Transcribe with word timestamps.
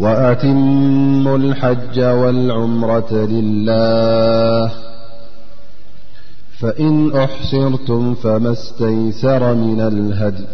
وأتم 0.00 1.28
الحج 1.34 2.00
والعمرة 2.00 3.12
لله 3.12 4.72
فإن 6.60 7.16
أحسرتم 7.16 8.14
فما 8.14 8.52
استيسر 8.52 9.54
من 9.54 9.80
الهدي 9.80 10.44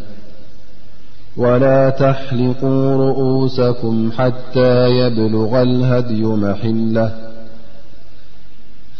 ولا 1.37 1.91
تحلقوا 1.91 2.93
رؤوسكم 3.11 4.11
حتى 4.19 4.91
يبلغ 4.91 5.63
الهدي 5.63 6.23
محله 6.25 7.13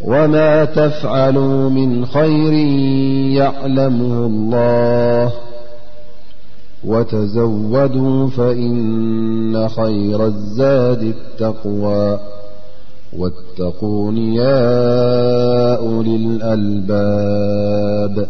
وما 0.00 0.64
تفعلوا 0.64 1.70
من 1.70 2.06
خير 2.06 2.52
يعلمه 3.38 4.26
الله 4.26 5.32
وتزودوا 6.84 8.26
فإن 8.28 9.68
خير 9.68 10.26
الزاد 10.26 11.02
التقوى 11.02 12.18
واتقوا 13.18 14.12
نياء 14.12 16.02
للألباب 16.02 18.26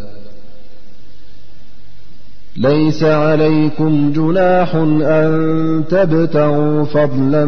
ليس 2.57 3.03
عليكم 3.03 4.13
جناح 4.13 4.75
أن 5.05 5.85
تبتعوا 5.91 6.85
فضلا 6.85 7.45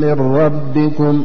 من 0.00 0.12
ربكم 0.20 1.24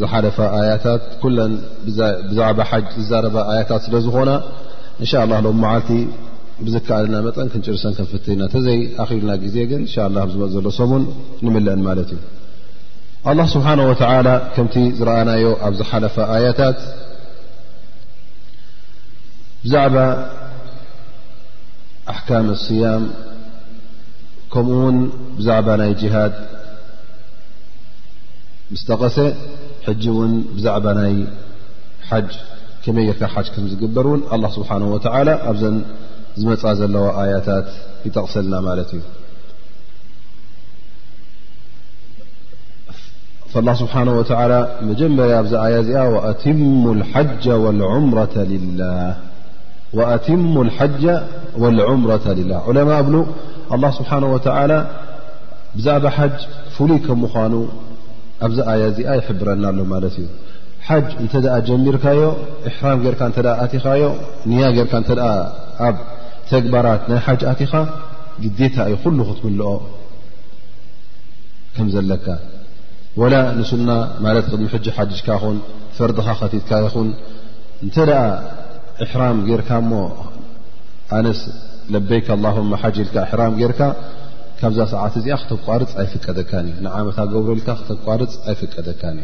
ዝሓለፈ 0.00 0.38
ኣያታት 0.58 1.02
ለን 1.38 1.52
ብዛዕባ 2.30 2.58
ሓጅ 2.70 2.86
ዝዘረባ 3.00 3.36
ኣያታት 3.50 3.82
ስለዝኾና 3.86 4.30
እንሻ 5.02 5.12
ላ 5.30 5.38
ሎም 5.44 5.56
ማዓልቲ 5.64 5.90
ብዝከኣልና 6.66 7.16
መጠን 7.26 7.48
ክንጭርሰን 7.52 7.94
ክንፍትና 7.98 8.42
ተዘይ 8.54 8.78
ኣኪርና 9.02 9.32
ግዜ 9.44 9.56
ግን 9.70 9.82
እን 9.88 10.12
ላ 10.16 10.22
ዝመፅ 10.32 10.50
ዘሎ 10.56 10.68
ሰሙን 10.78 11.04
ንምልአን 11.44 11.80
ማለት 11.88 12.10
እዩ 12.16 12.22
ኣ 13.30 13.46
ስብሓ 13.54 13.68
ወ 13.90 13.94
ከምቲ 14.56 14.76
ዝረኣናዮ 14.98 15.46
ኣብ 15.66 15.72
ዝሓለፈ 15.80 16.16
ኣያታት 16.36 16.78
ብዛዕባ 19.64 19.96
ኣሕካም 22.12 22.48
ስያም 22.64 23.04
ከምኡ 24.54 24.76
ውን 24.86 24.98
ብዛዕባ 25.38 25.68
ናይ 25.80 25.92
ጅሃድ 26.00 26.34
ምስጠቐሰ 28.74 29.16
ዛ 29.86 29.94
ይ 30.04 30.06
መ 32.94 32.96
በር 33.96 34.06
ل 34.16 34.18
ዝ 36.38 36.42
ታ 37.46 37.48
ጠقሰልና 38.14 38.68
ዩ 44.88 44.90
ጀር 44.98 45.10
ل 45.16 45.18
والع 45.34 45.46
ዛ 45.52 45.54
ፍይ 46.42 46.56
ኑ 57.52 57.54
ኣብዚ 58.44 58.58
ኣያ 58.70 58.82
እዚኣ 58.90 59.08
ይሕብረና 59.20 59.64
ኣሎ 59.72 59.78
ማለት 59.92 60.14
እዩ 60.22 60.26
ሓጅ 60.86 61.06
እንተ 61.22 61.32
ጀሚርካዮ 61.68 62.20
ሕራም 62.76 62.98
ጌርካ 63.04 63.20
እ 63.42 63.52
ኣትኻዮ 63.64 64.02
ንያ 64.50 64.64
ጌርካ 64.76 64.92
እተ 65.04 65.10
ኣብ 65.86 65.96
ተግባራት 66.50 67.02
ናይ 67.10 67.20
ሓጅ 67.26 67.42
ኣቲኻ 67.52 67.72
ግዜታ 68.44 68.76
እዩ 68.90 68.96
ኩሉ 69.04 69.18
ክትምልኦ 69.28 69.68
ከም 71.76 71.88
ዘለካ 71.94 72.26
ወላ 73.20 73.34
ንሱና 73.58 73.90
ማለት 74.24 74.46
ቅድሚ 74.52 74.66
ሕጂ 74.74 74.86
ሓጅካ 74.96 75.28
ኹን 75.42 75.56
ፈርድኻ 75.96 76.28
ከቲትካ 76.40 76.70
ይኹን 76.86 77.08
እንተደ 77.84 78.10
ሕራም 79.10 79.38
ጌርካ 79.48 79.70
ሞ 79.90 79.94
ኣነስ 81.18 81.40
ለበይከ 81.94 82.28
ላ 82.44 82.52
ሓ 82.82 82.90
ኢልካ 83.04 83.16
ሕራም 83.30 83.52
ጌርካ 83.60 83.80
ካብዛ 84.60 84.78
ሰዓት 84.92 85.14
እዚኣ 85.20 85.34
ክተቋርፅ 85.40 85.90
ኣይፍቀደካን 86.02 86.66
እ 86.72 86.78
ንዓመታ 86.84 87.18
ገብረልካ 87.32 87.68
ክተቋርፅ 87.80 88.32
ኣይፍቀደካ 88.50 89.02
እዩ 89.14 89.22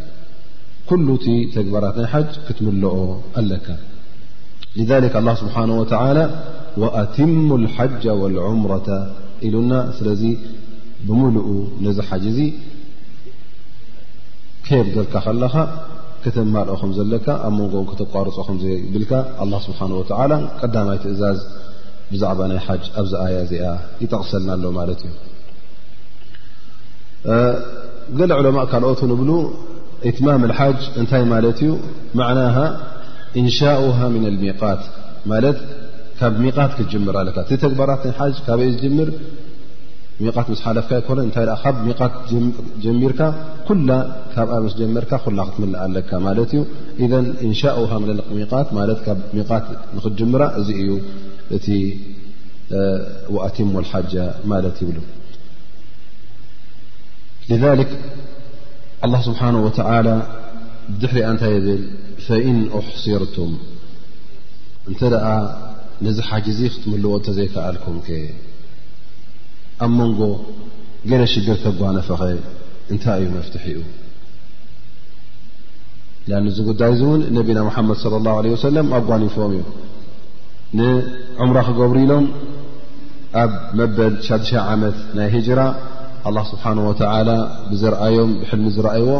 ኩሉ 0.88 1.06
እቲ 1.18 1.26
ተግባራት 1.54 1.96
ናይ 2.00 2.06
ሓጅ 2.14 2.32
ክትምለኦ 2.46 2.96
ኣለካ 3.40 3.66
ሊ 4.80 4.84
ኣ 5.30 5.34
ስብሓን 5.42 5.70
ወተላ 5.80 6.18
ወኣትሙ 6.82 7.46
ልሓጃ 7.62 8.04
ወልዑምረ 8.22 8.72
ኢሉና 9.46 9.72
ስለዚ 9.98 10.22
ብሙሉኡ 11.06 11.48
ነዚ 11.86 11.98
ሓጅ 12.10 12.24
እዚ 12.32 12.40
ከየብደልካ 14.66 15.14
ከለኻ 15.26 15.54
ክተማልኦኹም 16.24 16.90
ዘለካ 16.98 17.26
ኣብ 17.46 17.54
መንጎ 17.58 17.74
ክተቋርፆ 17.90 18.36
ከምዘብልካ 18.48 19.12
ኣ 19.42 19.46
ስብሓን 19.68 19.92
ወዓላ 20.00 20.32
ቀዳማይ 20.60 20.98
ትእዛዝ 21.04 21.40
ብዛዕባ 22.12 22.40
ናይ 22.50 22.60
ሓ 22.66 22.74
ኣብዚ 23.00 23.12
ኣያ 23.26 23.36
ዚኣ 23.50 23.64
ይጠቕሰልና 24.02 24.50
ሎ 24.62 24.70
ማት 24.78 24.88
እዩ 25.08 25.12
ገለ 28.18 28.30
ዑለማء 28.38 28.64
ካልኦት 28.72 29.00
ንብ 29.10 29.20
እትማም 30.08 30.42
ሓ 30.58 30.68
እንታይ 31.00 31.22
ማለት 31.34 31.58
እዩ 31.66 31.72
ና 32.18 32.50
እንሻؤ 33.40 33.84
ሚት 34.14 34.58
ማ 35.30 35.34
ካብ 36.18 36.34
ሚት 36.44 36.56
ክምር 36.92 37.16
እ 37.24 37.56
ተግባራት 37.64 38.02
ካ 38.16 38.28
ዝር 38.66 39.10
ስ 40.18 40.60
ሓለፍ 40.64 40.88
ታይ 40.88 41.00
ብ 41.74 41.76
ሚ 41.86 41.92
ጀሚርካ 42.84 43.20
ካ 43.66 43.74
ጀር 43.74 45.04
ኩ 45.10 45.30
ክት 45.48 45.62
ለ 45.76 46.06
ማ 46.24 46.34
እዩ 46.44 46.62
ሚ 49.36 49.42
ክምራ 50.18 50.42
ዚ 50.66 50.76
እዩ 50.82 50.88
እቲ 51.56 51.66
ቲሞ 53.56 53.72
ሓ 53.94 54.04
ማ 54.52 54.62
ይብ 54.82 54.90
لذ 57.50 57.64
الله 59.04 59.20
ስብሓنه 59.28 59.60
ድሕሪ 61.00 61.18
እታይ 61.32 61.54
ብል 61.64 61.82
ፈኢن 62.24 62.58
أحሲርቱም 62.78 63.50
እተ 64.92 65.00
ነዚ 66.04 66.18
ሓ 66.28 66.30
ክትምልዎ 66.46 67.10
ዘይከኣልኩም 67.36 67.96
ኣብ 69.84 69.92
መንጎ 70.00 70.20
ገለ 71.10 71.22
ሽግር 71.32 71.56
ተጓነፈኸ 71.64 72.20
እንታይ 72.92 73.20
እዩ 73.24 73.28
መፍትሒ 73.36 73.64
እዩ 73.70 73.80
እዚ 76.50 76.58
ጉዳይ 76.68 76.90
እዚ 76.94 77.02
እውን 77.08 77.22
ነቢና 77.38 77.58
ሓመድ 77.76 78.00
ለ 78.12 78.16
ላه 78.26 78.36
ለ 78.44 78.60
ሰለም 78.66 78.86
ኣጓኒፎም 78.98 79.52
እዩ 79.56 79.62
ንዑምራ 80.78 81.58
ክገብሩ 81.68 81.96
ኢሎም 82.04 82.26
ኣብ 83.42 83.52
መበል 83.78 84.14
ሻሻ 84.26 84.50
ዓመት 84.72 84.96
ናይ 85.18 85.28
ሂጅራ 85.34 85.60
ኣ 86.28 86.32
ስብሓ 86.52 86.64
ወተላ 86.88 87.28
ብዝረኣዮም 87.70 88.30
ብሕልሚ 88.40 88.66
ዝረኣይዎ 88.76 89.10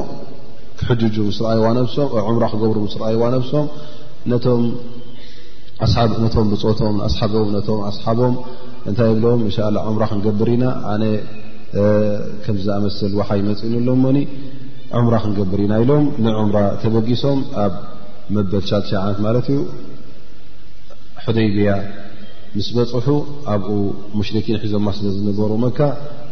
ክሕጁ 0.81 1.17
ም 1.29 1.31
ክገብሩ 2.53 2.79
ስ 2.93 3.00
ረኣይዋ 3.03 3.23
ነብሶም 3.35 3.67
ነቶም 6.23 6.47
ብፆቶም 6.53 6.97
ኣሓቦም 7.06 7.49
ነቶም 7.56 7.81
ኣስሓቦም 7.91 8.35
እንታይ 8.88 9.08
እብሎም 9.14 9.40
እንሻ 9.46 9.56
ላ 9.75 9.81
ዑምራ 9.88 10.05
ክንገብር 10.11 10.49
ኢና 10.55 10.64
ኣነ 10.93 11.02
ከምዝኣመስል 12.44 13.12
ወሓይ 13.18 13.40
መፂን 13.49 13.73
ኣሎሞኒ 13.80 14.18
ዑምራ 14.97 15.14
ክንገብር 15.25 15.61
ኢና 15.66 15.75
ኢሎም 15.83 16.07
ንዑምራ 16.25 16.57
ተበጊሶም 16.83 17.40
ኣብ 17.64 17.75
መበድ 18.35 18.64
ሻተሻ 18.71 18.92
ዓነት 19.02 19.21
ማለት 19.26 19.47
እዩ 19.54 19.61
ሑደይብያ 21.26 21.71
ምስ 22.57 22.68
በፅሑ 22.76 23.09
ኣብኡ 23.52 23.73
ሙሽሪኪን 24.18 24.59
ሒዞማ 24.64 24.87
ስለ 24.97 25.07
ዝነበሩ 25.16 25.52
መካ 25.64 25.78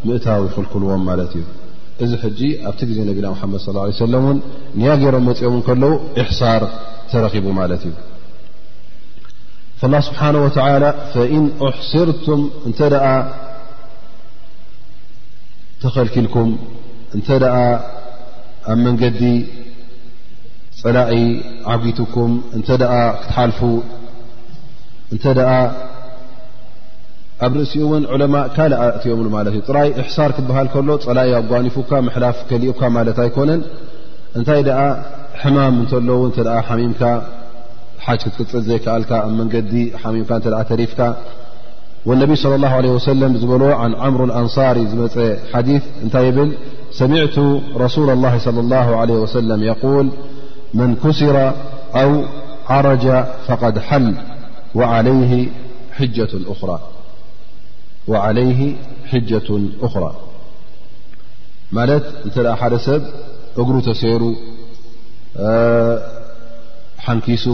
ምእታው 0.07 0.43
ይክልኩልዎም 0.49 1.05
ማለት 1.11 1.33
እዩ 1.41 1.47
እዚ 2.05 2.13
ሕጂ 2.25 2.41
ኣብቲ 2.69 2.81
ግዜ 2.91 2.99
ነቢና 3.11 3.27
ሓመድ 3.41 3.61
ሰለም 4.03 4.27
እን 4.35 4.39
ንያ 4.81 4.91
ገይሮም 5.03 5.25
መፂኦም 5.31 5.55
ን 5.61 5.65
ከለዉ 5.69 5.93
እሕሳር 6.23 6.63
ተረኪቡ 7.13 7.47
ማለት 7.61 7.83
እዩ 7.89 7.95
ላه 9.89 10.01
ስብሓነ 10.09 10.35
ወተላ 10.45 10.85
ፈኢን 11.13 11.45
ኣሕስርቱም 11.67 12.41
እንተ 12.69 12.79
ደኣ 12.95 13.07
ተኸልኪልኩም 15.83 16.49
እንተ 17.17 17.29
ደኣ 17.43 17.57
ኣብ 18.73 18.79
መንገዲ 18.87 19.21
ፀላኢ 20.81 21.17
ዓጉትኩም 21.75 22.33
እንተ 22.57 22.69
ደ 22.83 22.85
ክትሓልፉ 23.23 23.61
እንተ 25.15 25.25
ደ 25.39 25.41
ኣብ 27.47 27.53
ርእሲኡ 27.61 27.81
እውን 27.89 28.05
ዑለማ 28.13 28.35
ካልኣ 28.57 28.81
እትኦምሉ 28.99 29.27
ማለት 29.39 29.53
እዩ 29.57 29.63
ጥራይ 29.71 29.89
እሕሳር 30.05 30.31
ክብሃል 30.39 30.69
ከሎ 30.75 30.89
ፀላኢ 31.09 31.29
ኣጓኒፉካ 31.41 31.91
ምሕላፍ 32.09 32.37
ከሊኡካ 32.51 32.81
ማለት 32.99 33.19
ኣይኮነን 33.27 33.63
እንታይ 34.39 34.63
ደኣ 34.71 34.81
ሕማም 35.43 35.75
እንተለዉ 35.83 36.21
እተ 36.31 36.39
ሓሚምካ 36.69 37.03
ሓ 38.05 38.15
ክፅል 38.37 38.63
ዘይል 38.71 39.05
መንዲ 39.43 39.75
ሪፍካ 40.83 41.01
والنብ 42.09 42.31
صلى 42.43 42.55
الله 42.59 42.73
عله 42.81 42.91
وسلم 42.99 43.31
ዝ 43.43 43.45
ምر 43.53 43.63
الأنصر 44.29 44.77
ث 45.15 45.17
እታይ 46.05 46.29
ብ 46.37 46.39
ሰمع 47.01 47.21
رسول 47.85 48.09
الله 48.17 48.35
صلى 48.47 48.61
الله 48.65 48.87
عليه 49.01 49.19
وسلم 49.25 49.59
يول 49.71 50.07
من 50.79 50.89
كስر 51.03 51.37
أو 52.03 52.11
عرج 52.75 53.05
فقد 53.47 53.75
حل 53.89 54.07
وعليه 54.79 55.33
حجة 55.99 56.33
أخرى 56.55 56.79
ማ 61.77 61.81
ሓደ 62.61 62.75
ሰብ 62.87 63.03
እግሩ 63.63 63.75
ሰሩ 64.03 64.23
كሱ 67.27 67.45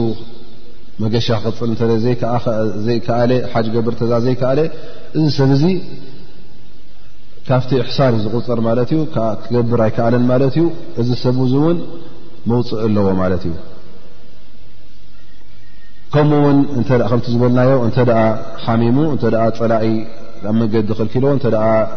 መገሻ 1.04 1.26
ክክፅል 1.44 1.72
ዘይከለ 2.86 3.32
ሓጅ 3.52 3.66
ገብር 3.76 3.94
ተዛ 4.00 4.12
ዘይከኣለ 4.26 4.60
እዚ 5.18 5.26
ሰብ 5.38 5.50
እዚ 5.56 5.64
ካብቲ 7.48 7.70
እሕሳር 7.84 8.12
ዩዝቁፅር 8.18 8.60
ማለት 8.68 8.88
እዩ 8.94 9.00
ክገብር 9.14 9.80
ኣይከኣለን 9.86 10.24
ማለት 10.30 10.54
እዩ 10.58 10.64
እዚ 11.00 11.10
ሰብዙ 11.24 11.52
እውን 11.62 11.78
መውፅእ 12.50 12.80
ኣለዎ 12.86 13.06
ማለት 13.22 13.42
እዩ 13.48 13.52
ከምኡ 16.14 16.40
ውን 16.46 16.58
ከምቲ 17.10 17.26
ዝበልናዮ 17.34 17.70
እንተኣ 17.86 18.10
ሓሚሙ 18.64 18.98
እተ 19.16 19.22
ፀላኢ 19.60 19.86
ኣብ 20.48 20.54
መንገዲ 20.60 20.86
ክልኪል 20.98 21.24
እተ 21.38 21.46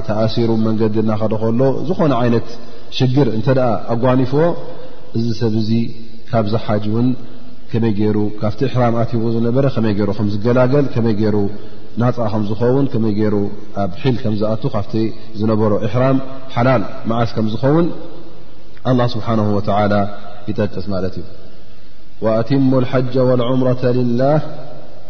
ተኣሲሩ 0.08 0.52
መንገዲ 0.68 0.96
እናኸደ 1.06 1.34
ከሎ 1.42 1.62
ዝኾነ 1.88 2.14
ዓይነት 2.22 2.48
ሽግር 2.98 3.28
እንተ 3.38 3.48
ኣጓኒፍዎ 3.96 4.42
እዚ 5.18 5.26
ሰብ 5.42 5.54
እዚ 5.64 5.72
ካብዚ 6.32 6.54
ሓጅ 6.68 6.84
እውን 6.92 7.08
ከመይ 7.72 7.94
ካብቲ 8.42 8.62
ሕራም 8.74 8.94
ኣትዎ 9.02 9.24
ዝነበረ 9.36 9.66
ከመይ 9.76 9.94
ይሩ 10.02 10.10
ከ 10.20 10.24
ዝገላገል 10.34 10.86
ከመይ 10.94 11.14
ይሩ 11.24 11.36
ናፃ 12.02 12.18
ከም 12.34 12.44
ዝኸውን 12.50 12.86
ከመይ 12.94 13.14
ይሩ 13.22 13.36
ኣብ 13.84 13.92
ሒል 14.02 14.16
ከም 14.24 14.34
ዝኣቱ 14.40 14.64
ካፍቲ 14.76 14.94
ዝነበሮ 15.40 15.72
إሕራም 15.88 16.18
ሓላል 16.56 16.84
መዓስ 17.10 17.32
ከም 17.38 17.48
ዝኸውን 17.54 17.86
لله 18.96 19.06
ስብሓه 19.16 19.48
و 19.58 19.60
ይጠቅስ 20.50 20.86
ማለት 20.94 21.14
እዩ 21.20 21.26
وኣትሙ 22.24 22.72
الሓጃ 22.82 23.16
والعምረة 23.30 23.84
لላه 24.00 24.36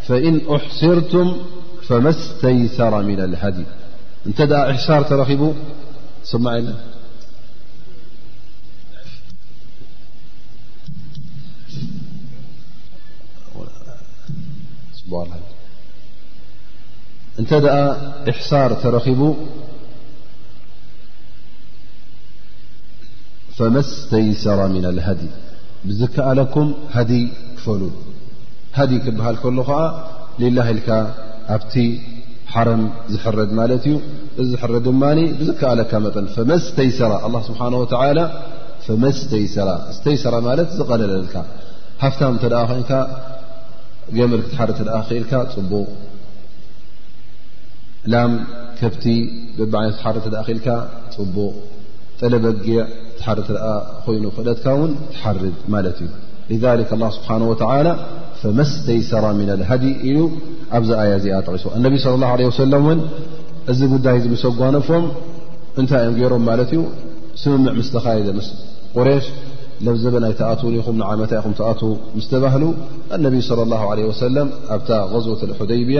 فإን 0.07 0.35
أሕስርቱም 0.55 1.27
فመ 1.87 2.05
ስተይሰራ 2.21 2.93
ن 3.07 3.09
لሃዲ 3.31 3.57
እንተ 4.27 4.39
እሕሳር 4.73 5.01
ተረኺቡ 5.09 5.41
ማ 6.43 6.47
እተ 17.41 17.51
إሕሳር 18.31 18.71
ተረኺቡ 18.81 19.21
ተይሰራ 24.11 24.59
ብዝከኣለኩም 25.89 26.67
ይ 27.13 27.19
ክፈሉ 27.57 27.81
ይ 28.95 28.99
ክበሃል 29.05 29.37
ከ 29.43 29.49
ላ 30.57 30.63
ል 30.77 30.79
ኣብቲ 31.55 31.75
ሓረም 32.53 32.81
ዝረድ 33.13 33.49
ማለት 33.59 33.83
እዩ 34.41 34.51
ረድ 34.71 34.85
ድ 34.87 34.91
ብዝኣ 35.39 35.61
ጠ 35.89 35.93
ዝቀለለል 40.73 41.25
ፍ 42.13 42.23
ን 42.33 42.85
ልክ 44.31 44.43
ትሓር 44.51 44.69
ክኢልካ 45.07 45.33
ፅቡቅ 45.55 45.87
ላ 48.13 48.21
ከቲ 48.79 49.03
ብዓይነት 49.57 49.99
ር 50.15 50.55
ል 50.57 50.61
ፅቡቅ 51.15 51.53
ጠለበጊ 52.21 52.67
ር 53.37 53.57
ኮይኑ 54.03 54.23
ክእለትካ 54.35 54.65
ን 54.89 54.93
ትሓርድ 55.13 55.55
ማለት 55.73 55.97
እዩ 56.05 56.13
ذ 56.63 56.65
له 56.79 56.85
ስብሓه 56.89 58.55
መስተይሰራ 58.59 59.25
ልሃድ 59.61 59.83
ኢዩ 60.09 60.19
ኣብዚ 60.77 60.89
ኣ 61.01 61.03
እዚኣ 61.19 61.37
ቂሶ 61.47 61.63
ነቢ 61.85 61.93
صለى 62.03 62.15
اله 62.33 62.43
ه 62.49 62.53
ሰለ 62.61 62.73
ን 62.97 62.99
እዚ 63.71 63.79
ጉዳይ 63.93 64.17
ዝምሰጓነፎም 64.25 65.05
እንታይ 65.79 66.01
እዮም 66.03 66.15
ገይሮም 66.19 66.43
ማለት 66.49 66.69
እዩ 66.75 66.81
ስምምዕ 67.41 67.75
ስ 67.87 67.89
ተካየ 67.95 68.27
ስ 68.45 68.49
ቁሽ 68.95 69.25
ለብዘበናይ 69.86 70.33
ተኣትዉኹም 70.39 70.95
ንዓመታ 71.01 71.31
ኢኹም 71.39 71.53
ተኣትዉ 71.59 71.89
ምስ 72.17 72.25
ተባህሉ 72.31 72.63
ኣነቢይ 73.17 73.43
ለ 73.59 73.65
ላه 73.74 73.83
ለ 73.98 74.00
ወሰለም 74.09 74.48
ኣብታ 74.75 74.89
غዝወት 75.13 75.41
ሕደይብያ 75.59 76.00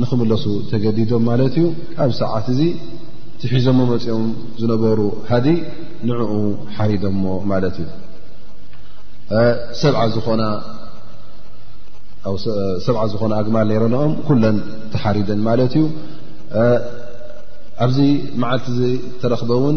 ንክምለሱ 0.00 0.44
ተገዲዶም 0.70 1.22
ማለት 1.30 1.54
እዩ 1.60 1.66
ኣብ 2.02 2.10
ሰዓት 2.20 2.46
እዚ 2.52 2.60
ትሒዞሞ 3.42 3.78
መፅኦም 3.92 4.26
ዝነበሩ 4.60 4.98
ሃዲ 5.30 5.46
ንዕኡ 6.08 6.32
ሓሪዶሞ 6.76 7.24
ማለት 7.52 7.76
እዩ 7.82 7.88
ሰብዓ 12.86 13.02
ዝኮነ 13.12 13.32
ኣግማል 13.40 13.66
ነይረንኦም 13.72 14.12
ኩለን 14.26 14.56
ተሓሪደን 14.94 15.40
ማለት 15.48 15.74
እዩ 15.80 15.86
ኣብዚ 17.84 17.98
መዓልቲ 18.40 18.66
ተረክበ 19.20 19.50
እውን 19.60 19.76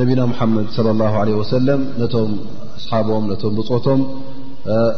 ነቢና 0.00 0.20
ሙሓመድ 0.30 0.66
ለ 0.86 0.92
ላ 1.00 1.24
ለ 1.28 1.34
ወሰለም 1.40 1.80
ነቶም 2.02 2.30
ኣስሓቦም 2.78 3.24
ነቶም 3.30 3.52
ብፆቶም 3.58 4.00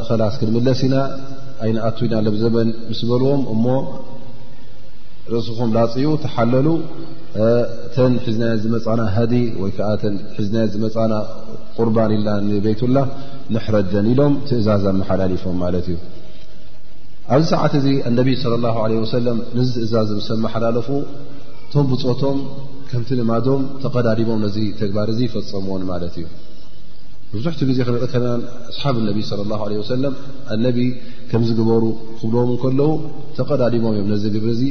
ክላስ 0.09 0.35
ክንምለስ 0.41 0.81
ኢና 0.87 0.97
ኣይነኣቱ 1.65 1.99
ኢና 2.07 2.15
ለብ 2.27 2.35
ዘበን 2.43 2.69
ምስ 2.91 3.01
ዝበልዎም 3.03 3.43
እሞ 3.55 3.65
ርእስኹም 5.33 5.71
ላፅዩ 5.77 6.07
ተሓለሉ 6.25 6.67
ተን 7.95 8.13
ሒዝናየ 8.27 8.53
ዝመፃና 8.65 9.01
ሃዲ 9.17 9.35
ወይከዓ 9.63 9.89
ሕዝናየ 10.37 10.67
ዝመፃና 10.75 11.13
ቁርባን 11.77 12.13
ኢላ 12.19 12.29
ንቤትላህ 12.49 13.07
ንሕረዘን 13.55 14.07
ኢሎም 14.13 14.35
ትእዛዝ 14.51 14.85
ኣመሓላሊፎም 14.95 15.57
ማለት 15.65 15.87
እዩ 15.95 15.99
ኣብዚ 17.35 17.45
ሰዓት 17.53 17.73
እዚ 17.81 17.87
ኣነቢ 18.11 18.31
ለ 18.53 18.57
ላ 18.65 18.73
ለ 18.93 19.01
ወሰለም 19.05 19.39
ንዝ 19.59 19.69
ትእዛዝ 19.79 20.09
ምስ 20.19 20.29
ኣመሓላለፉ 20.37 20.89
እቶም 21.77 21.89
ብፅቶም 21.93 22.39
ከምቲ 22.91 23.09
ልማዶም 23.19 23.63
ተቀዳዲሞም 23.83 24.39
ነዚ 24.45 24.57
ተግባር 24.81 25.09
ዚ 25.17 25.21
ይፈፀምዎን 25.27 25.83
ማለት 25.91 26.15
እዩ 26.21 26.25
ብዙሕትኡ 27.33 27.67
ግዜ 27.71 27.79
ክንጠከልናን 27.87 28.43
ኣስሓብ 28.71 28.95
ነቢ 29.09 29.19
ለ 29.41 29.45
ላ 29.51 29.61
ወሰለም 29.83 30.15
ኣነቢ 30.55 30.79
ከምዝግበሩ 31.31 31.85
ክብልዎም 32.21 32.53
ከለዉ 32.63 32.91
ተቀዳዲሞም 33.39 33.91
እዮም 34.01 34.09
ብሪነዚ 34.37 34.63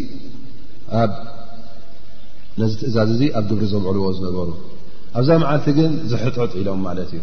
ትእዛዝ 2.79 3.11
እዚ 3.17 3.21
ኣብ 3.39 3.45
ግብሪ 3.51 3.63
ዘውዕልዎ 3.75 4.07
ዝነበሩ 4.17 4.49
ኣብዛ 5.19 5.29
መዓልቲ 5.45 5.67
ግን 5.79 5.91
ዝሕጥ 6.13 6.37
ኢሎም 6.63 6.81
ማለት 6.89 7.11
እዩ 7.17 7.21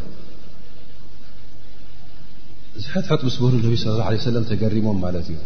ዝሕጥጥ 2.84 3.22
ስ 3.34 3.36
በህሉ 3.42 3.56
ብ 3.74 3.98
ላ 4.00 4.08
ለ 4.14 4.24
ሰለ 4.28 4.36
ተገሪሞም 4.54 5.00
ማለት 5.08 5.26
እዩ 5.34 5.38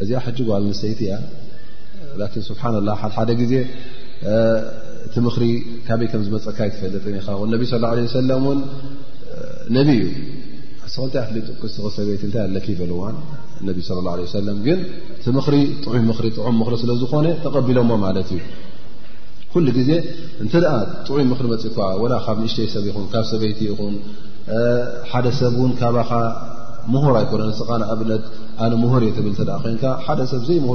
እዚኣ 0.02 0.18
ሕጂጓዋል 0.26 0.62
ንሰይቲ 0.71 1.00
እያ 1.06 1.12
ላን 2.20 2.32
ስብሓና 2.49 2.76
ላ 2.88 2.92
ሓሓደ 3.02 3.30
ግዜ 3.40 3.54
እቲ 5.06 5.14
ምክሪ 5.26 5.44
ካበይ 5.87 6.08
ከም 6.12 6.23
ዝመፀካ 6.26 6.58
ይትፈልጥ 6.68 7.04
ነቢ 7.54 7.62
ለ 7.99 8.06
ሰለም 8.16 8.44
እውን 8.49 8.61
ነብ 9.76 9.88
እዩ 9.96 10.04
ስ 10.92 10.96
ንታይ 11.06 11.20
ኣፍልጥቁስክ 11.25 11.84
ሰበይቲ 11.96 12.23
እንታይ 12.28 12.42
ኣለክ 12.49 12.64
ይበልዋን 12.73 13.16
ነቢ 13.68 13.76
ለ 13.99 14.12
ለ 14.20 14.26
ሰለም 14.37 14.58
ግን 14.66 14.80
እቲ 15.16 15.25
ምሪ 15.38 15.56
ጥዑይ 15.84 16.00
ምሪ 16.11 16.26
ጥዑም 16.38 16.56
ምሪ 16.62 16.75
ስለዝኮነ 16.82 17.26
ተቀቢሎሞ 17.44 17.90
ማለት 18.06 18.28
እዩ 18.37 18.40
ኩሉ 19.52 19.66
ግዜ 19.78 19.90
እንተደኣ 20.42 20.75
ጥዑይ 21.06 21.25
ምክሪ 21.32 21.46
መፅ 21.52 21.64
ኳ 21.76 21.88
ላ 22.12 22.14
ካብ 22.26 22.38
ንእሽተይ 22.44 22.68
ሰብ 22.75 22.84
ይኹን 22.90 23.04
ካብ 23.12 23.25
ሰበይቲ 23.32 23.61
ይኹን 23.70 23.94
ሓደ 25.11 25.26
ሰብ 25.40 25.52
እውን 25.61 25.73
ካባኻ 25.80 26.11
ምሁር 26.92 27.14
ኣይኮነን 27.20 27.49
ንስኻን 27.52 27.82
ኣብነት 27.92 28.25
ብ 28.61 28.87
ብዘቲ 29.26 30.49
ይብ 30.52 30.68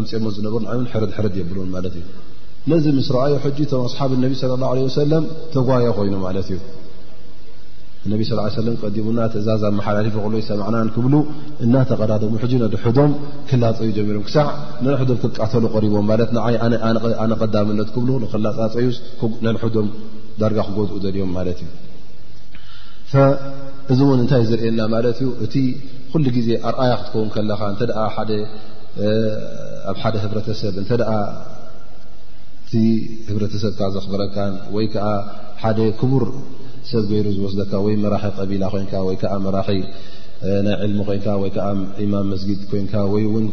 እምፅኦሞ 0.00 0.26
ዝነበሩ 0.36 0.60
ርድ 1.02 1.10
ሕርድ 1.16 1.34
የብሉ 1.40 1.56
ማለት 1.76 1.96
እዩ 2.00 2.04
ነዚ 2.70 2.84
ምስ 2.98 3.08
ረኣዩ 3.16 3.32
ሕጂ 3.46 3.58
ቶም 3.72 3.82
ኣስሓብ 3.88 4.10
ነቢ 4.26 4.32
ለ 4.50 4.62
ላ 4.62 4.66
ወሰለም 4.88 5.24
ተጓያ 5.56 5.86
ኮይኑ 5.98 6.14
ማለት 6.26 6.48
እዩ 6.54 6.58
እነቢ 8.06 8.22
ስ 8.28 8.36
ሰለም 8.60 8.76
ቀዲቡና 8.84 9.18
ትእዛዝ 9.32 9.62
ኣመሓላልፍ 9.68 10.14
ክሎይ 10.24 10.42
ሰማዕናን 10.48 10.88
ክብሉ 10.94 11.14
እናተቀዳድሙ 11.64 12.32
ሕጂ 12.42 12.52
ነድሕዶም 12.62 13.10
ክላፀዩ 13.50 13.88
ጀሚሮም 13.96 14.22
ክሳዕ 14.28 14.46
ነርሕዶም 14.86 15.18
ክቃተሉ 15.24 15.64
ቀሪቦም 15.74 16.06
ማለት 16.10 16.30
ንይ 16.36 16.56
ኣነቀዳምነት 17.24 17.90
ክብሉ 17.96 18.10
ንክላፃፀዩ 18.24 18.86
ነርሕዶም 19.46 19.88
ዳርጋ 20.40 20.58
ክጎድኡ 20.68 20.94
ዘልዮም 21.04 21.30
ማለት 21.38 21.60
እዩ 21.64 21.68
እዚ 23.92 23.98
እውን 24.04 24.18
እንታይ 24.24 24.42
ዝርየና 24.50 24.80
ማለት 24.94 25.16
እዩ 25.22 25.30
እቲ 25.46 25.54
ኩሉ 26.12 26.24
ግዜ 26.38 26.48
ኣርኣያ 26.68 26.92
ክትከውን 27.00 27.30
ከለካ 27.34 27.60
ኣብ 29.90 29.96
ሓደ 30.02 30.14
ህብረተሰብ 30.24 30.74
እተቲ 30.82 31.02
ህብረተሰብካ 33.28 33.80
ዘኽብረካን 33.94 34.52
ወይ 34.74 34.86
ከዓ 34.94 35.06
ሓደ 35.62 35.78
ክቡር 36.00 36.24
ሰብ 36.90 37.04
ገይሩ 37.12 37.26
ዝወስደካ 37.36 37.72
ወይ 37.86 37.94
መራኪ 38.04 38.24
ቀቢላ 38.38 38.62
ኮይንካ 38.72 38.94
ወይ 39.08 39.16
ከዓ 39.22 39.34
መራ 39.46 39.56
ናይ 40.66 40.74
ዕልሚ 40.84 41.00
ኮይንካ 41.08 41.28
ወይ 41.42 41.50
ከዓ 41.56 41.66
ኢማን 42.04 42.26
መስጊድ 42.32 42.60
ኮይንካ 42.70 42.94
ወይ 43.12 43.24
ውን 43.34 43.46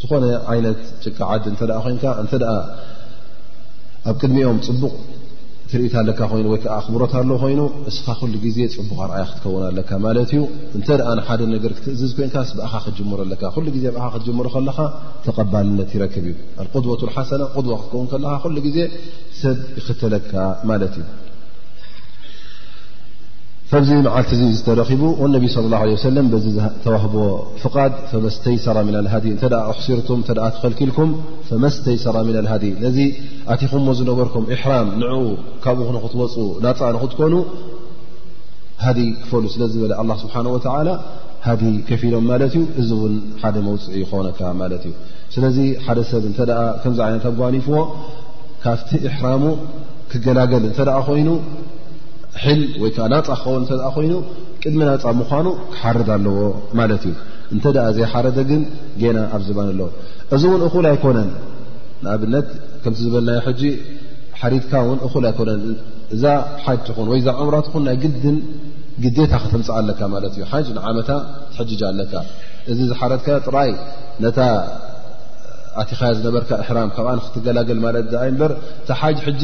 ዝኾነ 0.00 0.24
ዓይነት 0.52 0.80
ጭቃ 1.04 1.18
ዓዲ 1.34 1.44
እተ 1.54 1.62
ኮይንካ 1.84 2.04
እንተ 2.22 2.32
ኣብ 4.10 4.16
ቅድሚኦም 4.22 4.58
ፅቡቅ 4.66 4.94
ትርኢታ 5.70 5.94
ኣለካ 6.02 6.20
ይኑወይዓ 6.40 6.66
ኣኽብሮት 6.78 7.12
ኣለ 7.20 7.30
ኮይኑ 7.42 7.62
እስኻ 7.90 8.06
ሉ 8.32 8.36
ግዜ 8.44 8.58
ፅቡቅ 8.74 8.98
ኣርዓይ 9.06 9.24
ክትከውን 9.30 9.64
ኣለካ 9.70 9.90
ማለት 10.06 10.30
እዩ 10.34 10.42
እንተ 10.76 10.88
ንሓደ 11.18 11.40
ነገር 11.54 11.72
ትእዝዝ 11.84 12.12
ኮይንካ 12.18 12.36
ብኣኻ 12.58 12.74
ክጅምሩ 12.86 13.18
ኣለካ 13.26 13.42
ሉዜ 13.66 13.76
ብ 13.96 13.96
ክትምሩ 14.14 14.46
ከለካ 14.54 14.78
ተቀባልነት 15.26 15.90
ይረክብ 15.96 16.26
እዩ 16.30 16.36
ኣቁድበት 16.64 17.02
ሓሰና 17.16 17.42
ድቦ 17.56 17.68
ክትከውን 17.80 18.06
ከለካ 18.14 18.44
ሉ 18.54 18.62
ግዜ 18.68 18.78
ሰብ 19.40 19.58
ይኽትለካ 19.80 20.32
ማለት 20.70 20.94
እዩ 21.02 21.06
እዚ 23.76 23.88
መዓልቲ 24.04 24.30
እዚ 24.36 24.42
ዝተረኺቡ 24.58 25.02
ወነቢ 25.22 25.44
ለ 25.64 25.64
ላه 25.72 25.80
ሰለም 26.04 26.26
በዚ 26.32 26.44
ተዋህቦ 26.84 27.14
ፍቃድ 27.62 27.92
መስተይሰራ 28.24 28.76
ና 28.94 28.98
ሃዲ 29.14 29.24
እ 29.34 29.38
ኣሕሲርቱም 29.72 30.20
እተ 30.24 30.30
ተከልኪልኩም 30.54 31.10
መስተይሰራ 31.64 32.16
ምና 32.28 32.36
ልሃዲ 32.46 32.64
ነዚ 32.84 32.98
ኣቲኹምዎ 33.54 33.92
ዝነበርኩም 33.98 34.44
እሕራም 34.56 34.88
ንኡ 35.02 35.12
ካብኡ 35.66 35.88
ንክትወፁ 35.98 36.36
ናፃ 36.66 36.80
ንክትኮኑ 36.96 37.34
ሃዲ 38.86 39.00
ክፈሉ 39.22 39.44
ስለ 39.54 39.62
ዝበለ 39.74 39.92
ኣ 40.02 40.16
ስብሓን 40.24 40.48
ወተላ 40.56 40.88
ሃዲ 41.46 41.62
ከፊኢሎም 41.88 42.24
ማለት 42.32 42.52
እዩ 42.58 42.64
እዚ 42.80 42.90
እውን 42.98 43.14
ሓደ 43.42 43.56
መውፅኢ 43.68 43.96
ይኮውነካ 44.02 44.40
ማለት 44.62 44.82
እዩ 44.88 44.94
ስለዚ 45.34 45.58
ሓደ 45.86 45.98
ሰብ 46.12 46.22
እንተ 46.30 46.40
ከምዚ 46.82 46.98
ዓይነት 47.08 47.24
ኣጓኒፍዎ 47.32 47.76
ካብቲ 48.64 48.90
እሕራሙ 49.10 49.44
ክገላገል 50.12 50.64
እንተ 50.70 50.78
ደ 50.88 50.92
ኮይኑ 51.08 51.28
ሕል 52.44 52.60
ወይከዓ 52.82 53.04
ናፃ 53.12 53.28
ክኸውን 53.40 53.62
እ 53.74 53.90
ኮይኑ 53.96 54.12
ቅድሚ 54.62 54.80
ናፃ 54.88 55.04
ምኳኑ 55.20 55.46
ክሓርድ 55.74 56.08
ኣለዎ 56.16 56.38
ማለት 56.78 57.02
እዩ 57.08 57.14
እንተ 57.54 57.64
ዘይሓረ 57.96 58.26
ግን 58.50 58.62
ጌና 59.00 59.18
ኣብ 59.36 59.42
ዘባን 59.48 59.68
ኣለዎ 59.72 59.86
እዚ 60.34 60.42
እውን 60.50 60.62
እኹል 60.68 60.86
ኣይኮነን 60.92 61.30
ንኣብነት 62.04 62.48
ከምቲ 62.82 62.98
ዝበልናይ 63.04 63.38
ጂ 63.60 63.70
ሓሪድካ 64.40 64.72
ውን 64.88 64.98
እኩል 65.06 65.24
ኣይኮነን 65.30 65.62
እዛ 66.16 66.24
ሓጅ 66.64 66.86
ኹን 66.96 67.08
ወይዛ 67.12 67.28
እምራት 67.42 67.66
ን 67.78 67.82
ናይ 67.88 67.96
ግድን 68.02 68.36
ግታ 69.04 69.32
ክትምፃእ 69.42 69.74
ኣለካ 69.80 70.00
ማለት 70.14 70.32
እዩ 70.36 70.42
ሓጅ 70.52 70.66
ንዓመታ 70.78 71.10
ትሕጃ 71.54 71.80
ኣለካ 71.92 72.12
እዚ 72.72 72.78
ዝሓረድካ 72.90 73.26
ጥራይ 73.48 73.70
ነታ 74.24 74.38
ኣቲ 75.80 75.90
ኻያ 75.98 76.08
ዝነበርካ 76.18 76.50
እሕራም 76.62 76.90
ካብኣ 76.96 77.10
ንክትገላገል 77.18 77.78
ማለት 77.86 78.06
በር 78.40 78.52
ቲሓጅ 78.88 79.18
ሕጂ 79.26 79.42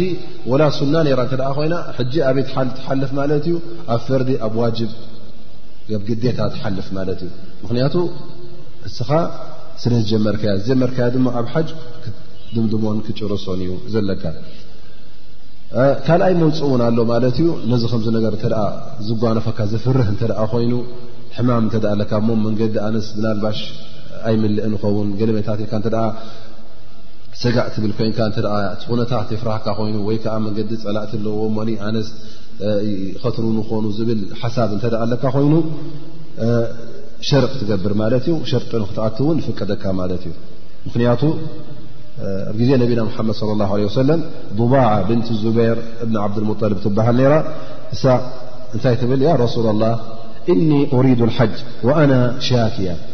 ወላ 0.50 0.62
ሱና 0.78 0.94
ኔራ 1.08 1.20
እንተደ 1.26 1.42
ኮይና 1.58 1.74
ሕጂ 1.98 2.14
ኣበይ 2.28 2.44
ትሓልፍ 2.78 3.10
ማለት 3.20 3.42
እዩ 3.50 3.56
ኣብ 3.94 4.00
ፈርዲ 4.08 4.30
ኣብ 4.46 4.54
ዋጅብ 4.62 4.90
ብ 6.00 6.02
ግዴታ 6.08 6.38
ትሓልፍ 6.54 6.86
ማለት 6.98 7.20
እዩ 7.26 7.30
ምክንያቱ 7.64 7.94
እስኻ 8.88 9.10
ስለ 9.82 9.92
ዝጀመርከያ 10.02 10.50
ዝጀመርካያ 10.60 11.06
ድማ 11.14 11.26
ኣብ 11.40 11.46
ሓጅ 11.54 11.68
ድምድሞን 12.54 12.98
ክጭርሶን 13.06 13.60
እዩ 13.66 13.72
ዘለካ 13.94 14.24
ካልኣይ 16.06 16.34
መውፅእ 16.40 16.64
እውን 16.66 16.82
ኣሎ 16.88 16.98
ማለት 17.12 17.36
እዩ 17.44 17.48
ነዚ 17.70 17.82
ከም 17.92 18.02
ነገር 18.18 18.34
ዝጓነፈካ 19.06 19.58
ዘፍርህ 19.72 20.10
እተ 20.14 20.20
ኮይኑ 20.52 20.72
ሕማም 21.38 21.64
እተለካ 21.70 22.10
ሞ 22.26 22.34
መንገዲ 22.46 22.74
ኣነስ 22.88 23.06
ብናልባሽ 23.16 23.60
ኣይ 24.28 24.36
ምልእ 24.42 24.60
ንኸውን 24.74 25.08
ገለመታት 25.20 25.60
ሰጋዕ 27.42 27.64
ትብል 27.74 27.92
ኮይን 27.98 28.12
ትኹነታት 28.82 29.28
የፍርሃካ 29.34 29.66
ኮይኑ 29.78 29.96
ወይዓ 30.08 30.32
መንገዲ 30.44 30.70
ፀላእት 30.82 31.12
ለዎዎ 31.24 31.46
ኣነስ 31.86 32.08
ከትሩ 33.22 33.44
ንኾኑ 33.56 33.84
ዝብል 33.96 34.20
ሓሳብ 34.40 34.68
እ 34.76 34.90
ኣለካ 35.04 35.24
ኮይኑ 35.36 35.54
ሸርቅ 37.28 37.52
ትገብር 37.60 37.92
ማለት 38.02 38.24
እዩ 38.28 38.34
ሸርቅንክትኣትውን 38.50 39.38
ፍቀደካ 39.46 39.82
ማለት 40.00 40.22
እዩ 40.28 40.34
ምክንያቱ 40.86 41.22
ጊዜ 42.58 42.70
ነቢና 42.82 43.00
ሓመድ 43.16 43.36
ص 43.40 43.42
ه 43.70 43.90
ሰለም 43.98 44.20
ባ 44.58 44.84
ብንት 45.08 45.28
ዙበር 45.42 45.76
እብን 46.04 46.16
ዓብድሙልብ 46.24 46.78
ትባሃል 46.84 47.20
ራ 47.32 47.36
እሳ 47.96 48.04
እንታይ 48.74 48.96
ትብል 49.00 49.22
ያ 49.28 49.32
ረሱላ 49.44 49.68
ላه 49.82 49.94
እኒ 50.54 50.68
أሪዱ 50.98 51.20
ሓጅ 51.38 51.54
አና 52.02 52.12
ሻክያ 52.48 52.86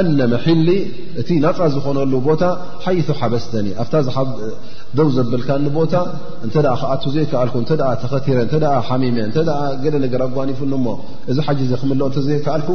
ኣነ 0.00 0.20
መሒሊ 0.32 0.68
እቲ 1.20 1.28
ናፃ 1.44 1.58
ዝኾነሉ 1.74 2.12
ቦታ 2.28 2.42
ሓይቶ 2.84 3.08
ሓበስተኒ 3.18 3.66
ኣብታ 3.82 3.94
ደው 4.98 5.08
ዘብልካኒ 5.16 5.64
ቦታ 5.76 5.94
እንተ 6.46 6.54
ከኣቱ 6.80 7.04
ዘይ 7.14 7.26
ከኣልኩ 7.32 7.54
እ 7.62 7.66
ተኸቲረ 8.02 8.38
እ 8.78 8.80
ሓሚመ 8.88 9.16
እ 9.28 9.42
ገለ 9.84 9.94
ነገር 10.04 10.22
ኣጓኒፉሞ 10.26 10.86
እዚ 11.30 11.38
ሓ 11.46 11.54
ዘ 11.70 11.72
ክምለኦ 11.82 12.08
ተዘ 12.16 12.28
ክኣልኩ 12.46 12.70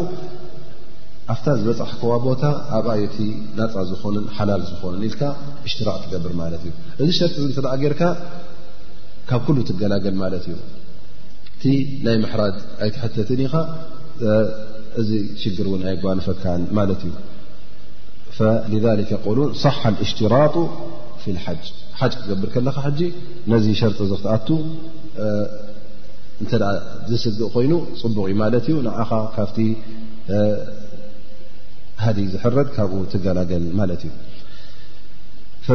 ኣፍታ 1.34 1.48
ዝበፅሕክዋ 1.64 2.12
ቦታ 2.28 2.44
ኣብኣዩ 2.78 3.04
ቲ 3.16 3.18
ናፃ 3.60 3.74
ዝኾኑ 3.92 4.16
ሓላል 4.38 4.62
ዝኾኑ 4.72 4.94
ኢልካ 5.10 5.22
እሽትራቅ 5.68 5.98
ትገብር 6.06 6.34
ማለት 6.42 6.62
እዩ 6.68 6.74
እዚ 7.02 7.10
ሸጢ 7.20 7.36
ተ 7.58 7.76
ገይርካ 7.82 8.02
ካብ 9.30 9.42
ኩሉ 9.48 9.58
ትገላገል 9.70 10.16
ማለት 10.24 10.44
እዩ 10.52 10.56
እቲ 11.56 11.64
ናይ 12.06 12.16
ምሕራድ 12.24 12.56
ኣይትሕተትን 12.84 13.42
ኢኻ 13.46 13.54
እዚ 15.02 15.10
ሽግር 15.42 15.68
ን 15.80 15.82
ናይ 15.86 15.96
ጓንፈካን 16.04 16.62
ማለት 16.78 17.02
እዩ 17.08 18.76
ذ 18.84 18.86
ሉ 19.38 19.40
صሓ 19.64 19.80
ሽራط 20.10 20.56
ሓጅ 21.46 21.64
ሓጅ 22.00 22.14
ክገብር 22.20 22.50
ከለኻ 22.54 22.78
ጂ 22.98 23.08
ነዚ 23.52 23.66
ሸርጢ 23.80 24.00
ክትኣቱ 24.20 24.48
እንተ 26.42 26.52
ዝስግእ 27.10 27.48
ኮይኑ 27.56 27.74
ፅቡቅ 28.02 28.30
ማለት 28.42 28.66
እዩ 28.70 28.76
ንዓኻ 28.88 29.12
ካብቲ 29.36 29.58
ሃድ 32.04 32.18
ዝሕረድ 32.34 32.70
ካብኡ 32.76 33.00
ትገላገል 33.14 33.66
ማለት 33.80 34.02
እዩ 34.10 34.16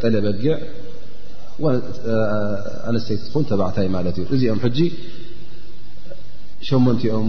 ጠلበጊع 0.00 0.54
ስተቲ 3.04 3.50
ታይ 3.76 3.86
እዚኦም 6.62 6.82
مኦም 6.86 7.28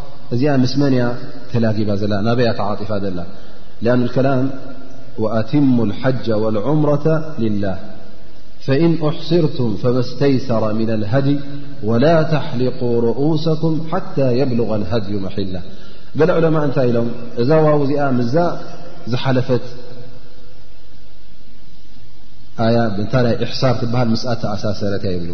مسمن 0.33 1.15
تلذب 1.53 1.89
ابيعاطفة 2.27 2.97
ل 2.97 3.23
لأن 3.81 4.03
الكلام 4.03 4.49
وأتم 5.17 5.81
الحج 5.83 6.31
والعمرة 6.31 7.35
لله 7.39 7.79
فإن 8.65 8.97
أحسرتم 9.09 9.77
فما 9.83 9.99
استيسر 9.99 10.73
من 10.73 10.89
الهدي 10.89 11.39
ولا 11.83 12.23
تحلقوا 12.23 13.01
رؤوسكم 13.01 13.87
حتى 13.91 14.37
يبلغ 14.37 14.75
الهدي 14.75 15.13
محلة 15.17 15.61
ل 16.15 16.31
علما 16.31 16.65
نت 16.67 16.79
لم 16.79 17.07
ذ 17.39 17.51
لفتإحسار 22.61 23.75
بل 23.93 25.33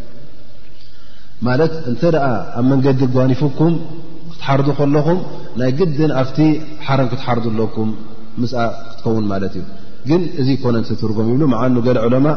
ማት 1.45 1.61
እተ 1.91 2.03
ኣብ 2.57 2.65
መንገዲ 2.71 3.01
ኒفኩም 3.31 3.73
ክትሓርض 4.31 4.67
ከለኹም 4.79 5.19
ናይ 5.59 5.71
ግድን 5.79 6.11
ኣብ 6.21 6.29
ሓረ 6.87 6.99
ክትሓር 7.11 7.37
ለ 7.59 7.63
ክትከውን 7.75 9.25
ማ 9.31 9.39
እዩ 9.47 9.55
ግን 10.09 10.21
እዚ 10.41 10.49
ኮነ 10.63 10.75
ትርም 11.01 11.19
ብ 11.85 11.87
عለء 12.03 12.27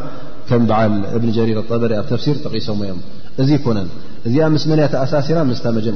ከም 0.48 0.62
በዓል 0.70 0.94
እብ 1.16 1.22
ر 1.48 1.50
الطበر 1.62 1.90
ኣ 2.00 2.00
فሲር 2.08 2.36
ተቂሶ 2.44 2.66
ዮም 2.88 2.98
እዚ 3.42 3.50
ኮነ 3.64 3.78
እዚኣ 4.26 4.44
ምስ 4.54 4.64
መያ 4.70 4.84
ኣሳሲራ 5.04 5.38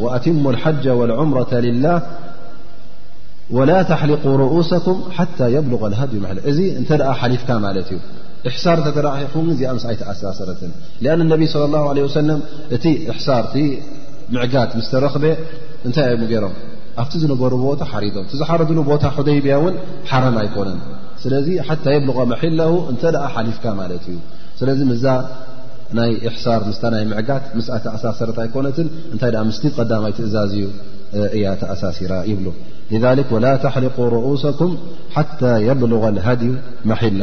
وتم 0.06 0.38
الحج 0.54 0.84
والعምرة 0.98 1.52
لله 1.66 1.96
ول 3.56 3.70
تحلق 3.90 4.22
رؤسكም 4.44 4.96
حتى 5.16 5.46
يبلغ 5.56 5.80
ال 5.88 6.38
እዚ 6.50 6.58
እተ 6.80 6.90
ሓሊፍካ 7.20 7.48
ማት 7.64 7.76
እዩ 7.82 7.92
ሕሳር 8.54 8.78
ተዚኣ 8.86 9.72
ስይቲኣሳሰረት 9.84 10.60
ነብ 11.32 11.40
صለى 11.52 11.70
له 11.74 11.82
ع 12.06 12.08
ሰለ 12.16 12.30
እቲ 12.74 12.84
እሕሳር 13.12 13.44
ምዕጋት 14.34 14.72
ስተረክበ 14.86 15.24
እንታይ 15.86 16.08
ገሮም 16.32 16.54
ኣብቲ 17.00 17.12
ዝነበሩ 17.22 17.52
ቦታ 17.66 17.80
ሓሪም 17.92 18.26
ዝሓረሉ 18.40 18.78
ቦታ 18.90 19.04
ደይብያ 19.28 19.54
ን 19.74 19.76
ሓረም 20.10 20.36
ኣይኮነን 20.42 20.80
ስለዚ 21.22 21.48
ሓ 21.66 21.70
ብልغ 22.04 22.18
መሒላ 22.32 22.60
እተ 22.92 23.02
ሓሊፍካ 23.34 23.64
ማለት 23.80 24.04
እዩ 24.12 24.18
ስለዚ 24.60 24.78
ናይ 25.98 26.10
ሳር 26.42 26.62
ይ 27.02 27.06
ጋ 27.28 27.34
ኣሳሰረት 27.96 28.38
ኣይኮነትን 28.44 28.88
እታይ 29.14 29.32
ስ 29.58 29.62
ዳይ 29.92 30.12
ትእዛዝ 30.18 30.52
ዩ 30.62 30.66
እያተ 31.38 31.62
ኣሳሲራ 31.74 32.12
ይብ 32.30 32.42
ላ 33.44 33.54
ተሊق 33.64 33.98
رሰኩም 34.16 34.72
ሓ 35.16 35.24
የብልغ 35.68 36.04
ሃድ 36.26 36.42
መሒላ 36.92 37.22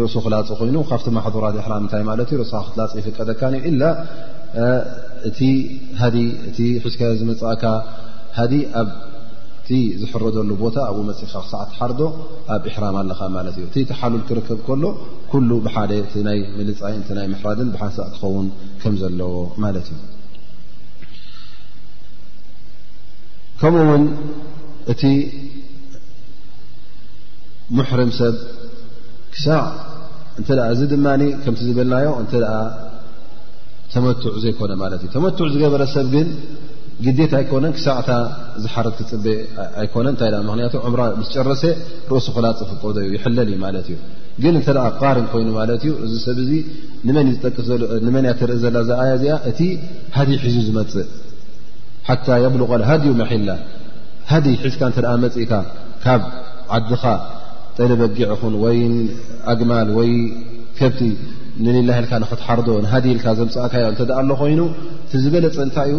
ርእሱ 0.00 0.16
ክላፅእ 0.24 0.56
ኮይኑ 0.60 0.76
ካብቲ 0.90 1.08
ማሕራት 1.16 1.56
ሕራ 1.66 1.74
እታይ 1.86 2.02
ማት 2.08 2.20
እዩ 2.28 2.32
ርእስካ 2.40 2.58
ክትላፅ 2.66 2.90
ይፍቀደካ 3.00 3.40
ላ 3.82 3.84
እቲ 5.28 5.40
ሃ 6.00 6.08
እቲ 6.48 6.58
ሒዝካዮ 6.84 7.12
ዝመፅእካ 7.20 7.64
ሃዲ 8.38 8.54
ኣብቲ 8.80 9.68
ዝሕረዘሉ 10.00 10.50
ቦታ 10.64 10.76
ኣብኡ 10.90 11.00
መፅካሰዓት 11.10 11.70
ሓርዶ 11.78 12.00
ኣብ 12.54 12.64
ሕራም 12.74 12.96
ኣለኻ 13.02 13.20
ማለት 13.36 13.54
እዩ 13.58 13.64
እቲ 13.68 13.76
ተሓሉል 13.90 14.22
ክርከብ 14.28 14.60
ከሎ 14.66 14.84
ኩሉ 15.30 15.50
ብሓደ 15.66 15.90
እቲ 16.06 16.14
ይ 16.38 16.42
መልፃይን 16.58 17.02
ናይ 17.20 17.28
ምሕራድን 17.34 17.70
ብሓንሳእ 17.76 18.08
ክኸውን 18.16 18.46
ከም 18.82 18.94
ዘለዎ 19.02 19.34
ማለት 19.64 19.86
እዩ 19.94 20.00
ከምኡውን 23.60 24.04
እቲ 24.92 25.02
ሙሕርም 27.76 28.10
ሰብ 28.20 28.34
ሳዕ 29.44 29.60
እንተ 30.40 30.48
እዚ 30.72 30.80
ድማ 30.92 31.06
ከምቲ 31.44 31.60
ዝብልናዮ 31.68 32.06
እንተ 32.22 32.32
ኣ 32.58 32.60
ተመትዕ 33.92 34.32
ዘይኮነ 34.44 34.72
ማለት 34.82 35.00
እዩ 35.04 35.08
ተመትዕ 35.16 35.44
ዝገበረ 35.54 35.82
ሰብ 35.96 36.06
ግን 36.14 36.28
ግዜት 37.06 37.32
ኣይኮነን 37.38 37.72
ክሳዕታ 37.76 38.10
ዝሓረት 38.62 38.94
ክፅበ 38.98 39.24
ኣይኮነን 39.82 40.12
እንታይ 40.14 40.30
ምክንያቱ 40.48 40.74
ዕምራ 40.88 41.02
ምስ 41.20 41.28
ጨረሰ 41.36 41.62
ርእሱ 42.10 42.26
ክላፅፍ 42.36 42.70
ቆዶ 42.82 42.96
እዩ 43.04 43.08
ይሕለል 43.16 43.48
እዩ 43.52 43.58
ማለት 43.64 43.86
እዩ 43.92 43.96
ግን 44.42 44.54
እንተ 44.60 44.68
ቃሪን 45.00 45.26
ኮይኑ 45.32 45.48
ማለት 45.60 45.82
እዩ 45.88 45.92
እዚ 46.06 46.14
ሰብ 46.26 46.38
እዚ 46.44 46.52
መእጠንመን 47.18 48.24
እያ 48.28 48.34
ትርኢ 48.40 48.58
ዘላ 48.64 48.76
ዝኣያ 48.90 49.12
ዚኣ 49.22 49.36
እቲ 49.50 49.60
ሃዲይ 50.16 50.38
ሒዙ 50.44 50.56
ዝመፅእ 50.68 51.08
ሓታ 52.08 52.26
የብልቆል 52.44 52.84
ሃድዩ 52.90 53.12
መሒላ 53.22 53.50
ሃይ 54.32 54.42
ሒዝካ 54.66 54.82
እተ 54.92 55.06
መፅኢካ 55.24 55.52
ካብ 56.04 56.22
ዓድኻ 56.76 57.04
ጠሊ 57.78 57.90
በጊዕ 58.00 58.28
ኹን 58.40 58.54
ወይ 58.64 58.78
ኣግማል 59.52 59.88
ወይ 59.98 60.10
ከብቲ 60.78 61.00
ንሌላይ 61.64 61.96
ኢልካ 62.00 62.12
ንኽትሓርዶ 62.22 62.68
ንሃዲ 62.84 63.04
ኢልካ 63.14 63.26
ዘምፃእካዮ 63.38 63.84
እ 64.02 64.14
ኣሎ 64.20 64.30
ኮይኑ 64.40 64.60
ቲዝበለፅ 65.10 65.56
እንታይ 65.66 65.90
እዩ 65.92 65.98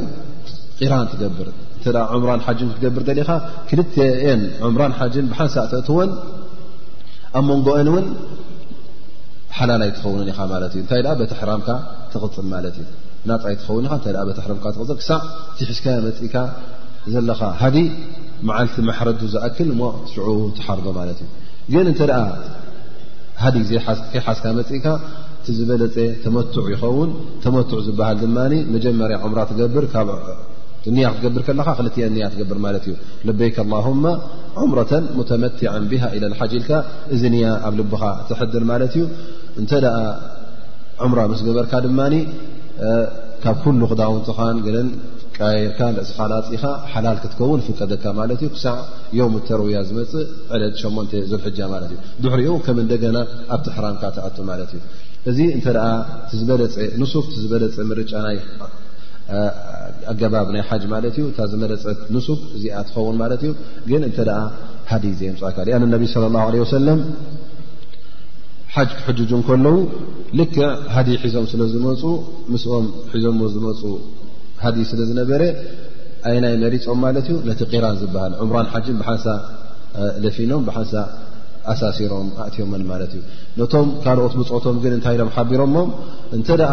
ቂራን 0.79 1.07
ትገብር 1.11 1.47
እንተ 1.87 1.93
ዕምራን 2.15 2.41
ሓጅን 2.45 2.69
ትገብር 2.75 3.03
ዘሊኻ 3.09 3.29
ክልተ 3.69 3.93
የን 4.27 4.41
ዕምራን 4.67 4.93
ሓጅን 4.99 5.25
ብሓንሳእ 5.31 5.67
ተእትወን 5.71 6.11
ኣብ 7.39 7.43
መንጎአን 7.51 7.89
እውን 7.91 8.05
ሓላላይ 9.57 9.89
ትኸውንን 9.95 10.27
ኢኻ 10.33 10.39
ማለት 10.53 10.71
እዩ 10.75 10.79
እንታይ 10.83 11.01
በትኣሕራምካ 11.21 11.69
ትቕፅል 12.13 12.47
ማለት 12.53 12.75
እዩ 12.81 12.87
ናጣይ 13.29 13.55
ትኸውን 13.61 13.85
ኢ 13.87 13.91
እታይ 13.99 14.15
ቤትኣሕምካትፅል 14.29 14.95
ክሳዕ 15.01 15.21
ቲሕዝካ 15.59 15.85
መፅኢካ 16.07 16.35
ዘለኻ 17.13 17.39
ሃዲ 17.61 17.77
መዓልቲ 18.47 18.75
ማሕረዱ 18.89 19.21
ዝኣክል 19.33 19.69
ሞ 19.81 19.83
ትሽዑ 20.07 20.27
ትሓርዶ 20.57 20.87
ማለት 20.99 21.19
እዩ 21.25 21.29
ግን 21.73 21.85
እንተ 21.91 22.01
ደኣ 22.11 22.21
ሃዲግ 23.43 23.63
ከይሓስካ 24.11 24.45
መፅኢካ 24.59 24.85
እቲ 25.39 25.47
ዝበለፀ 25.57 25.95
ተመትዑ 26.23 26.63
ይኸውን 26.73 27.09
ተመትዑ 27.43 27.77
ዝበሃል 27.87 28.17
ድማ 28.23 28.37
መጀመርያ 28.75 29.17
ምራ 29.31 29.39
ትኒያ 30.83 31.07
ክትገብር 31.13 31.41
ከለካ 31.47 31.69
ክልትየን 31.77 32.11
እኒያ 32.13 32.25
ትገብር 32.33 32.57
ማለት 32.65 32.83
እዩ 32.87 32.93
ልበይከ 33.27 33.57
ኣላሁማ 33.63 34.03
ዑምረ 34.63 34.79
ሙተመቲዓ 35.17 35.71
ብሃ 35.91 36.03
ኢለ 36.17 36.23
ልሓጅ 36.33 36.51
ኢልካ 36.59 36.69
እዚ 37.13 37.21
ኒያ 37.33 37.47
ኣብ 37.67 37.73
ልብኻ 37.79 38.03
ትሕድር 38.27 38.63
ማለት 38.71 38.93
እዩ 38.97 39.03
እንተ 39.61 39.71
ደኣ 39.85 39.97
ዑምራ 41.05 41.19
ምስ 41.31 41.41
ገበርካ 41.47 41.73
ድማኒ 41.85 42.13
ካብ 43.45 43.57
ኩሉ 43.63 43.81
ክዳውንትኻን 43.91 44.57
ግን 44.67 44.87
የርካ 45.63 45.79
እስካላፂኢኻ 46.03 46.61
ሓላል 46.93 47.17
ክትከውን 47.23 47.61
ፍቀደካ 47.65 48.03
ማለት 48.19 48.39
እዩ 48.43 48.49
ክሳዕ 48.55 48.77
ዮም 49.19 49.33
ተርውያ 49.47 49.77
ዝመፅእ 49.89 50.23
ዕለት 50.55 50.73
8ሞንተ 50.83 51.11
ዘልሕጃ 51.31 51.59
ማለት 51.73 51.91
እዩ 51.95 51.99
ድሕሪኡ 52.23 52.53
ከም 52.65 52.77
እንደገና 52.85 53.17
ኣብቲ 53.55 53.67
ሕራምካ 53.75 54.03
ተኣቱ 54.15 54.37
ማለት 54.51 54.71
እዩ 54.77 54.81
እዚ 55.31 55.39
እንተ 55.57 55.67
ዝበለፀ 56.39 56.75
ንስክ 57.01 57.29
ዝበለፀ 57.43 57.75
ምርጫ 57.91 58.11
ናይ 58.25 58.37
ኣገባብ 60.11 60.47
ናይ 60.55 60.63
ሓጅ 60.69 60.83
ማለት 60.95 61.15
እዩ 61.19 61.25
እታ 61.31 61.39
ዝመለፀት 61.53 61.99
ንስክ 62.15 62.41
እዚኣ 62.57 62.77
ትኸውን 62.89 63.17
ማለት 63.23 63.41
እዩ 63.47 63.51
ግን 63.89 64.01
እንተደ 64.09 64.29
ሃዲ 64.91 65.05
ዘም 65.21 65.35
ፅካ 65.41 65.57
ሊአን 65.67 65.83
ነቢ 65.95 66.05
ለ 66.23 66.27
ላ 66.35 66.45
ለ 66.53 66.61
ወሰለም 66.65 66.99
ሓጅ 68.75 68.89
ክሕጁጁ 68.99 69.31
ከለዉ 69.47 69.75
ልክዕ 70.39 70.59
ሃዲ 70.95 71.09
ሒዞም 71.23 71.45
ስለ 71.51 71.61
ዝመፁ 71.73 72.01
ምስኦም 72.53 72.85
ሒዞምዎ 73.15 73.47
ዝመፁ 73.55 73.81
ሃዲ 74.63 74.77
ስለ 74.91 74.99
ዝነበረ 75.09 75.41
ኣይ 76.29 76.37
ናይ 76.43 76.53
መሪፆም 76.63 76.99
ማለት 77.05 77.25
እዩ 77.31 77.35
ነቲ 77.49 77.61
ቂራን 77.71 77.95
ዝበሃል 78.01 78.33
ዕምራን 78.43 78.67
ሓጅን 78.73 78.95
ብሓንሳ 79.01 79.25
ለፊኖም 80.23 80.61
ብሓንሳ 80.67 80.93
ኣሳሲሮም 81.73 82.27
ኣእትዮምን 82.43 82.81
ማለት 82.91 83.11
እዩ 83.17 83.21
ነቶም 83.59 83.87
ካልኦት 84.05 84.33
ብፆቶም 84.39 84.77
ግን 84.85 84.93
እንታይ 84.97 85.15
ኢሎም 85.17 85.29
ሓቢሮሞም 85.35 85.89
እንተ 86.37 86.47
ደኣ 86.61 86.71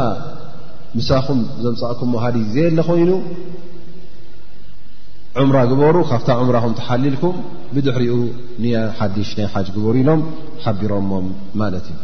ምሳኹም 0.98 1.40
ዘምፃእኩምዎሃሊ 1.64 2.36
ዜ 2.54 2.66
ለ 2.78 2.82
ኮይኑ 2.88 3.10
ዑምራ 5.42 5.58
ግበሩ 5.70 5.96
ካብታ 6.10 6.28
ዕምራኩም 6.42 6.74
ተሓልልኩም 6.80 7.36
ብድሕሪኡ 7.74 8.16
ንያ 8.64 8.76
ሓዱሽ 8.98 9.30
ናይ 9.38 9.48
ሓጅ 9.54 9.68
ግበሩ 9.76 9.94
ኢሎም 10.04 10.20
ሓቢሮሞም 10.64 11.26
ማለት 11.60 11.86
እዩ 11.92 11.98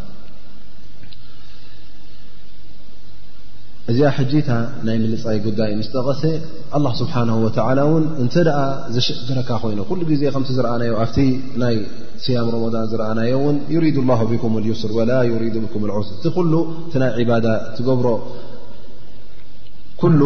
እዚኣ 3.90 4.08
ሕጂታ 4.16 4.50
ናይ 4.86 4.96
ምልፃይ 5.02 5.36
ጉዳይ 5.46 5.70
ምስ 5.78 5.88
ጠቐሰ 5.92 6.22
ኣላ 6.76 6.86
ስብሓን 7.00 7.30
ወላ 7.44 7.80
ውን 7.92 8.04
እንተ 8.22 8.34
ደኣ 8.48 8.58
ዘሽ 8.94 9.06
ድረካ 9.28 9.50
ኮይኑ 9.62 9.80
ኩሉ 9.90 10.00
ግዜ 10.10 10.22
ከም 10.34 10.42
ዝርኣናዮ 10.56 10.92
ኣብቲ 11.02 11.16
ናይ 11.62 11.76
ስያም 12.24 12.48
ሮመን 12.54 12.74
ዝረኣናዮውን 12.90 13.56
ዩሪድ 13.74 13.96
ላ 14.10 14.18
ብኩም 14.32 14.54
ዩስር 14.68 14.90
ወላ 14.98 15.12
ዩሪድ 15.30 15.56
ኩም 15.72 15.82
ዑስ 15.98 16.08
እቲ 16.16 16.24
ኩሉ 16.36 16.52
ቲ 16.92 17.02
ናይ 17.02 17.24
ባዳ 17.30 17.46
ትገብሮ 17.78 18.08
ኩሉ 20.02 20.20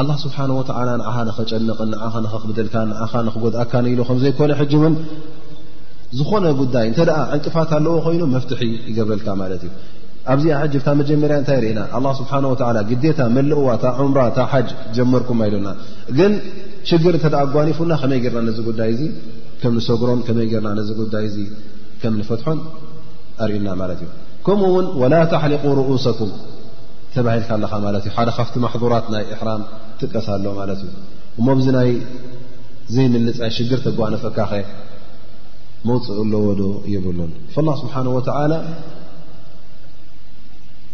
ኣላ 0.00 0.10
ስብሓን 0.24 0.50
ወ 0.58 0.60
ንዓኻ 1.00 1.16
ንኸጨንቕ 1.28 1.78
ንኻ 1.92 2.14
ንክብደልካ 2.26 2.74
ንኻ 2.90 3.12
ንክጎድኣካ 3.28 3.72
ኢሉ 3.94 4.00
ከምዘይኮነ 4.08 4.52
ሕጂ 4.60 4.72
እውን 4.78 4.94
ዝኾነ 6.18 6.44
ጉዳይ 6.60 6.86
እተ 6.92 6.98
ዕንጥፋት 7.36 7.70
ኣለዎ 7.78 7.96
ኮይኑ 8.06 8.22
መፍትሒ 8.36 8.62
ይገብረልካ 8.90 9.26
ማለት 9.42 9.62
እዩ 9.68 9.74
ኣብዚኣ 10.32 10.54
ሕጅ 10.62 10.72
ብታ 10.78 10.88
መጀመርያ 10.98 11.36
እንታይ 11.40 11.58
ርኢና 11.64 11.80
ኣ 11.98 12.00
ስብሓ 12.18 12.32
ግዴታ 12.90 13.20
መልእዋ 13.36 13.66
ታ 13.82 13.92
ዑምራ 14.04 14.20
ታ 14.36 14.40
ሓጅ 14.52 14.68
ጀመርኩም 14.96 15.40
ኣይሉና 15.44 15.68
ግን 16.18 16.32
ሽግር 16.88 17.14
እንተ 17.18 17.26
ደ 17.32 17.36
ኣጓኒፉና 17.44 17.92
ከመይ 18.02 18.20
ጌርና 18.24 18.40
ነዚ 18.48 18.58
ጉዳይ 18.68 18.90
እዚ 18.94 19.02
ከም 19.62 19.72
ንሰጉሮን 19.78 20.20
ከመይ 20.28 20.46
ርና 20.54 20.68
ነዚ 20.78 20.90
ጉዳይ 21.00 21.24
እዚ 21.30 21.36
ከም 22.02 22.14
ንፈትሖን 22.20 22.60
ኣርእና 23.44 23.68
ማለት 23.82 24.00
እዩ 24.04 24.10
ከምኡእውን 24.46 24.86
ወላ 25.02 25.14
ታሓሊቁ 25.32 25.64
ርኡሰኩም 25.80 26.30
ተባሂልካ 27.14 27.50
ለኻ 27.64 27.72
ማለት 27.86 28.04
እዩ 28.08 28.14
ሓደ 28.16 28.28
ካብቲ 28.38 28.54
ማሕራት 28.66 29.06
ናይ 29.14 29.24
እሕራም 29.34 29.62
ትቀሳኣሎ 30.00 30.46
ማለት 30.60 30.80
እዩ 30.86 30.90
እሞብዚ 31.40 31.66
ናይ 31.78 31.90
ዘይምልፃይ 32.94 33.50
ሽግር 33.58 33.80
ተጓነፈካ 33.86 34.38
ኸ 34.52 34.62
መውፅእ 35.88 36.18
ኣለዎ 36.24 36.46
ዶ 36.62 36.64
ይብሉን 36.94 37.30
ስብሓን 37.54 38.08
ላ 38.52 38.56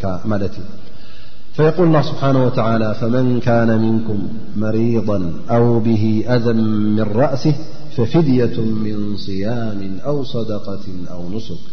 فيقل 1.56 1.84
الله 1.90 2.04
سبحنه 2.12 2.42
وتعلى 2.48 2.90
فمن 3.02 3.26
كان 3.50 3.70
منكم 3.86 4.20
مريضا 4.64 5.20
أو 5.56 5.64
به 5.88 6.04
أذى 6.36 6.54
من 6.98 7.08
رأسه 7.24 7.56
ففدية 7.96 8.58
من 8.86 8.96
صيام 9.26 9.80
أو 10.10 10.18
صدقة 10.36 10.86
أو 11.14 11.22
نسك 11.36 11.64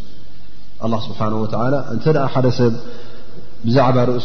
الله 0.85 0.99
سبحنه 1.07 1.37
وتعلى 1.43 1.79
سب 2.61 2.73
بዛعب 3.65 3.97
رأ 4.09 4.17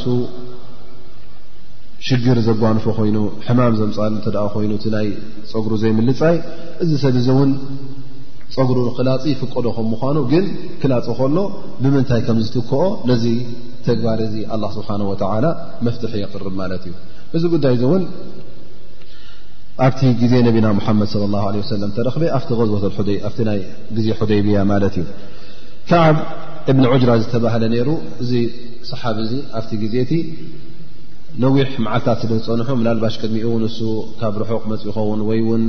ሽግር 2.08 2.38
ዘጓንፎ 2.46 2.84
ኮይኑ 2.96 3.16
ሕማም 3.46 3.74
ዘምፃሊ 3.78 4.12
እተ 4.18 4.30
ኮይኑ 4.54 4.72
እ 4.86 4.90
ናይ 4.94 5.06
ፀጉሩ 5.50 5.72
ዘይምልፃይ 5.82 6.36
እዚ 6.82 6.90
ሰብዚ 7.04 7.26
እውን 7.34 7.50
ፀጉሩን 8.54 8.88
ክላፅ 8.98 9.22
ይፍቀዶ 9.30 9.66
ከም 9.76 9.86
ምኳኑ 9.92 10.18
ግን 10.32 10.44
ክላፅ 10.82 11.06
ከሎ 11.20 11.36
ብምንታይ 11.82 12.20
ከም 12.26 12.36
ዝትከኦ 12.44 12.82
ነዚ 13.10 13.24
ተግባር 13.86 14.20
እዚ 14.26 14.34
ኣላ 14.56 14.64
ስብሓን 14.76 15.02
ወላ 15.08 15.46
መፍትሒ 15.86 16.12
የቅርብ 16.22 16.54
ማለት 16.60 16.84
እዩ 16.90 16.94
እዚ 17.38 17.42
ጉዳይ 17.54 17.74
እዚእውን 17.78 18.04
ኣብቲ 19.86 20.00
ግዜ 20.22 20.32
ነብና 20.48 20.66
ሙሓመድ 20.78 21.10
ለ 21.22 21.26
ላ 21.34 21.38
ሰለም 21.74 21.90
ተረክ 21.96 22.14
ኣ 22.36 22.40
ዝቦተኣቲ 22.50 23.08
ይ 23.56 23.60
ግዜ 23.96 24.06
ሕደይብያ 24.20 24.60
ማለት 24.72 24.94
እዩ 25.00 25.06
ከዓብ 25.90 26.16
እብኒ 26.70 26.84
ዑጅራ 26.92 27.10
ዝተባህለ 27.24 27.64
ነይሩ 27.74 27.88
እዚ 28.22 28.32
ሰሓብ 28.92 29.16
እዚ 29.24 29.32
ኣብቲ 29.58 29.72
ግዜ 29.84 29.94
ቲ 30.12 30.22
ነዊሕ 31.44 31.70
መዓልታት 31.84 32.18
ስለ 32.24 32.32
ዝፀንሑ 32.44 32.68
ምላልባሽ 32.80 33.14
ቅድሚ 33.22 33.36
እውን 33.46 33.62
እሱ 33.70 33.78
ካብ 34.20 34.34
ርሑቅ 34.42 34.60
መፅ 34.70 34.82
ይኸውን 34.88 35.20
ወይ 35.28 35.40
እውን 35.44 35.64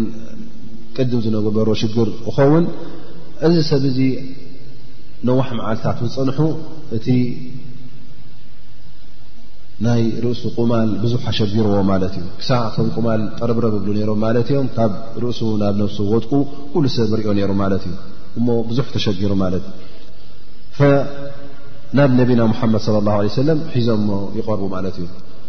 ቅድም 0.97 1.21
ዝነገበሮ 1.25 1.69
ሽግር 1.81 2.09
ይኸውን 2.27 2.65
እዚ 3.47 3.55
ሰብ 3.69 3.83
እዚ 3.89 3.99
ነዋሕ 5.29 5.49
መዓልታት 5.59 5.99
ዝፀንሑ 6.13 6.39
እቲ 6.97 7.07
ናይ 9.85 10.01
ርእሱ 10.23 10.43
ቁማል 10.57 10.89
ብዙሕ 11.03 11.19
ተሸጊርዎ 11.25 11.73
ማለት 11.91 12.13
እዩ 12.19 12.25
ክሳቶም 12.39 12.87
ቁማል 12.95 13.21
ጠረብረብብሉ 13.39 13.89
ነይሮም 13.97 14.19
ማለት 14.25 14.47
እዮም 14.53 14.67
ካብ 14.77 14.93
ርእሱ 15.23 15.41
ናብ 15.63 15.75
ነፍሱ 15.81 15.99
ወጥቁ 16.13 16.31
ኩሉ 16.71 16.85
ሰብ 16.95 17.11
ሪኦ 17.21 17.33
ነይሩ 17.39 17.51
ማለት 17.63 17.83
እዩ 17.89 17.95
እሞ 18.39 18.47
ብዙሕ 18.69 18.87
ተሸጊሩ 18.95 19.33
ማለትእ 19.43 19.73
ናብ 21.99 22.11
ነቢና 22.21 22.41
ሙሓመድ 22.53 22.83
ለ 22.95 22.99
ላ 23.09 23.21
ለ 23.27 23.35
ሰለም 23.41 23.59
ሒዞም 23.75 24.01
ሞ 24.09 24.17
ይቀርቡ 24.39 24.63
ማለት 24.75 24.95
እዩ 25.03 25.07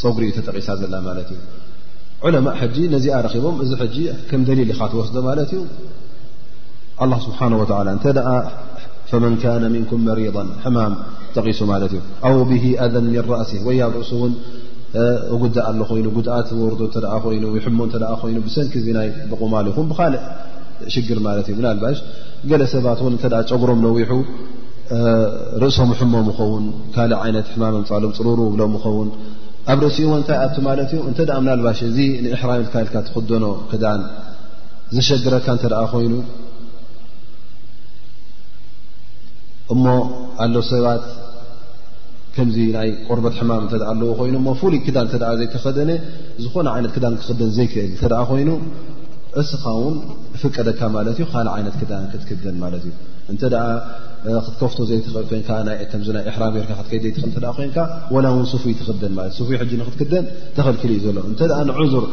ፀጉሪ 0.00 0.22
እዩ 0.28 0.30
ተጠቂሳ 0.38 0.68
ዘላ 0.82 0.94
ማት 1.06 1.28
እዩ 1.34 1.38
ለማ 2.34 2.48
ጂ 2.74 2.86
ነዚኣ 2.94 3.18
ቦም 3.44 3.56
እዚ 3.64 3.70
ከም 4.30 4.42
ደሊል 4.48 4.70
ካትወስዶ 4.78 5.16
ማለት 5.28 5.50
እዩ 5.56 5.62
ስብሓ 7.26 7.40
መ 9.64 9.72
ንኩም 9.82 10.00
መሪض 10.08 10.36
ሕማ 10.64 10.78
ጠቂሱ 11.36 11.58
ማት 11.70 11.82
እዩ 11.88 11.94
ኣው 12.28 12.36
ብ 12.50 12.60
ኣን 12.86 12.96
ራእሲ 13.30 13.52
ወያብ 13.68 13.92
ርእሱን 14.00 14.32
ጉእ 15.42 15.56
ኣ 15.68 15.70
ኮይኑ 15.90 16.06
ጉት 16.16 16.28
ወር 16.60 17.24
ይ 17.36 17.46
ይኑ 18.30 18.36
ብሰንኪ 18.48 18.74
ዚናይ 18.88 19.08
ብቁማ 19.30 19.54
ኹ 19.78 19.86
ብካልእ 19.92 20.24
ሽግር 20.94 21.18
ማት 21.28 21.48
እዩ 21.54 21.56
ባሽ 21.82 21.98
ገለ 22.52 22.62
ሰባት 22.74 23.00
ጨጉሮም 23.50 23.80
ነዊሑ 23.86 24.12
ርእሶም 25.62 25.90
ሕሞም 26.00 26.26
ኸውን 26.38 26.64
ካእ 26.94 27.12
ይነት 27.28 27.48
ማፃሎም 27.60 28.12
ፅሩሩ 28.18 28.40
ብሎም 28.54 28.74
ኸውን 28.84 29.08
ኣብ 29.72 29.78
ርእሲኡ 29.84 30.08
እ 30.08 30.14
እንታይ 30.20 30.38
ኣቱ 30.46 30.56
ማለት 30.66 30.90
እዩ 30.94 30.98
እንተ 31.10 31.18
ምናልባሽ 31.44 31.78
እዚ 31.88 31.98
ንእሕራም 32.24 32.58
ልካ 32.66 32.74
ልካ 32.86 32.94
ትክደኖ 33.06 33.44
ክዳን 33.70 34.00
ዝሸግረካ 34.96 35.46
እተ 35.58 35.66
ኮይኑ 35.92 36.12
እሞ 39.74 39.84
ኣለ 40.44 40.54
ሰባት 40.70 41.04
ከምዚ 42.34 42.56
ናይ 42.76 42.90
ቁርበት 43.08 43.34
ሕማም 43.40 43.64
እ 43.72 43.78
ኣለዎ 43.92 44.10
ኮይኑ 44.20 44.36
ፍሉይ 44.60 44.78
ክዳን 44.88 45.06
ዘይተኸደነ 45.40 45.90
ዝኾነ 46.44 46.66
ዓይነት 46.76 46.92
ክዳን 46.96 47.14
ክክደን 47.20 47.50
ዘይክእል 47.56 47.90
እተ 48.06 48.12
ኮይኑ 48.30 48.50
እስኻ 49.40 49.64
ውን 49.82 49.96
ፍቀደካ 50.42 50.80
ማለት 50.96 51.16
እዩ 51.18 51.24
ካእ 51.32 51.48
ዓይነት 51.56 51.74
ክዳን 51.80 52.04
ክትክደን 52.12 52.56
ማለት 52.64 52.82
እዩ 52.90 52.92
እን 53.32 53.36
ክትከፍቶ 54.46 54.78
ዘይትኽእል 54.90 55.26
ይ 55.32 55.36
ይ 56.26 56.30
ሕራ 56.36 56.44
ከድዘይትእል 56.90 57.26
ይ 57.36 57.38
ላ 58.24 58.26
ውን 58.36 58.46
ስፉይ 58.52 58.74
ትክደን 58.80 59.12
ስይ 59.36 59.56
ክትክደን 59.88 60.24
ተኸልክል 60.56 60.90
እዩ 60.94 61.00
ዘሎ 61.06 61.16
እተ 61.34 61.42
ንዕዙር 61.70 62.04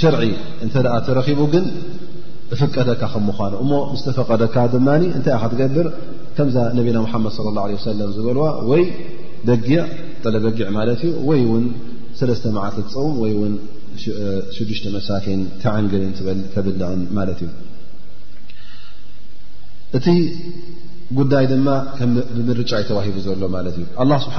ሸርዒ 0.00 0.22
እተ 0.66 0.74
ተረኪቡ 1.06 1.40
ግን 1.54 1.64
ፍቀደካ 2.60 3.02
ከምኳኑ 3.12 3.52
እሞ 3.64 3.70
ዝተፈቀደካ 3.98 4.54
ድማ 4.72 4.88
እንታይ 5.16 5.34
ትገብር 5.52 5.86
ከምዛ 6.36 6.56
ነብና 6.76 6.98
ሓመድ 7.12 7.32
ه 7.34 7.36
ሰ 7.84 7.86
ዝበልዋ 8.16 8.44
ወይ 8.70 8.82
ጊ 9.66 9.68
ጠለበጊዕ 10.22 10.66
ማት 10.76 10.88
እዩ 10.96 11.02
ወይ 11.28 11.40
ውን 11.52 11.64
ለተ 12.30 12.44
መዓት 12.56 12.76
ፅውም 12.94 13.14
ወይ 13.22 13.32
6ሽ 14.02 14.80
መሳኪን 14.96 15.40
ተዓንግ 15.62 15.92
ብል 16.66 16.98
ማት 17.16 17.28
እዩእ 17.44 17.54
ጉዳይ 21.18 21.44
ድማ 21.52 21.68
ብምርጫ 22.46 22.70
ይተዋሂቡ 22.82 23.16
ዘሎ 23.26 23.42
ማለት 23.56 23.74
እዩ 23.78 23.86
ስብሓ 24.26 24.36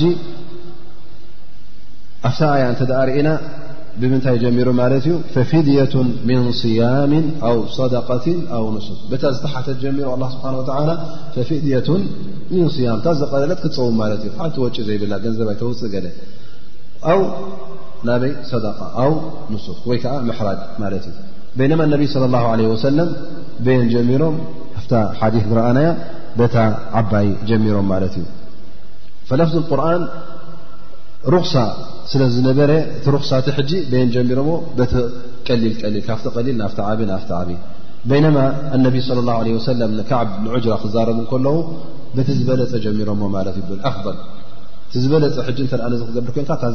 ጂ 0.00 0.08
ኣፍታ 2.28 2.48
እያ 2.60 2.66
ተርእና 2.88 3.28
ብምንታይ 4.00 4.36
ጀሚሩ 4.42 4.68
ማለት 4.80 5.04
እዩ 5.08 5.14
ፊድየة 5.50 5.94
ምን 6.28 6.42
صያም 6.60 7.12
ኣው 7.48 7.56
صደቀት 7.78 8.24
ኣው 8.56 8.64
ንስክ 8.76 9.00
ቤታ 9.10 9.22
ዝተሓተት 9.36 9.76
ጀሚሩ 9.84 10.06
ስብሓ 10.34 10.44
ላ 10.90 10.92
ፊድة 11.48 11.88
ን 12.52 12.60
ያም 12.86 12.98
ታ 13.04 13.08
ዘቀለለት 13.20 13.60
ክፀው 13.64 13.88
ማለት 14.02 14.20
እዩ 14.26 14.30
ሓቲ 14.38 14.54
ወጪ 14.64 14.76
ዘይብላ 14.88 15.12
ገንዘብይ 15.24 15.56
ተውፅእ 15.62 15.90
ገለ 15.94 16.06
ው 17.18 17.20
ናበይ 18.08 18.32
صደቃ 18.50 18.78
ኣው 19.02 19.12
ንስክ 19.52 19.82
ወይ 19.90 19.98
ከዓ 20.04 20.14
መሕራጅ 20.30 20.60
ማለት 20.84 21.04
እዩ 21.10 21.68
ነማ 21.72 21.82
ነብ 21.92 22.02
صለ 22.14 22.24
له 22.34 22.44
عለ 22.52 22.60
ወሰለም 22.72 23.08
ብየን 23.64 23.86
ጀሚሮም 23.94 24.36
ዓባይ 27.00 27.28
ሮም 27.76 27.90
እ 27.98 28.00
ር 31.32 31.36
ስ 32.10 32.26
ዝነበረ 32.34 32.70
እቲ 33.62 33.70
ን 34.04 34.06
ጀሚሮዎ 34.14 34.54
ቲ 34.92 35.02
ቀሊል 35.48 35.74
ቀሊል 35.82 36.02
ካብቲ 36.06 36.34
ሊል 36.46 36.56
ናፍ 36.62 36.72
ናፍ 37.10 37.22
ዓብ 37.38 37.48
ብ 38.08 38.10
ዓ 40.74 40.78
ክዛረቡዉ 40.84 41.46
ቲ 42.14 42.28
ዝበለፀ 42.38 42.72
ጀሚሮ 42.86 43.08
እል 43.42 43.48
ቲ 44.94 44.98
ዝበለፀ 45.04 45.96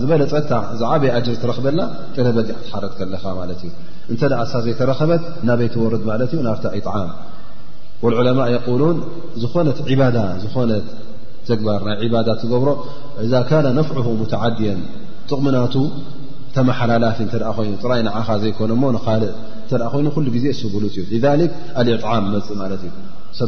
ዝበለፀ 0.02 0.34
ዝዓበይ 0.80 1.12
ር 1.20 1.40
ረክበና 1.52 1.80
ጥረበጊ 2.16 2.50
ሓረ 2.72 2.86
ለኻ 3.12 3.24
እዩ 3.56 3.72
እ 4.18 4.46
ሳዘይ 4.54 4.74
ተረኸበት 4.80 5.24
ናበይወርድ 5.50 6.04
ማት 6.12 6.32
ዩ 6.38 6.42
ናፍ 6.48 6.64
ይጣም 6.80 7.10
ዑለማء 8.06 8.48
የቁሉን 8.56 8.98
ዝኾነት 9.44 9.78
ባዳ 10.00 10.18
ዝኾነ 10.44 10.72
ግባር 11.60 11.82
ናይ 11.88 12.08
ባዳ 12.14 12.30
ዝገብሮ 12.42 12.70
እዛ 13.24 13.32
ነ 13.66 13.68
ነፍዕ 13.80 13.98
ዓድን 14.46 14.80
ጥቕምናቱ 15.30 15.76
ተመሓላላፊ 16.56 17.18
እተ 17.28 17.34
ይኑ 17.68 17.74
ጥራይ 17.84 18.02
ንዓኻ 18.08 18.28
ዘይኮነ 18.44 18.72
እ 18.78 19.80
ይኑ 20.00 20.06
ኩሉ 20.16 20.26
ዜ 20.44 20.46
ብሉፅ 20.74 20.96
እዩ 21.16 21.20
ኣእጥም 21.32 22.24
መፅእ 22.34 22.52
ማለት 22.62 22.82
ዩ 22.88 22.92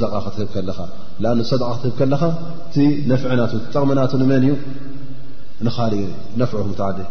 ደቃ 0.04 0.14
ክትህብ 0.26 0.50
ከለኻ 0.56 0.80
ደ 1.24 1.28
ክትህብ 1.74 1.94
ከለኻ 2.00 2.22
ቲነፍዕና 2.76 3.42
ጠቕምና 3.74 4.00
ንመን 4.22 4.44
እዩ 4.48 4.52
ንእ 5.66 6.04
ነፍ 6.42 6.52
ዓዲ 6.90 7.02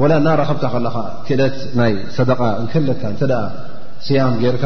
ወላ 0.00 0.12
ናራኸብካ 0.26 0.64
ከለኻ 0.72 0.96
ክእለት 1.26 1.56
ናይ 1.80 1.92
صደቃ 2.16 2.40
እከለካ 2.62 3.02
እተ 3.14 3.22
ያም 4.16 4.34
ጌርካ 4.42 4.64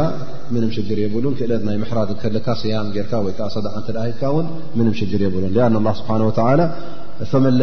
ምንም 0.54 0.70
ሽግር 0.76 0.98
የብሉን 1.02 1.34
ክእለት 1.38 1.62
ናይ 1.68 1.76
ምሕራት 1.82 2.10
ከለካ 2.22 2.46
ያም 2.70 2.88
ርካ 3.04 3.12
ወይ 3.26 3.34
እተ 3.80 3.88
ካ 4.20 4.30
ውን 4.36 4.46
ምን 4.78 4.88
ሽግር 5.00 5.20
የብሉ 5.26 5.44
አ 5.66 5.92
ስብሓ 6.00 6.10
መን 7.44 7.54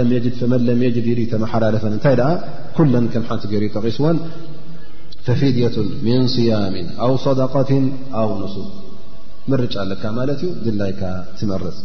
ለም 0.67 0.82
የድ 0.86 0.97
ኢል 1.12 1.19
ተመሓላለፈን 1.34 1.93
እንታይ 1.95 2.15
ደ 2.21 2.25
ኩለን 2.77 3.06
ከም 3.13 3.23
ሓንቲ 3.30 3.43
ገር 3.53 3.63
ጠቂስዎን 3.75 4.17
ፈፊድة 5.27 5.75
ምን 6.06 6.21
صያም 6.36 6.75
ኣው 7.06 7.13
صደقት 7.25 7.69
ኣው 8.21 8.30
ንሱብ 8.43 8.67
መርጫ 9.51 9.73
ኣለካ 9.86 10.03
ማለት 10.19 10.39
ዩ 10.45 10.49
ድላይካ 10.65 11.01
ትመርፅ 11.39 11.75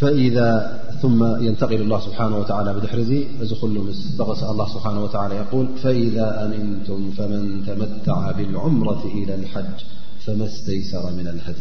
فذ 0.00 0.38
ثم 1.02 1.24
ينتقل 1.44 1.80
الله 1.82 2.00
سبحانه 2.08 2.36
وتعالى 2.40 2.70
بدحر 2.76 2.98
ل 3.10 3.12
م 3.74 3.76
غ 4.28 4.30
الله 4.54 4.66
سبحانه 4.76 5.00
وتعالى 5.06 5.34
يول 5.42 5.66
فإذا 5.82 6.26
أمنتم 6.44 7.00
فمن 7.18 7.42
تمتع 7.70 8.20
بالعمرة 8.38 9.02
إلى 9.18 9.32
الحج 9.40 9.76
فما 10.24 10.46
استيسر 10.52 11.04
من 11.18 11.26
الهد 11.34 11.58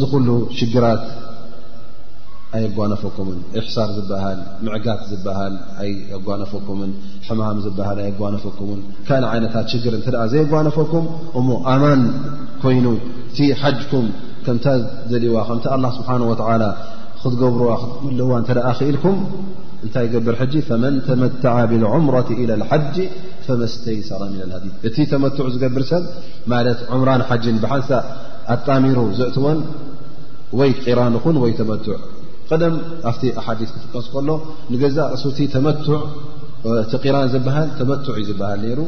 ذ 0.00 0.02
ل 0.26 0.28
شجرت 0.60 1.04
أي 2.56 2.62
نفكم 2.94 3.26
إحسر 3.60 3.88
بهل 4.10 4.38
معت 4.66 4.88
بهل 5.26 5.52
أنفكم 6.38 6.78
حمام 7.28 7.56
هل 7.88 7.98
أيأنفكم 8.06 8.68
كان 9.08 9.22
عينت 9.32 9.54
شر 9.70 9.92
زينفكم 10.34 11.02
من 11.48 12.00
كين 13.42 13.54
حجكم 13.62 14.06
ከምታ 14.46 14.66
ዘልዋ 15.12 15.36
ከምቲ 15.48 15.66
ه 15.86 15.90
ስብሓه 17.24 17.52
و 17.68 17.72
ክትገብር 17.80 17.80
ትምልዋ 17.98 18.28
ተኣ 18.46 18.66
ክኢልኩም 18.78 19.16
እንታይ 19.84 20.06
ገብር 20.14 20.36
ጂ 20.52 20.54
መን 20.82 20.94
ተመع 21.06 21.54
ብلعምሮة 21.70 22.28
إى 22.40 22.44
لሓጅ 22.60 22.96
فመስተይሰራ 23.46 24.22
ዲ 24.62 24.64
እቲ 24.88 24.96
ተመትዕ 25.12 25.46
ዝገብር 25.54 25.82
ሰብ 25.92 26.04
ማት 26.52 26.78
ምራን 27.00 27.22
ሓጅን 27.28 27.56
ብሓንሳ 27.62 27.90
ኣጣሚሩ 28.54 28.98
ዘእትወን 29.18 29.58
ወይ 30.60 30.70
ራን 30.98 31.14
ኹን 31.22 31.36
ወይ 31.44 31.52
ተመትዕ 31.60 31.92
ቀደም 32.48 32.74
ኣፍቲ 33.10 33.22
ኣሓዲ 33.40 33.60
ክፍቀከሎ 33.74 34.28
ንገዛ 34.72 34.98
እሱቲ 35.16 35.38
ተመትዕ 35.54 35.88
እቲ 36.82 36.92
ቂራን 37.04 37.26
ዝበሃል 37.32 37.68
ተመትዕ 37.78 38.16
ዝበሃል 38.28 38.62
ሩ 38.78 38.80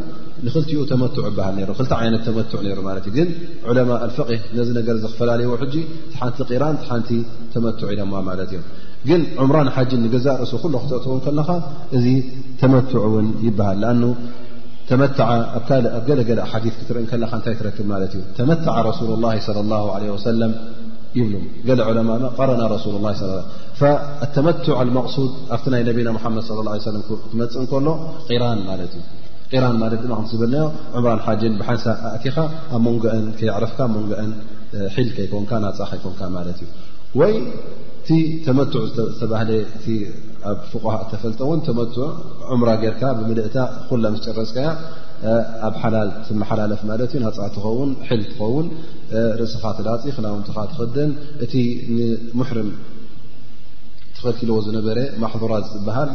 ንክልቲኡ 0.46 0.80
ተመት 0.90 1.14
ይሃል 1.30 1.54
ሩ 1.68 1.72
ክል 1.78 1.86
ዓይነት 1.98 2.22
ተመትዕ 2.26 2.60
ሩ 2.78 2.80
ማት 2.88 3.06
እ 3.10 3.12
ግን 3.16 3.28
ዑለማ 3.70 3.90
ፍ 4.16 4.38
ነዚ 4.58 4.68
ነገር 4.78 4.96
ዝክፈላለየዎ 5.04 5.54
ሕጂ 5.62 5.74
ሓንቲ 6.20 6.52
ራን 6.62 6.76
ሓንቲ 6.90 7.10
ተመትዕ 7.54 7.88
ማ 8.12 8.22
ማለት 8.28 8.50
እዮም 8.54 8.64
ግን 9.08 9.22
ዑምራን 9.44 9.68
ሓጂ 9.76 9.90
ንገዛ 10.04 10.26
ርእሲ 10.42 10.54
ኩሉ 10.62 10.74
ክተትው 10.84 11.16
ከለካ 11.26 11.50
እዚ 11.96 12.06
ተመትዕ 12.62 13.02
ውን 13.14 13.28
ይበሃል 13.48 13.82
ኣ 13.90 13.94
ተመ 14.88 15.02
እኣብ 15.58 15.82
ገለገለ 16.08 16.40
ሓ 16.50 16.54
ክትርኢ 16.78 17.04
ከለ 17.10 17.22
እንታይ 17.36 17.54
ትረክብ 17.60 17.86
ማለት 17.92 18.12
እዩ 18.16 18.22
ተመታዓ 18.38 18.74
ረሱሉ 18.88 19.10
ላ 19.24 19.28
ሰለም 20.28 20.52
ረና 21.68 22.62
ሱ 23.80 23.84
ተመትዕ 24.34 24.74
መقሱድ 24.96 25.30
ኣብቲ 25.54 25.64
ናይ 25.74 25.82
ነቢና 25.88 26.08
መድ 26.36 26.46
ه 26.46 26.78
ትመፅእ 27.30 27.66
ከሎ 27.72 27.88
ዩራን 28.34 28.60
ለ 29.92 29.98
ክ 30.00 30.10
ዝብ 30.30 30.42
ምራ 31.02 31.10
ሓጅን 31.26 31.54
ብሓንሳ 31.60 31.84
ኣእቲኻ 32.14 32.36
ኣብ 32.76 32.80
ሞንአን 32.84 33.24
ከይረፍካ 33.38 33.78
ሞአን 33.94 34.30
ልከኮንካ 35.06 35.50
ናፃኸ 35.64 35.92
ኮን 36.04 36.20
ማ 36.34 36.38
እዩ 36.52 36.68
ወይ 37.20 37.34
ቲ 38.06 38.18
ተመ 38.46 38.58
ዝተባ 38.96 39.32
ኣብ 40.50 40.58
ፍقሃ 40.70 40.96
ተፈልጠውን 41.10 41.60
ተመ 41.68 41.78
ዑምራ 42.54 42.70
ጌርካ 42.84 43.02
ብምልእታ 43.18 43.56
ኩ 43.88 43.98
ምስ 44.14 44.20
ጨረፅካያ 44.26 44.68
ኣብ 45.66 45.74
ሓላል 45.82 46.08
ዝመሓላለፍ 46.28 46.80
ማለት 46.90 47.12
እዩ 47.18 47.24
ፃ 47.36 47.46
ትኸውን 47.54 47.90
ል 48.18 48.22
ትኸውን 48.30 48.66
ርእስኻ 49.40 49.62
ተዳፂ 49.78 50.02
ክናውንትኻ 50.16 50.56
ትክደን 50.72 51.10
እቲ 51.44 51.52
ንሙሕርም 51.94 52.70
ተኸልኪልዎ 54.16 54.56
ዝነበረ 54.66 54.98
ማሕራት 55.22 55.66
ዝበሃል 55.74 56.10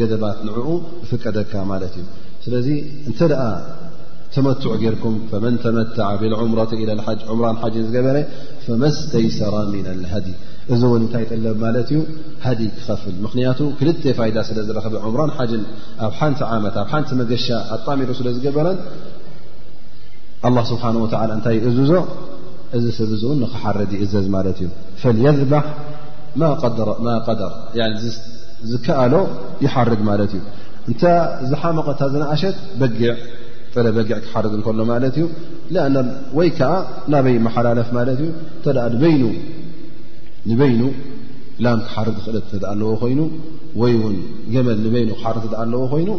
ገደባት 0.00 0.38
ንዕኡ 0.48 0.68
ፍቀደካ 1.10 1.52
ማለት 1.72 1.94
እዩ 2.00 2.06
ስለዚ 2.46 2.68
እንተ 3.08 3.20
ደኣ 3.32 3.42
ተመትዑ 4.34 4.70
ጌይርኩም 4.82 5.14
መን 5.44 5.54
ተመትዓ 5.64 6.08
ብልዑምረ 6.22 6.60
ኢ 6.82 6.86
ሓጅ 7.06 7.20
ምራን 7.38 7.56
ሓጅ 7.62 7.74
ዝገበረ 7.86 8.16
ፈመ 8.64 8.82
ስተይሰራ 8.98 9.54
ምና 9.72 9.88
ልሃዲ 10.02 10.26
እዚ 10.74 10.82
እውን 10.88 11.02
እንታይ 11.04 11.24
ጥለብ 11.32 11.56
ማለት 11.64 11.88
እዩ 11.92 11.98
ሃዲ 12.44 12.60
ክኸፍል 12.76 13.14
ምክንያቱ 13.24 13.60
ክልተ 13.78 14.02
ፋይዳ 14.18 14.38
ስለ 14.48 14.58
ዝረኸበ 14.68 14.94
ዕምራን 15.08 15.30
ሓጅን 15.36 15.62
ኣብ 16.06 16.12
ሓንቲ 16.18 16.40
ዓመት 16.56 16.74
ኣብ 16.82 16.88
ሓንቲ 16.92 17.10
መገሻ 17.20 17.46
ኣጣሚሩ 17.76 18.08
ስለ 18.18 18.26
ዝገበረን 18.36 18.78
ኣ 20.48 20.64
ስብሓ 20.70 20.84
ወላ 21.04 21.14
እንታይ 21.36 21.56
ይእዝዞ 21.60 21.92
እዚ 22.76 22.84
ስብ 22.98 23.10
እውን 23.20 23.38
ንክሓርድ 23.44 23.92
ይእዘዝ 23.98 24.26
ማለት 24.36 24.58
እዩ 24.64 24.68
ፈልየዝባሕ 25.02 25.64
ማ 26.40 26.42
ቀደር 27.26 27.52
ዝከኣሎ 28.70 29.14
ይሓርግ 29.64 30.00
ማለት 30.10 30.32
እዩ 30.38 30.42
እታ 30.92 31.02
ዝሓመቐታ 31.50 32.00
ዝነኣሸት 32.12 32.56
በጊዕ 32.80 33.14
ጥለ 33.72 33.86
በጊዕ 33.96 34.16
ክሓርግ 34.26 34.52
እንከሎ 34.58 34.78
ማለት 34.92 35.16
እዩ 35.22 35.26
ኣ 35.84 36.04
ወይ 36.38 36.48
ከዓ 36.58 36.72
ናበይ 37.14 37.36
መሓላለፍ 37.46 37.88
ማለት 37.98 38.18
እዩ 38.26 38.30
እተ 38.58 38.66
ድበይኑ 38.94 39.24
ንበይኑ 40.50 40.82
ላም 41.66 41.78
ክሓርክእለ 41.90 42.36
ኣለዎ 42.72 42.90
ኮይኑ 43.02 43.20
ወይ 43.82 43.92
ን 44.14 44.18
ገመል 44.54 44.78
ንበይኑ 44.86 45.10
ሓር 45.22 45.36
ኣለዎ 45.62 45.80
ኮይኑ 45.94 46.10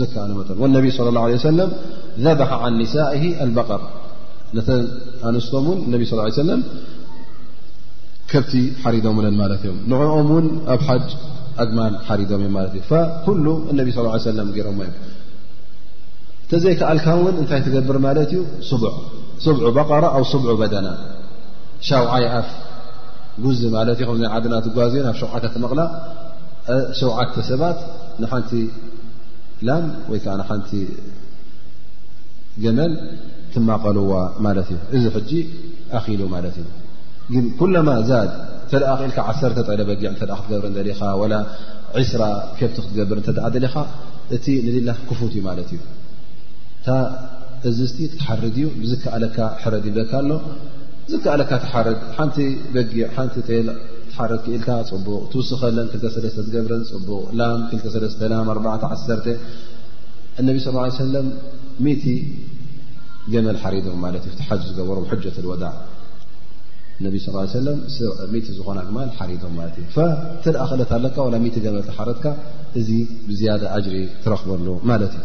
ዘከኣሉ 0.00 0.30
መጠ 0.40 0.48
ነቢ 0.76 0.84
ى 0.90 0.92
ه 0.96 1.00
ع 1.24 1.38
ሰ 1.44 1.46
ዘበሓ 2.24 2.50
عን 2.64 2.72
نሳئ 2.80 3.20
በር 3.56 3.80
ነተ 4.56 4.68
ኣንስቶም 5.28 5.66
ን 5.90 5.92
ነ 5.92 5.96
ص 6.10 6.12
ሰ 6.36 6.38
ከብቲ 8.30 8.52
ሓሪዶም 8.82 9.16
ለ 9.24 9.28
ማለት 9.42 9.62
እዮም 9.66 9.78
ንኦም 9.90 10.28
ውን 10.34 10.44
ኣብ 10.72 10.80
ሓጅ 10.88 11.06
ኣግማል 11.62 11.94
ሓሪም 12.08 12.42
እ 12.46 12.50
ለት 12.56 12.74
እዩ 12.86 12.86
ኩ 13.24 13.34
ነቢ 13.78 13.88
صى 13.96 14.02
ሮ 14.04 14.06
እም 14.72 14.80
ተዘይከኣልካ 16.50 17.06
ውን 17.24 17.34
እንታይ 17.40 17.60
ትገብር 17.66 17.96
ማለት 18.06 18.30
ዩ 18.36 18.40
በ 19.76 19.80
ኣ 20.14 20.14
ዑ 20.20 20.66
ደና 20.74 20.88
ሻይኣፍ 21.88 22.48
ጉዝ 23.44 23.60
ማለት 23.74 23.98
እዩ 24.02 24.08
ከ 24.22 24.32
ዓድና 24.36 24.54
ትጓዝ 24.66 24.94
ኣብ 25.10 25.16
ሸውዓተ 25.22 25.44
ተመቕላ 25.54 25.80
ሸዓተ 27.00 27.34
ሰባት 27.50 27.78
ንሓንቲ 28.22 28.52
ላም 29.66 29.84
ወይ 30.10 30.18
ከዓ 30.24 30.34
ንሓንቲ 30.40 30.70
ገመል 32.64 32.92
ትማቀልዋ 33.52 34.12
ማለት 34.46 34.68
እዩ 34.74 34.78
እዚ 34.96 35.04
ሕጂ 35.16 35.30
ኣኺሉ 35.98 36.20
ማለት 36.34 36.54
እዩ 36.62 36.66
ግን 37.32 37.44
ኩለማ 37.60 37.88
ዛ 38.10 38.12
ተ 38.70 38.80
ክኢልካ 39.00 39.18
ዓተ 39.30 39.56
ጠለ 39.68 39.80
በጊዕ 39.90 40.08
እተ 40.16 40.22
ክትገብር 40.38 40.74
ደኻ 40.90 41.00
ዒስራ 42.00 42.22
ከብቲ 42.58 42.76
ክትገብር 42.84 43.18
እ 43.22 43.26
ደለኻ 43.54 43.74
እቲ 44.36 44.46
ንድላ 44.66 44.90
ክፉት 45.08 45.32
እዩ 45.36 45.42
ማለት 45.48 45.70
እዩ 45.76 45.80
ታ 46.84 46.88
እዚዝቲ 47.68 47.96
ክትሓርድ 48.10 48.44
እዩ 48.60 48.66
ብዝከኣለካ 48.82 49.36
ሕረድ 49.62 49.86
ዘካ 49.98 50.12
ኣሎ 50.20 50.30
ዝከኣለካ 51.10 51.52
ተሓርድ 51.64 51.98
ሓንቲ 52.16 52.36
በጊ 52.74 52.92
ሓንቲ 53.14 53.34
ትሓር 53.48 54.32
ክእልካ 54.44 54.68
ፅቡቕ 54.90 55.20
ትውስኸለን 55.32 55.86
2 55.98 56.40
ትገብረን 56.46 56.82
ፅቡቅ 56.92 57.24
ላ 57.40 57.48
24ዓ 57.76 59.34
እነቢ 60.40 60.56
ስ 60.64 60.70
ሰለም 61.04 61.28
ገመል 63.32 63.56
ሓሪዶም 63.62 63.98
ማለት 64.04 64.22
እዩ 64.28 64.36
ሓዚ 64.48 64.62
ዝገበሮ 64.68 64.96
ጀት 65.24 65.36
ወዳዕ 65.50 65.72
ነ 67.04 67.10
ሰለ 67.54 67.66
ዝኾና 68.58 68.78
ግ 68.88 69.10
ሓሪዶም 69.18 69.52
ማት 69.58 69.74
እዩ 69.82 69.88
ተደኣክእለት 70.44 70.92
ኣለካ 70.98 71.16
ገመል 71.66 71.82
ተሓረድካ 71.90 72.24
እዚ 72.80 72.88
ብዝያደ 73.28 73.62
ኣጅሪ 73.76 73.96
ትረክበሉ 74.24 74.66
ማለት 74.92 75.12
እዩ 75.20 75.24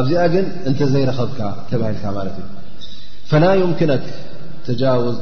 ኣብዚኣ 0.00 0.22
ግን 0.34 0.46
እንተ 0.68 0.80
ዘይረኸብካ 0.92 1.40
ተባሂልካ 1.70 2.04
ማለት 2.18 2.34
እዩ 2.40 2.46
ፈናዮምክነክ 3.30 4.04
ተጃውዝ 4.66 5.18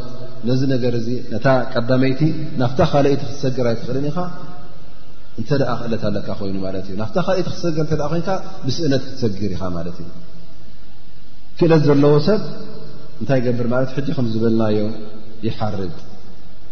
ነዚ 0.48 0.60
ነገር 0.74 0.94
እዚ 1.00 1.08
ነታ 1.32 1.46
ቀዳመይቲ 1.72 2.20
ናብታ 2.60 2.80
ካለይቲ 2.92 3.20
ክትሰግር 3.28 3.66
ኣይትኽእልን 3.70 4.06
ኢኻ 4.10 4.18
እንተ 5.40 5.50
ደኣ 5.60 5.70
ክእለት 5.80 6.02
ኣለካ 6.08 6.28
ኮይኑ 6.40 6.56
ማለት 6.66 6.84
እዩ 6.88 6.96
ናፍታ 7.02 7.16
ካለይቲ 7.28 7.46
ክትሰግር 7.52 7.82
እንተደ 7.86 8.02
ኮይንካ 8.12 8.30
ብስእነት 8.66 9.02
ክትሰግር 9.08 9.50
ኢኻ 9.56 9.62
ማለት 9.78 9.96
እዩ 10.02 10.08
ክእለት 11.60 11.82
ዘለዎ 11.88 12.14
ሰብ 12.28 12.42
እንታይ 13.20 13.38
ይገብር 13.42 13.68
ማለት 13.74 13.90
እ 13.92 13.96
ሕጂ 13.98 14.08
ከምዝበልናዮ 14.16 14.78
ይሓርድ 15.48 15.94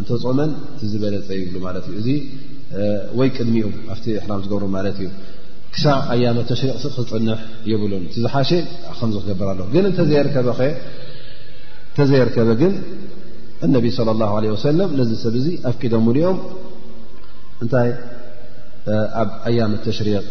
እንተፆመን 0.00 0.50
ቲዝበለፀ 0.80 1.28
ይብሉ 1.38 1.56
ማለት 1.66 1.84
እዩ 1.90 1.94
እዚ 2.02 2.08
ወይ 3.18 3.28
ቅድሚኡ 3.36 3.66
ኣብቲ 3.92 4.04
እሕራም 4.18 4.40
ዝገብሩ 4.44 4.64
ማለት 4.76 4.96
እዩ 5.00 5.08
ክሳብ 5.74 5.98
ኣያመ 6.12 6.38
ተሽሪቅ 6.50 6.74
ክፅንሕ 6.84 7.40
ይብሉን 7.70 8.04
ቲዝሓሽ 8.14 8.50
ከምዚ 9.00 9.16
ክገብር 9.24 9.46
ኣለ 9.52 9.60
ግንከበኸእንተዘይርከበ 9.74 12.48
ግን 12.62 12.72
እነቢ 13.66 13.84
ስለ 13.98 14.08
ላሁ 14.22 14.30
ለ 14.44 14.46
ወሰለም 14.56 14.88
ነዚ 15.00 15.10
ሰብ 15.24 15.34
እዚ 15.40 15.48
ኣፍቂዶም 15.70 16.04
ውሉኦም 16.10 16.38
እንታይ 17.64 17.90
ኣብ 19.22 19.28
ኣያመ 19.50 19.72
ተሽሪቅ 19.86 20.24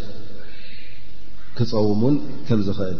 ክፀውሙን 1.60 2.16
ከም 2.50 2.60
ዝኽእል 2.68 3.00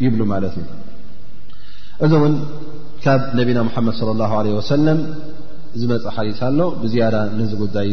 ይبل 0.03 0.21
ማ 0.31 0.33
እዩ 0.47 0.59
እዚ 2.05 2.13
ውን 2.23 2.33
ካብ 3.03 3.21
ነبና 3.39 3.57
محمድ 3.69 3.93
صلى 4.01 4.11
الله 4.15 4.31
عله 4.39 4.51
وسلم 4.59 4.97
ዝፅ 5.81 6.03
ሓዲثሎ 6.15 6.57
زያ 6.91 7.01
ዚ 7.51 7.53
ዳይ 7.75 7.87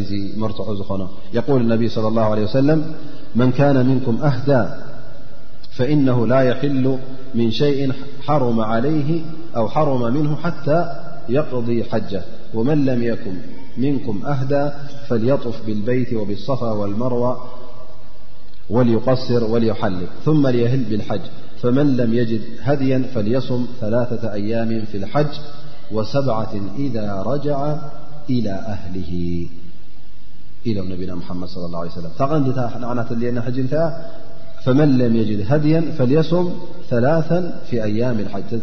ርትع 0.49 0.67
ዝኾኖ 0.79 1.01
يقل 1.37 1.59
اني 1.77 1.87
صلى 1.95 2.07
الله 2.11 2.25
عليه 2.33 2.45
وسلم 2.49 2.79
من 3.39 3.49
كان 3.59 3.77
منكم 3.89 4.15
ኣهدى 4.29 4.63
فإنه 5.77 6.17
لا 6.33 6.39
يحل 6.49 6.85
من 7.39 7.47
شيء 7.61 7.79
أو 9.59 9.63
حرم 9.73 10.01
منه 10.17 10.31
حتى 10.43 10.79
يقضي 11.37 11.77
ሓجة 11.91 12.21
ومن 12.53 12.85
لم 12.85 13.03
يكن 13.03 13.33
منكم 13.77 14.25
أهدى 14.25 14.71
فليطف 15.07 15.65
بالبيت 15.65 16.13
وبالصفى 16.13 16.65
والمروة 16.65 17.37
وليقصر 18.69 19.43
وليحلق 19.43 20.09
ثم 20.25 20.47
ليهل 20.47 20.83
بالحج 20.83 21.21
فمن 21.61 21.97
لم 21.97 22.13
يجد 22.13 22.41
هديا 22.61 23.05
فليصم 23.15 23.65
ثلاثة 23.81 24.33
أيام 24.33 24.85
في 24.91 24.97
الحج 24.97 25.27
وسبعة 25.91 26.51
إذا 26.77 27.23
رجع 27.25 27.77
إلى 28.29 28.51
أهله 28.51 29.47
ل 30.65 30.89
نبينا 30.91 31.15
محمد 31.15 31.47
صلى 31.47 31.65
الله 31.65 31.79
عليه 31.79 31.91
وسلم 31.91 33.63
ت 33.71 33.93
فمن 34.65 34.97
لم 34.97 35.15
يجد 35.15 35.45
هديا 35.53 35.81
فليصم 35.97 36.49
ثلاثا 36.89 37.61
في 37.69 37.83
أيام 37.83 38.19
الحلت 38.19 38.53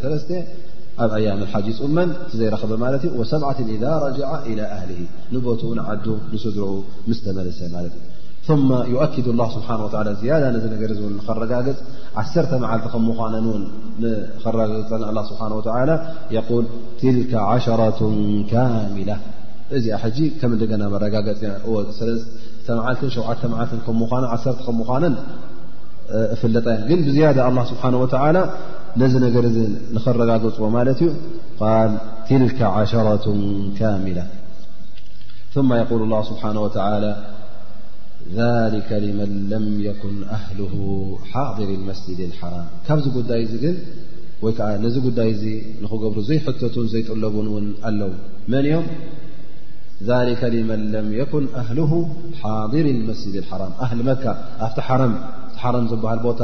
ኣብ 1.04 1.12
ኣያም 1.18 1.38
ሓ 1.52 1.60
ፅመን 1.78 2.08
ዘይረክበ 2.38 2.72
ማለ 2.84 2.94
7 3.16 4.20
إ 4.52 4.54
ኣሊ 4.80 4.92
ንቦትኡ 5.34 5.70
ንዓዱ 5.78 6.06
ንስድርኡ 6.32 6.72
ምስ 7.10 7.18
ተመለሰ 7.26 7.58
ማት 7.76 7.94
ث 8.48 8.50
ؤኪድ 9.00 9.26
ስብ 9.54 10.64
ነገር 10.74 10.88
ረጋገፅ 10.94 11.80
ዓ 12.20 12.24
መዓል 12.62 12.80
ከምነ 12.92 13.46
ን 13.46 14.14
ረጋገ 14.94 15.28
ስብ 15.42 15.50
ል 15.50 15.98
ትል 17.08 17.18
ሸة 17.32 18.00
ካሚላة 18.52 19.18
እዚኣ 19.76 20.02
ከም 20.40 20.52
ደገና 20.62 20.82
መረጋገፅ 20.94 21.38
መዓል 22.80 23.04
ሸዓ 23.16 23.28
መዓል 23.52 24.26
ዓ 24.32 24.58
ከምነን 24.66 25.14
ፍለጠ 26.40 26.66
ግ 26.88 26.90
ብያ 27.14 27.28
ስብሓ 27.70 27.82
ነዚ 29.00 29.14
ነገር 29.24 29.44
እዚ 29.48 29.58
ንኽረጋግፅዎ 29.96 30.66
ማለት 30.76 31.00
እዩ 31.02 31.08
ል 31.88 31.92
ትልካ 32.28 32.58
ዓሸረة 32.78 33.24
ካሚላة 33.78 34.26
ثማ 35.54 35.68
የقል 35.82 36.02
ስብሓናه 36.30 36.62
ذሊከ 38.38 38.90
መን 39.18 39.30
ለም 39.50 39.66
يኩን 39.88 40.16
ኣህል 40.36 40.58
ሓضር 41.32 41.68
መስجድ 41.88 42.20
ሓራም 42.40 42.66
ካብዚ 42.86 43.04
ጉዳይ 43.18 43.40
እዚ 43.44 43.52
ግን 43.64 43.76
ወይ 44.44 44.52
ከዓ 44.58 44.66
ነዚ 44.84 44.96
ጉዳይ 45.06 45.28
እዚ 45.34 45.44
ንክገብሩ 45.82 46.18
ዘይሕተቱን 46.28 46.86
ዘይጥለቡን 46.92 47.46
ውን 47.54 47.66
ኣለው 47.88 48.10
መን 48.52 48.64
እዮም 48.68 48.86
መን 50.70 50.82
ም 51.08 51.22
ኩን 51.32 51.44
ኣህል 51.60 51.78
ሓضር 52.42 52.86
መስድ 53.08 53.36
ሓራም 53.50 53.72
ኣህሊ 53.86 54.00
መካ 54.10 54.24
ኣብቲ 54.66 54.78
ቲ 54.78 55.18
ሓረም 55.62 55.86
ዝበሃል 55.92 56.20
ቦታ 56.26 56.40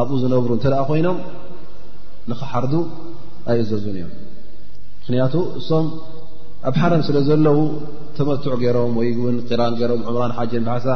ኣብኡ 0.00 0.16
ዝነብሩ 0.22 0.50
እንተ 0.58 0.66
ደኣ 0.74 0.82
ኮይኖም 0.90 1.18
ንኸ 2.30 2.40
ሓርዱ 2.52 2.72
ኣይ 3.50 3.58
እዘዙን 3.62 3.96
እዮም 4.00 4.12
ምክንያቱ 5.00 5.34
እሶም 5.58 5.86
ኣብ 6.68 6.74
ሓረም 6.82 7.02
ስለ 7.08 7.16
ዘለዉ 7.28 7.58
ተመትዑ 8.16 8.50
ገይሮም 8.62 8.94
ወይ 9.00 9.10
ውን 9.24 9.36
ቂራን 9.48 9.74
ገይሮም 9.80 10.00
ዕምራን 10.10 10.32
ሓጅን 10.38 10.64
ባሓሳ 10.68 10.88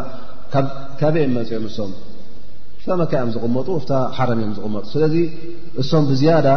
ካበኦም 1.01 1.33
መፂኦም 1.37 1.65
እሶም 1.71 1.93
ፍታ 2.81 2.89
መካ 3.01 3.13
እዮም 3.21 3.31
ዝቕመጡ 3.37 3.67
ወፍታ 3.77 3.93
ሓረም 4.17 4.41
እዮም 4.43 4.55
ዝቕመጡ 4.59 4.85
ስለዚ 4.95 5.15
እሶም 5.83 6.05
ብዝያዳ 6.11 6.49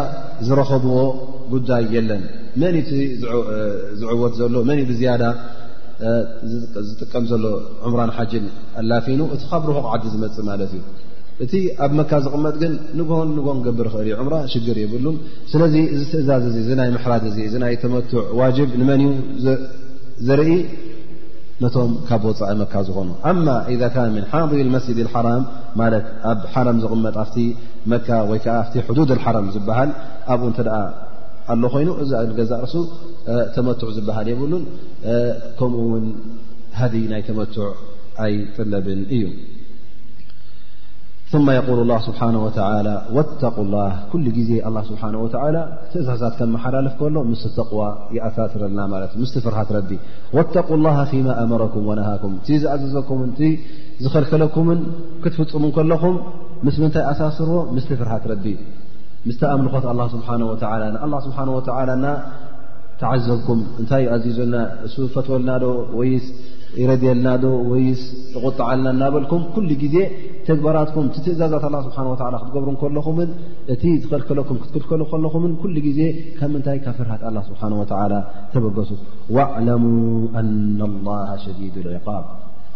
ዝረኸብዎ 0.48 0.98
ጉዳይ 1.54 1.84
የለን 1.96 2.24
መንቲ 2.62 2.92
ዝዕወት 4.02 4.34
ዘሎ 4.42 4.56
መን 4.70 4.82
ብዝያዳ 4.92 5.24
ዝጥቀም 6.88 7.26
ዘሎ 7.32 7.44
ዕምራን 7.88 8.12
ሓጅን 8.18 8.48
ኣላፊኑ 8.82 9.22
እቲ 9.36 9.44
ካብ 9.52 9.64
ርሑቕ 9.70 9.86
ዓዲ 9.96 10.06
ዝመፅእ 10.16 10.46
ማለት 10.52 10.72
እዩ 10.78 10.82
እቲ 11.44 11.54
ኣብ 11.86 11.92
መካ 12.00 12.12
ዝቕመጥ 12.26 12.54
ግን 12.64 12.74
ንሆን 12.98 13.30
ንን 13.38 13.58
ገብር 13.66 13.88
ክእል 13.94 14.08
እምራ 14.24 14.36
ሽግር 14.52 14.78
የብሉ 14.82 15.08
ስለዚ 15.52 15.74
እዚ 15.94 16.02
ትእዛዝ 16.12 16.44
እዚ 16.50 16.58
እዚ 16.64 16.70
ናይ 16.80 16.90
ምሕራት 16.96 17.24
እ 17.30 17.32
እዚ 17.48 17.56
ናይ 17.64 17.74
ተመትዕ 17.84 18.22
ዋጅብ 18.40 18.70
ንመን 18.82 19.02
እዩ 19.38 19.48
ዘርኢ 20.28 20.52
ነቶም 21.64 21.92
ካብ 22.08 22.24
ወፃኢ 22.30 22.54
መካ 22.62 22.74
ዝኾኑ 22.88 23.10
ኣማ 23.30 23.46
ኢዛ 23.74 23.82
ካ 23.96 24.06
ምን 24.16 24.26
ሓض 24.32 24.52
መስይድ 24.76 25.00
ሓራም 25.16 25.44
ማለት 25.82 26.06
ኣብ 26.32 26.40
ሓራም 26.54 26.78
ዝቕመጥ 26.84 27.16
ኣቲ 27.24 27.36
መካ 27.94 28.08
ወይከዓ 28.32 28.56
ኣ 28.62 28.86
ሕዱድ 28.90 29.12
ሓረም 29.26 29.48
ዝበሃል 29.56 29.92
ኣብኡ 30.34 30.46
እንተ 30.52 30.60
ደ 30.68 30.70
ኣሎ 31.54 31.64
ኮይኑ 31.76 31.90
እዚ 32.04 32.12
ገዛ 32.40 32.52
ርሱ 32.66 32.76
ተመትዕ 33.58 33.90
ዝበሃል 33.98 34.30
የብሉን 34.32 34.64
ከምኡውን 35.60 36.08
ሃዲ 36.80 36.96
ናይ 37.14 37.22
ተመትዕ 37.30 37.64
ኣይ 38.26 38.34
ጥለብን 38.56 39.00
እዩ 39.18 39.24
ثመ 41.32 41.46
የል 41.56 41.80
ላ 41.90 41.94
ስብሓና 42.06 42.36
ወተላ 42.44 42.88
ወተ 43.18 43.32
ላ 43.72 43.76
ኩሉ 44.10 44.26
ግዜ 44.36 44.50
ስብሓ 44.90 45.02
ወላ 45.22 45.56
ትእሳዛት 45.92 46.34
ከምመሓላልፍ 46.40 46.94
ከሎ 47.00 47.16
ምስሊ 47.30 47.50
ተቕዋ 47.60 47.84
ይኣሳስረልና 48.16 48.80
ማለት 48.94 49.12
እ 49.18 49.20
ምስቲ 49.22 49.36
ፍርሃ 49.46 49.60
ረዲ 49.78 49.92
ወተق 50.38 50.70
ላ 50.86 50.90
ፊማ 51.12 51.28
ኣመረኩም 51.44 51.84
ወነሃኩም 51.92 52.34
ቲ 52.48 52.60
ዝኣዘዘኩም 52.64 53.22
ቲ 53.40 53.52
ዝኸልከለኩምን 54.04 54.82
ክትፍፁሙ 55.24 55.66
ከለኹም 55.78 56.16
ምስ 56.68 56.78
ምንታይ 56.84 57.06
ኣሳስርዎ 57.14 57.58
ምስቲ 57.78 57.90
ፍርሃ 58.02 58.14
ረዲ 58.34 58.46
ምስተኣምልኾት 59.28 59.86
ኣ 59.94 59.96
ስብሓ 60.16 60.30
ንኣ 60.42 60.50
ስብሓ 61.28 61.38
ወላና 61.80 62.08
ተዓዘብኩም 63.02 63.62
እንታይ 63.82 64.02
ዩኣዚዘልና 64.08 64.56
እሱ 64.86 64.96
ፈትወልና 65.16 65.50
ዶ 65.64 65.68
ወይስ 66.00 66.26
ይረድየ 66.82 67.10
ለናዶ 67.18 67.44
ወይስ 67.72 68.02
ቁጣዓልና 68.48 68.88
እናበልኩም 68.96 69.42
ኩሉ 69.56 69.70
ግዜ 69.84 69.96
ተግበራትኩም 70.48 71.06
ትእዛዛት 71.16 71.64
ኣ 71.78 71.82
ስሓ 71.88 71.98
ክትገብሩ 72.40 72.70
ከለኹምን 72.82 73.30
እቲ 73.74 73.84
ዝልከለኩም 74.04 74.58
ክትክልከሉ 74.64 75.04
ከለኹምን 75.14 75.54
ሉ 75.76 75.92
ዜ 75.98 76.02
ብ 76.40 76.50
ምንታይ 76.54 76.80
ካብ 76.86 76.96
ፍርሃት 77.00 77.24
ስብሓ 77.50 77.62
ተበገሱ 78.54 78.92
ዕለሙ 79.60 79.84
ኣና 80.42 80.82
ላ 81.08 81.18
ሸዲድ 81.44 81.76
ዕቃብ 81.98 82.26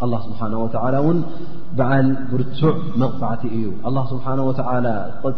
ኣ 0.01 0.07
ስብሓና 0.25 0.53
ወላ 0.63 0.95
እውን 1.03 1.17
በዓል 1.77 2.07
ብርትዕ 2.31 2.73
መቕዕቲ 3.01 3.41
እዩ 3.57 3.65
ስብሓ 4.11 4.25
ወ 4.49 4.53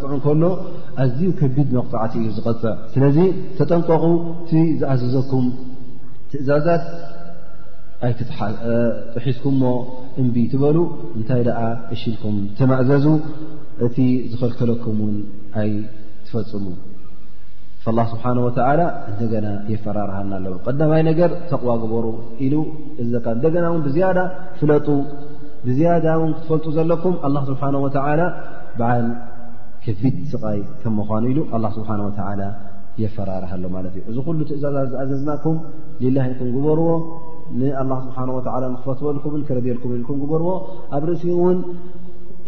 ፅዕ 0.02 0.14
ከሎ 0.26 0.42
ኣዝዩ 1.04 1.30
ከቢድ 1.40 1.70
መቕጣዕቲ 1.78 2.14
እዩ 2.22 2.28
ዝቀፅዕ 2.36 2.74
ስለዚ 2.94 3.18
ተጠንቀቁ 3.58 4.04
እቲ 4.44 4.50
ዝኣዘዘኩም 4.82 5.46
ትእዛዛት 6.32 6.84
ኣይቲጥሒስኩምሞ 8.06 9.62
እንብ 10.20 10.36
ትበሉ 10.52 10.78
እንታይ 11.18 11.42
ደኣ 11.48 11.60
እሽልኩም 11.94 12.36
ተመዕዘዙ 12.58 13.06
እቲ 13.86 13.96
ዝኸልከለኩም 14.32 14.96
ውን 15.04 15.16
ኣይ 15.60 15.70
ትፈፅሙ 16.24 16.66
ላ 17.98 18.02
ስብሓ 18.10 18.24
ወላ 18.46 18.82
እንደገና 19.10 19.46
የፈራርሃና 19.72 20.32
ኣሎ 20.40 20.52
ቀዳማይ 20.66 21.02
ነገር 21.10 21.30
ተቕዋ 21.50 21.70
ግበሩ 21.82 22.04
ኢ 22.46 22.50
እንደገና 23.04 23.64
ውን 23.72 23.80
ብዝያዳ 23.86 24.18
ፍለጡ 24.58 24.88
ብዝያዳ 25.66 26.06
ውን 26.20 26.30
ክትፈልጡ 26.36 26.66
ዘለኩም 26.76 27.16
ኣላ 27.28 27.36
ስብሓ 27.48 27.62
ወተላ 27.86 28.20
በዓል 28.78 29.06
ከቢድ 29.84 30.16
ስቃይ 30.32 30.60
ከም 30.82 30.94
ምኳኑ 31.00 31.24
ኢሉ 31.32 31.40
ኣላ 31.56 31.64
ስብሓ 31.78 31.90
ወላ 32.06 32.42
የፈራርሃሎ 33.02 33.64
ማለት 33.76 33.92
እዩ 33.98 34.02
እዚ 34.12 34.16
ኩሉ 34.26 34.38
ትእዛዛት 34.48 34.88
ዝኣዘዝናኩም 34.92 35.54
ሌላ 36.02 36.16
ኢኩም 36.32 36.48
ግበርዎ 36.56 36.88
ን 37.60 37.62
ስብሓ 38.06 38.18
ወላ 38.36 38.64
ንክፈትወልኩም 38.74 39.32
ክረድልኩም 39.48 39.90
ኢልኩም 39.96 40.18
በርዎ 40.32 40.50
ኣብ 40.96 41.02
ርእሲኡ 41.08 41.32
እውን 41.38 41.58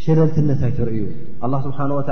ሸለልትነት 0.05 0.61
ኣይትርእዩ 0.69 1.03
ኣላ 1.47 1.55
ስብሓን 1.67 1.91
ወ 1.99 2.03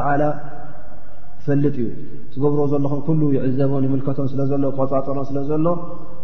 ፈልጥ 1.46 1.76
እዩ 1.82 1.86
ትገብር 2.32 2.58
ዘለኹም 2.72 3.00
ኩሉ 3.06 3.20
ይዕዘቦን 3.36 3.84
ይምልከቶም 3.86 4.26
ስለዘሎ 4.32 4.62
ቆፃጠሮን 4.76 5.26
ስለዘሎ 5.30 5.64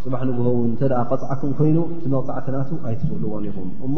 ፅባሕ 0.02 0.20
ንግሆውን 0.28 0.70
ተ 0.80 0.90
ቆፅዓኩም 1.10 1.50
ኮይኑ 1.58 1.78
ትመጣዕትናቱ 2.02 2.70
ኣይትስእልዎን 2.88 3.44
ኢኹም 3.50 3.68
እሞ 3.86 3.96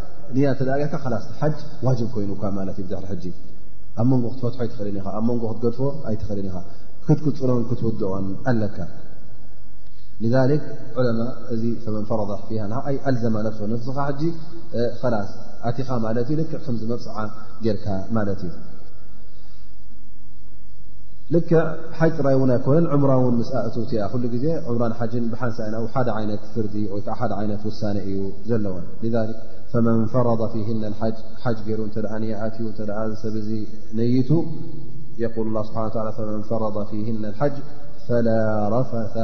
ደካ 0.35 1.03
ላስ 1.13 1.23
ሓጅ 1.41 1.55
ዋጅብ 1.85 2.07
ኮይኑካ 2.15 2.43
ማለት 2.57 2.75
እዩ 2.81 2.85
ድሕሪ 2.91 3.05
ሕጂ 3.11 3.25
ኣብ 4.01 4.07
መንጎ 4.11 4.25
ክትፈትሖ 4.41 4.59
ኣይትኽእልን 4.79 4.89
ኢ 4.99 5.01
ኣብ 5.19 5.23
መንጎ 5.29 5.43
ክትገድፎ 5.51 5.79
ኣይትኽእልን 6.09 6.45
ኢኻ 6.49 6.57
ክትክፅሎን 7.05 7.63
ክትውድኦን 7.69 8.25
ኣለካ 8.51 8.77
ዑለማ 10.99 11.19
እዚ 11.53 11.63
መን 11.95 12.03
ፈረ 12.09 12.19
ሃ 12.31 12.41
ኣይ 12.89 12.95
ኣልዘማ 13.09 13.35
ስኻ 13.85 13.97
ላ 15.13 15.15
ኣቲኻ 15.69 15.89
ማለት 16.05 16.27
ዩ 16.31 16.35
ልክዕ 16.41 16.59
ከምዝመብፅዓ 16.65 17.15
ጌርካ 17.65 17.85
ማለት 18.17 18.41
እዩ 18.47 18.51
ልክዕ 21.33 21.59
ሓጭ 21.97 22.15
ራይ 22.25 22.35
እውን 22.37 22.49
ኣይኮነን 22.55 22.85
ምን 23.03 23.11
ውን 23.25 23.35
እውትያ 23.79 24.07
ዜ 24.43 24.47
ም 24.81 24.91
ሓጅን 25.01 25.25
ብሓን 25.33 25.51
ሓደ 25.95 26.09
ይነት 26.23 26.43
ፍርዲ 26.53 26.75
ወይዓ 26.93 27.07
ሓደ 27.19 27.33
ይነት 27.45 27.61
ውሳ 27.69 27.81
እዩ 28.09 28.15
ዘለዎን 28.49 28.85
فمن 29.73 30.05
فرض 30.05 30.49
فيهن 30.51 30.85
الحج 30.85 31.93
ع 32.05 32.17
نيت 33.93 34.31
يقول 35.17 35.47
الله 35.47 35.63
سبحانه 35.63 35.89
تعالى 35.89 36.11
فمن 36.11 36.41
فرض 36.41 36.85
فيهن 36.87 37.25
الحج 37.25 37.51
فلا 38.07 38.69
رفث 38.79 39.17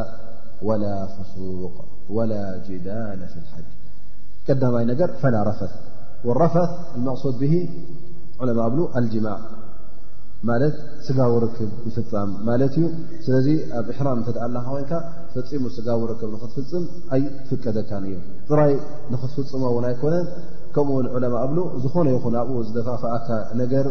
ولا 0.62 1.06
فسوق 1.06 1.86
ولا 2.10 2.60
جدال 2.70 3.20
في 3.28 3.38
الحج 3.44 3.70
قدمي 4.50 4.86
نر 4.86 5.08
فلا 5.08 5.44
رفث 5.44 5.72
والرفث 6.26 6.70
المقصود 6.96 7.40
به 7.40 7.70
علما 8.42 8.66
قبل 8.66 8.88
الجماع 8.96 9.40
ملت 10.44 10.78
سورك 11.08 11.58
الفم 11.96 12.32
مالت 12.48 12.76
ل 12.78 12.88
إحرام 13.90 14.18
تع 14.24 14.46
لهن 14.54 15.00
ፈፂሙ 15.34 15.64
ስጋውከብ 15.76 16.30
ንክትፍፅም 16.36 16.84
ኣይ 17.16 17.24
ፍቀደካን 17.48 18.04
እዮ 18.10 18.16
ጥራይ 18.50 18.72
ንክትፍፅመ 19.14 19.64
ውን 19.76 19.86
ኣይኮነን 19.92 20.26
ከምኡውን 20.76 21.08
ዕለማ 21.18 21.36
እብሉ 21.48 21.58
ዝኾነ 21.84 22.08
ይኹን 22.16 22.36
ኣብኡ 22.42 22.58
ዝተፋፍኣካ 22.68 23.28
ነገር 23.62 23.86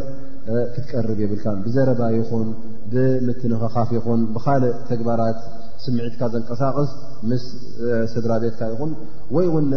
ክትቀርብ 0.73 1.17
የብልካ 1.23 1.45
ብዘረባ 1.65 2.01
ይኹን 2.17 2.49
ብምትንክኻፍ 2.91 3.89
ይኹን 3.97 4.21
ብካልእ 4.35 4.75
ተግባራት 4.89 5.39
ስምዒትካ 5.85 6.21
ዘንቀሳቅስ 6.33 6.91
ምስ 7.29 7.43
ስድራ 8.13 8.31
ቤትካ 8.43 8.61
ይኹን 8.73 8.91
ወይ 9.35 9.47
እውን 9.49 9.67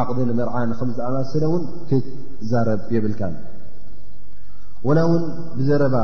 ዓቅዲ 0.00 0.18
ንመርዓ 0.30 0.56
ንከምዝኣማስለ 0.72 1.42
እውን 1.50 1.64
ክትዛረብ 1.90 2.82
የብልካ 2.96 3.22
ወና 4.88 4.98
እውን 5.08 5.22
ብዘረባ 5.56 5.96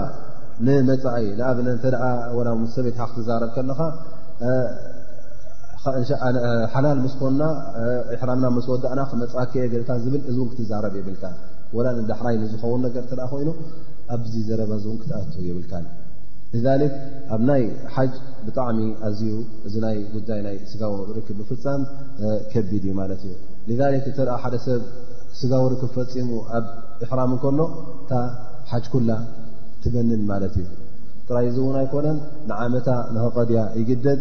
ንመፃኢ 0.67 1.25
ንኣብነ 1.39 1.67
እተ 1.79 1.85
ና 1.97 2.51
ሰበይት 2.75 2.97
ክትዛረብ 3.13 3.51
ከለኻ 3.57 3.81
ን 6.03 6.37
ሓላል 6.73 6.99
ምስኮና 7.05 7.43
እሕራምና 8.15 8.47
ምስ 8.57 8.67
ወዳእና 8.73 9.01
ክመፃክየ 9.11 9.65
ገልታ 9.73 9.91
ዝብል 10.05 10.21
እዚ 10.31 10.37
እውን 10.41 10.49
ክትዛረብ 10.53 10.95
የብልካ 10.99 11.25
ወላ 11.77 11.87
ዳሕራይ 12.11 12.37
ንዝኸውን 12.43 12.81
ነገር 12.87 13.05
ትኣ 13.11 13.21
ኮይኑ 13.33 13.49
ኣብዚ 14.15 14.35
ዘረባ 14.49 14.73
ዚ 14.83 14.85
እውን 14.89 14.99
ክትኣትው 15.03 15.43
የብልካን 15.51 15.85
ክ 16.51 16.67
ኣብ 17.35 17.41
ናይ 17.51 17.63
ሓጅ 17.95 18.13
ብጣዕሚ 18.47 18.79
ኣዝዩ 19.09 19.35
እዚ 19.67 19.75
ናይ 19.87 19.97
ጉዳይ 20.17 20.41
ናይ 20.47 20.57
ስጋዊ 20.73 20.93
ርክብ 21.17 21.39
ብፍፃም 21.49 21.83
ከቢድ 22.53 22.85
እዩ 22.89 22.95
ማለት 23.01 23.23
እዩ 23.29 23.35
ክ 24.05 24.07
እተኣ 24.13 24.29
ሓደ 24.45 24.55
ሰብ 24.67 24.83
ስጋው 25.41 25.67
ርክብ 25.75 25.91
ፈፂሙ 25.99 26.31
ኣብ 26.59 26.67
እሕራምከሎ 27.05 27.61
እታ 28.01 28.13
ሓጅ 28.73 28.85
ኩላ 28.95 29.11
ትገንን 29.85 30.23
ማለት 30.33 30.55
እዩ 30.63 30.67
ጥራይ 31.29 31.47
ዚእውን 31.55 31.77
ኣይኮነን 31.83 32.19
ንዓመታ 32.51 32.89
ንኽቀድያ 33.15 33.61
ይግደድ 33.81 34.21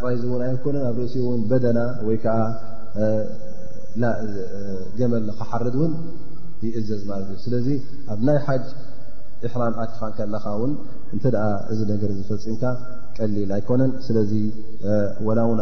ጥራይዝእውን 0.00 0.42
ኣይኮነን 0.48 0.84
ኣብ 0.88 0.96
ርእሲኡ 1.02 1.22
እውን 1.26 1.40
በደና 1.50 1.78
ወይ 2.06 2.16
ከዓ 2.24 2.38
ገመል 4.98 5.24
ክሓርድ 5.38 5.74
እውን 5.80 5.92
ይእዘዝ 6.66 7.02
ማለት 7.12 7.28
እዩ 7.34 7.38
ስለዚ 7.46 7.68
ኣብ 8.12 8.20
ናይ 8.28 8.38
ሓጅ 8.46 8.66
እሕራም 9.46 9.74
ኣትኻን 9.84 10.12
ከለኻ 10.18 10.44
እውን 10.58 10.72
እንተደኣ 11.14 11.46
እዚ 11.72 11.80
ነገር 11.92 12.10
ዝፈፂምካ 12.18 12.64
ቀሊል 13.16 13.50
ኣይኮነን 13.58 13.92
ስለዚ 14.08 14.32
ወላ 15.28 15.38
እው 15.48 15.54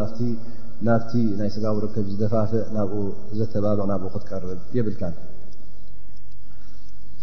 ናብቲ 0.89 1.11
ናይ 1.39 1.49
ስጋዊ 1.55 1.75
ርከብ 1.87 2.05
ዝተፋፍእ 2.13 2.63
ናብኡ 2.77 3.01
ዘተባብዕ 3.39 3.85
ናብኡ 3.91 4.07
ክትቀርብ 4.15 4.59
የብልካ 4.77 5.01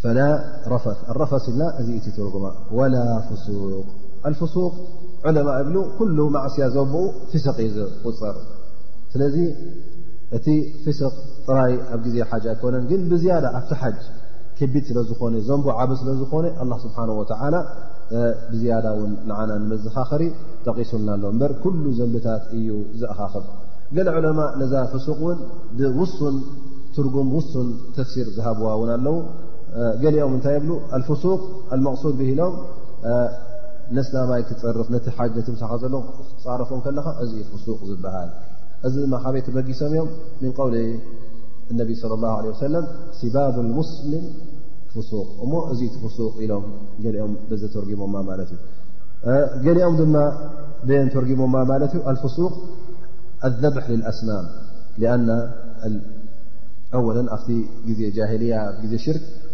ፋስኢና 0.02 1.62
እዚ 1.80 1.88
ትርጉማ 2.16 2.46
ሱ 4.54 4.62
ለማ 5.36 5.48
ኩ 5.98 6.04
ማእስያ 6.34 6.64
ዘብኡ 6.76 7.00
ፍስ 7.30 7.46
ፅር 8.20 8.36
ስለዚ 9.12 9.36
እቲ 10.36 10.46
ፍስ 10.84 10.98
ጥራይ 11.46 11.72
ኣብ 11.96 12.04
ዜ 12.14 12.16
ኣይኮነን 12.36 12.82
ግ 12.90 12.98
ብዝ 13.12 13.24
ኣብቲ 13.36 13.70
ሓ 13.80 13.90
ከቢድ 14.58 14.84
ስለዝኾ 14.90 15.20
ዘን 15.48 15.62
ዓ 15.78 15.82
ለዝኾ 16.10 16.32
ስብሓه 16.84 17.60
ብያዳ 18.52 18.86
ና 19.30 19.32
መዘኻኽሪ 19.70 20.22
ተቂሱና 20.66 21.08
ኣ 21.30 21.48
ኩل 21.64 21.74
ዘንብታት 21.98 22.44
እዩ 22.58 22.68
ዝኣኻክብ 23.00 23.44
ለማ 24.26 24.40
ዛ 24.72 24.84
ሱ 25.06 25.10
ን 25.36 25.38
ብ 27.14 27.16
ም 27.32 27.36
ሱን 27.50 27.68
ተሲር 27.96 28.28
ዝሃብዋ 28.36 28.68
ውን 28.80 28.90
ኣለው 28.96 29.16
ገሊኦም 30.02 30.32
እንታይ 30.36 30.54
የብ 30.58 31.08
ሱ 31.22 31.30
መቕሱድ 31.84 32.18
ኢሎም 32.30 32.54
ነስናማይ 33.96 34.42
ክርፍ 34.48 34.88
ነቲ 34.94 35.06
ሓ 35.16 35.26
ነሰ 35.36 35.72
ዘሎ 35.82 35.94
ፃረፎም 36.44 36.80
ከለካ 36.84 37.06
እዚ 37.24 37.32
ፉሱቅ 37.52 37.78
ዝበሃል 37.90 38.30
እዚ 38.86 38.94
ድ 39.12 39.16
ካበይ 39.24 39.42
ተመጊሶም 39.46 39.90
እዮም 39.92 40.08
ም 40.42 40.52
ውል 40.66 40.76
ነቢ 41.80 41.88
صለى 42.02 42.14
اله 42.18 42.32
عه 42.38 42.46
ሰለም 42.66 42.84
ሲባብ 43.18 43.54
ሙስሊም 43.78 44.24
ፍሱ 44.92 45.10
እሞ 45.44 45.52
እዚ 45.72 45.80
ቲ 45.94 45.96
ሱ 46.16 46.18
ኢሎም 46.44 46.64
ገሊኦም 47.04 47.32
ዘ 47.60 47.62
ተርጊሞ 47.74 48.02
ማለት 48.30 48.50
ዩ 48.54 48.58
ገሊኦም 49.64 49.94
ድማ 50.00 50.16
ም 50.88 51.08
ተርጊሞ 51.14 51.40
ማለት 51.72 51.92
እዩ 51.98 52.28
ሱቅ 52.36 52.52
ኣذብح 53.48 53.86
لኣስናም 54.00 54.46
ኣብ 57.36 57.48
ዜ 57.98 58.00
ጃልያ 58.16 58.54
ዜ 58.92 58.94
ሽርክ 59.04 59.24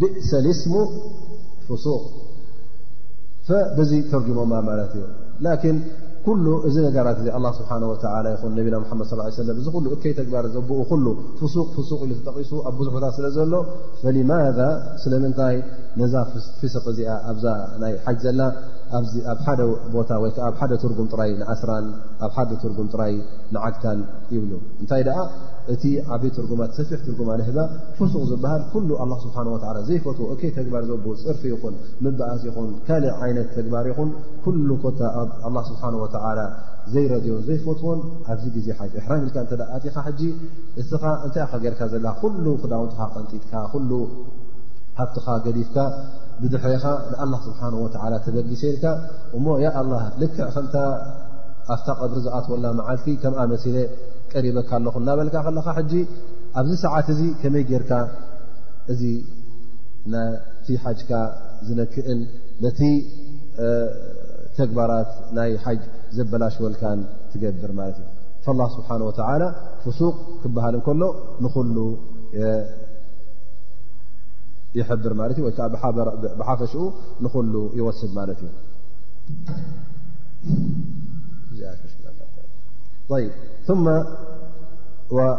ብእሰ 0.00 0.30
ስሙ 0.62 0.74
ፍሱቅ 1.66 2.02
በዚ 3.76 3.92
ተርጅሞ 4.12 4.38
ማለት 4.68 4.92
እዩ 4.98 5.04
ላን 5.44 5.78
ኩሉ 6.26 6.44
እዚ 6.68 6.76
ነገራት 6.86 7.18
እዚ 7.22 7.26
ه 7.34 7.50
ስብሓه 7.58 7.80
ይን 8.28 8.52
ነቢና 8.58 8.76
መድ 9.00 9.06
ص 9.10 9.12
ሰለ 9.38 9.50
እዚ 9.62 9.66
ሉ 9.84 9.86
እከይ 9.96 10.12
ተግባር 10.20 10.44
ብኡ 10.68 10.78
ሱ 11.52 11.92
ኢ 12.06 12.16
ጠቂሱ 12.28 12.50
ኣብ 12.68 12.74
ብዙሑታት 12.80 13.12
ስለ 13.18 13.26
ዘሎ 13.36 13.52
ማذ 14.30 14.58
ስለምንታይ 15.02 15.56
ነዛ 16.00 16.14
ፍስቅ 16.60 16.84
እዚኣ 16.92 17.10
ኣብዛ 17.32 17.46
ናይ 17.82 17.94
ሓጅ 18.06 18.18
ዘላ 18.26 18.40
ኣብ 18.98 19.04
ደ 19.60 19.62
ቦታ 19.96 20.10
ወይ 20.24 20.32
ኣ 20.46 20.50
ሓደ 20.60 20.72
ትርጉም 20.84 21.08
ጥራይ 21.12 21.30
ንኣስራን 21.42 21.86
ኣብ 22.24 22.32
ሓደ 22.38 22.50
ትርጉም 22.64 22.88
ጥራይ 22.94 23.14
ንዓግታን 23.56 24.00
ይብሉ 24.34 24.52
እታይ 24.82 25.02
እቲ 25.74 25.84
ዓበይ 26.14 26.30
ትርጉማት 26.36 26.70
ሰፊሕ 26.78 26.98
ትርጉማ 27.06 27.30
ንህ 27.38 27.48
ፉሱቅ 27.98 28.22
ዝበሃል 28.30 28.62
ኩ 28.72 28.80
ስብሓ 29.22 29.36
ዘይፈትዎ 29.88 30.28
ተግባር 30.58 30.82
ዘብ 30.90 31.00
ፅርፊ 31.24 31.42
ይኹን 31.52 31.74
ምበኣስ 32.04 32.42
ይኹን 32.48 32.68
ካልእ 32.86 33.12
ዓይነት 33.24 33.48
ተግባር 33.56 33.86
ይኹን 33.90 34.10
ኩሉ 34.44 34.68
ኮታ 34.84 35.00
ኣብ 35.48 35.56
ስብሓላ 35.70 36.40
ዘይረድዮ 36.94 37.34
ዘይፈትዎን 37.48 38.00
ኣብዚ 38.32 38.44
ግዜ 38.56 38.66
ኣሕራ 38.82 39.06
ኢልካ 39.22 39.36
ኣኻ 40.00 40.06
ጂ 40.18 40.22
እኻ 40.82 41.02
እንታይ 41.26 41.44
ኢ 41.50 41.58
ጌርካ 41.64 41.80
ዘለካ 41.92 42.12
ኩሉ 42.22 42.44
ክዳውንትኻ 42.62 43.00
ቀንጢጥካ 43.14 43.52
ሉ 43.90 44.00
ሃብትኻ 44.98 45.26
ገዲፍካ 45.44 45.78
ብድሕሪኻ 46.40 46.84
ንኣ 47.30 47.34
ስብሓን 47.46 47.74
ላ 48.12 48.18
ተበጊሰልካ 48.24 48.84
እሞ 49.36 49.46
ኣላ 49.80 49.92
ልክዕ 50.20 50.46
ከን 50.56 50.68
ኣፍታ 51.74 51.88
ቀድሪ 52.00 52.18
ዝኣትወላ 52.24 52.64
መዓልቲ 52.78 53.06
ከምኣ 53.22 53.40
መለ 53.52 53.76
ሪበናበል 54.44 55.26
ለካ 55.26 55.74
ኣብዚ 56.60 56.72
ሰዓት 56.84 57.06
እዚ 57.12 57.20
ከመይ 57.40 57.64
ርካ 57.82 57.92
እዚ 58.92 59.00
ቲ 60.64 60.76
ሓጅካ 60.82 61.10
ዝነክእን 61.66 62.20
ቲ 62.78 62.80
ተግባራት 64.58 65.10
ናይ 65.36 65.50
ሓ 65.64 65.74
ዘበላሽወልካ 66.16 66.82
ትገብር 67.30 67.72
ማት 67.78 67.96
እዩ 68.42 68.64
ስብሓ 68.76 68.88
ፍሱቅ 69.84 70.16
ክበሃል 70.42 70.76
ከሎ 70.86 71.02
ንሉ 71.44 71.76
ይብር 74.78 75.12
ማት 75.18 75.36
ወዓ 75.46 75.66
ብሓፈሽኡ 76.38 76.84
ንሉ 77.44 77.54
ይወስብ 77.78 78.10
ማት 78.18 78.30
እዩ 83.14 83.28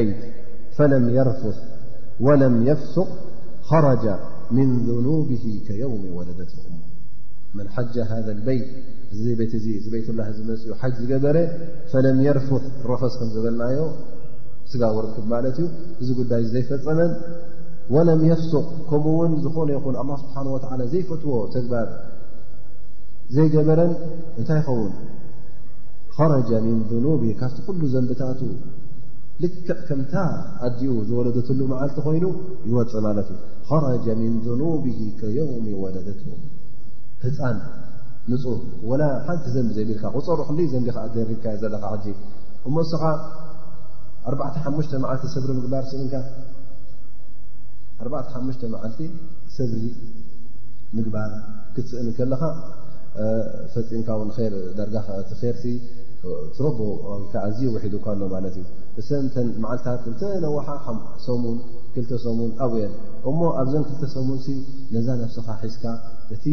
ር 1.26 1.30
ፍق 1.42 3.10
خረج 3.70 4.04
من 4.56 4.68
ذنبه 4.86 5.44
يوም 5.84 6.02
ወለدة 6.16 6.52
መن 7.58 7.66
ሓ 7.74 7.76
ذ 8.26 8.28
لበት 9.24 9.50
ት 9.54 9.54
እ 9.86 9.90
ት 10.06 10.06
لላ 10.16 10.20
ፅኡ 10.36 10.70
ሓ 10.80 10.82
ዝገበረ 10.98 11.36
فለም 11.90 12.16
يርፍ 12.28 12.48
ረፈስ 12.90 13.14
ከ 13.20 13.22
ዝበልናዮ 13.34 13.78
ጋ 14.80 14.82
ርክ 15.04 15.16
ማለት 15.32 15.56
እዩ 15.62 15.66
እዚ 16.02 16.08
ጉዳይ 16.20 16.42
ዘይፈፀመ 16.52 17.00
وለም 17.94 18.20
يفስቅ 18.30 18.64
ከምኡ 18.90 19.06
ውን 19.20 19.32
ዝኾነ 19.44 19.68
ይን 19.76 19.96
الله 20.02 20.16
ስብሓه 20.24 20.46
و 20.54 20.56
ዘይፈትዎ 20.92 21.32
ተግባር 21.54 21.86
ዘይገበረን 23.34 23.92
እንታይ 24.38 24.58
ይኸውን 24.60 24.92
ኸረጃ 26.16 26.50
ምን 26.64 26.78
ዘኑብ 26.88 27.22
ካብቲ 27.40 27.58
ኩሉ 27.66 27.80
ዘንብታቱ 27.92 28.40
ልክዕ 29.42 29.68
ከምታ 29.88 30.12
ኣድኡ 30.66 30.90
ዝወለደትሉ 31.08 31.60
መዓልቲ 31.70 31.96
ኮይኑ 32.06 32.24
ይወፅእ 32.70 33.00
ማለት 33.06 33.28
እዩ 33.34 33.38
ኸረጃ 33.70 34.06
ምን 34.20 34.34
ዘኑብ 34.46 34.84
ከየውሚ 35.20 35.66
ወለደት 35.84 36.20
ህፃን 37.22 37.56
ንፁህ 38.30 38.58
ወላ 38.90 39.02
ሓንቲ 39.26 39.44
ዘንቢ 39.54 39.68
ዘይብኢልካ 39.76 40.04
ክፀሩ 40.16 40.38
ክልይ 40.48 40.66
ዘንቢ 40.72 40.88
ከዓ 40.96 41.04
ደሪብካ 41.14 41.44
ዮ 41.54 41.56
ዘለኻ 41.62 41.82
ሕዚ 41.94 42.06
እሞእስኻ 42.68 43.02
ኣዕተ 44.28 44.56
ሓሙሽተ 44.64 44.92
መዓልቲ 45.04 45.24
ሰብሪ 45.34 45.48
ምግባር 45.62 45.82
ስእንካ 45.92 46.14
ኣዕተ 48.12 48.26
ሓሙሽተ 48.36 48.62
መዓልቲ 48.74 49.00
ሰብሪ 49.56 49.82
ምግባር 50.98 51.30
ክትስእን 51.74 52.08
ከለኻ 52.18 52.42
ፈፂምካ 53.74 54.08
ቲ 54.36 54.38
ር 54.52 54.56
ትረቦ 56.56 56.78
ኣዝዩ 57.44 57.62
ውሒዱካ 57.74 58.04
ኣሎ 58.14 58.20
ማለት 58.34 58.54
እዩ 58.58 58.64
እሰተ 59.00 59.34
መዓልታት 59.62 60.04
ተ 60.20 60.22
ነዋሓ 60.44 60.68
ሙን 61.44 61.56
ክ 61.94 62.18
ሰሙን 62.24 62.50
ኣብየን 62.64 62.92
እሞ 63.30 63.40
ኣብዞም 63.60 63.82
ክልተ 63.88 64.02
ሰሙን 64.14 64.38
ነዛ 64.94 65.08
ነብስኻ 65.22 65.48
ሒዝካ 65.62 65.84
እቲ 66.34 66.44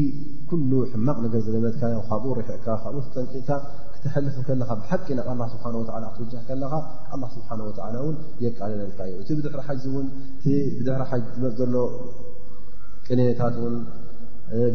ኩሉ 0.49 0.71
ሕማቕ 0.93 1.17
ነገር 1.25 1.39
ዘለመትካዮ 1.47 1.99
ካብኡ 2.07 2.31
ርሕዕካ 2.39 2.65
ካብኡ 2.83 2.99
ጠንቂጥካ 3.15 3.49
ክትሐልፍ 3.95 4.37
ከለካ 4.47 4.69
ብሓቂ 4.81 5.07
ናብ 5.19 5.29
ኣ 5.45 5.49
ስብሓወ 5.53 5.83
ክትውሕ 6.17 6.41
ከለኻ 6.49 6.73
ስብሓወ 7.35 7.69
ን 8.15 8.17
የቃልለልካ 8.45 8.99
እዩ 9.11 9.15
እቲ 9.21 9.29
ብድ 9.37 9.47
ሓዚ 9.69 9.83
ብድ 9.95 10.87
ዝመፅ 10.87 11.11
ዘሎ 11.61 11.75
ቅነየታት 13.07 13.55
ውን 13.63 13.75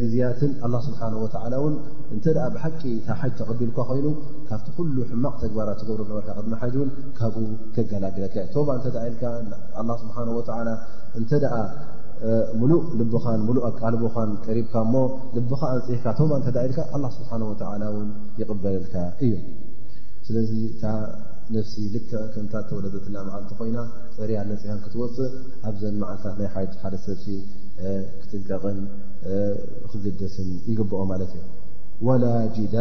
ግዜያትን 0.01 0.51
ኣላ 0.67 0.75
ስብሓወላን 0.87 1.75
እንተ 2.15 2.25
ብሓቂ 2.55 2.81
ታ 3.07 3.17
ሓጅ 3.21 3.33
ተቀቢልካ 3.39 3.79
ኮይኑ 3.89 4.07
ካብቲ 4.49 4.67
ኩሉ 4.77 4.97
ሕማቕ 5.11 5.35
ተግባራት 5.45 5.79
ትገብሮ 5.81 6.01
ነበርካ 6.11 6.29
ቅድሚ 6.39 6.53
ሓጅ 6.61 6.75
ውን 6.81 6.91
ካብኡ 7.19 7.43
ከገላግለካ 7.75 8.37
ቶባ 8.55 8.69
እተኢልካ 8.81 9.23
ስብሓወላ 10.03 10.71
እንተ 11.21 11.33
ሙሉእ 12.59 12.83
ልብኻን 12.99 13.41
ሙሉ 13.47 13.59
ኣቃልቦኻን 13.69 14.31
ቀሪብካ 14.45 14.75
ሞ 14.93 15.03
ልብኻ 15.37 15.61
ኣንፅሕካ 15.77 16.07
ቶባ 16.21 16.31
እተኢልካ 16.51 16.79
ኣ 16.97 17.03
ስብሓወላውን 17.17 18.09
ይቅበለልካ 18.41 18.95
እዮም 19.27 19.43
ስለዚ 20.29 20.53
እታ 20.71 20.83
ነፍሲ 21.55 21.75
ል 21.95 21.97
ክንታ 22.35 22.53
ተወለደትና 22.69 23.17
መዓልቲ 23.27 23.51
ኮይና 23.59 23.79
ፀርያ 24.19 24.39
ነፅዮን 24.53 24.79
ክትወፅእ 24.85 25.33
ኣብዘ 25.71 25.83
መዓልታት 26.05 26.35
ናይ 26.43 26.49
ሓ 26.55 26.63
ሓደ 26.85 26.95
ሰብ 27.07 27.19
ክት 27.81 28.33
ክገደስ 29.91 30.35
ይግብኦ 30.71 30.99
እዩ 32.03 32.09
ላ 32.23 32.27
ጅዳ 32.57 32.77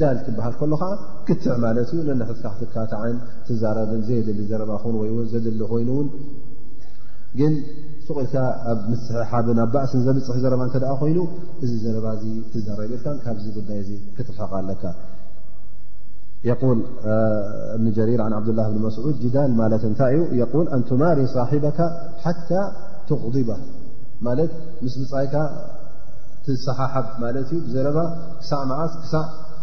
ዳ 0.00 0.08
ትበሃል 0.26 0.54
ከ 0.80 0.84
ክትዕ 1.26 1.54
ዩ 1.90 2.16
ክትካታ 2.42 2.92
ዛረብ 3.62 3.90
ዘሊ 4.08 4.28
ዘ 4.46 5.40
ዘሊ 5.46 5.58
ኮይው 5.70 6.04
ኢልካ 7.36 8.34
ኣብ 8.72 8.78
እስን 9.86 10.02
ዘብፅሕ 10.06 10.36
ዘ 10.44 10.48
ኮይኑ 11.00 11.18
እዚ 11.64 11.72
ዘረባ 11.84 12.06
ዘረብር 12.66 13.00
ካብዚ 13.24 13.44
ዳይ 13.68 13.80
ክት 14.16 14.28
ኣካ 14.46 14.52
እር 17.98 18.20
ላ 18.60 18.62
መስድ 18.84 19.94
ታይ 20.00 20.16
እ 20.18 20.82
ንሪ 20.90 21.60
ካ 21.78 21.88
ት 23.08 23.12
ማት 24.26 24.38
ምስ 24.84 24.94
ብፃይካ 25.00 25.34
ትሰሓሓብ 26.46 27.06
ማት 27.22 27.36
ዩ 27.54 27.58
ዘረባ 27.72 27.98
ክሳዕ 28.40 28.60
መዓስ 28.70 28.92
ክሳ 29.02 29.14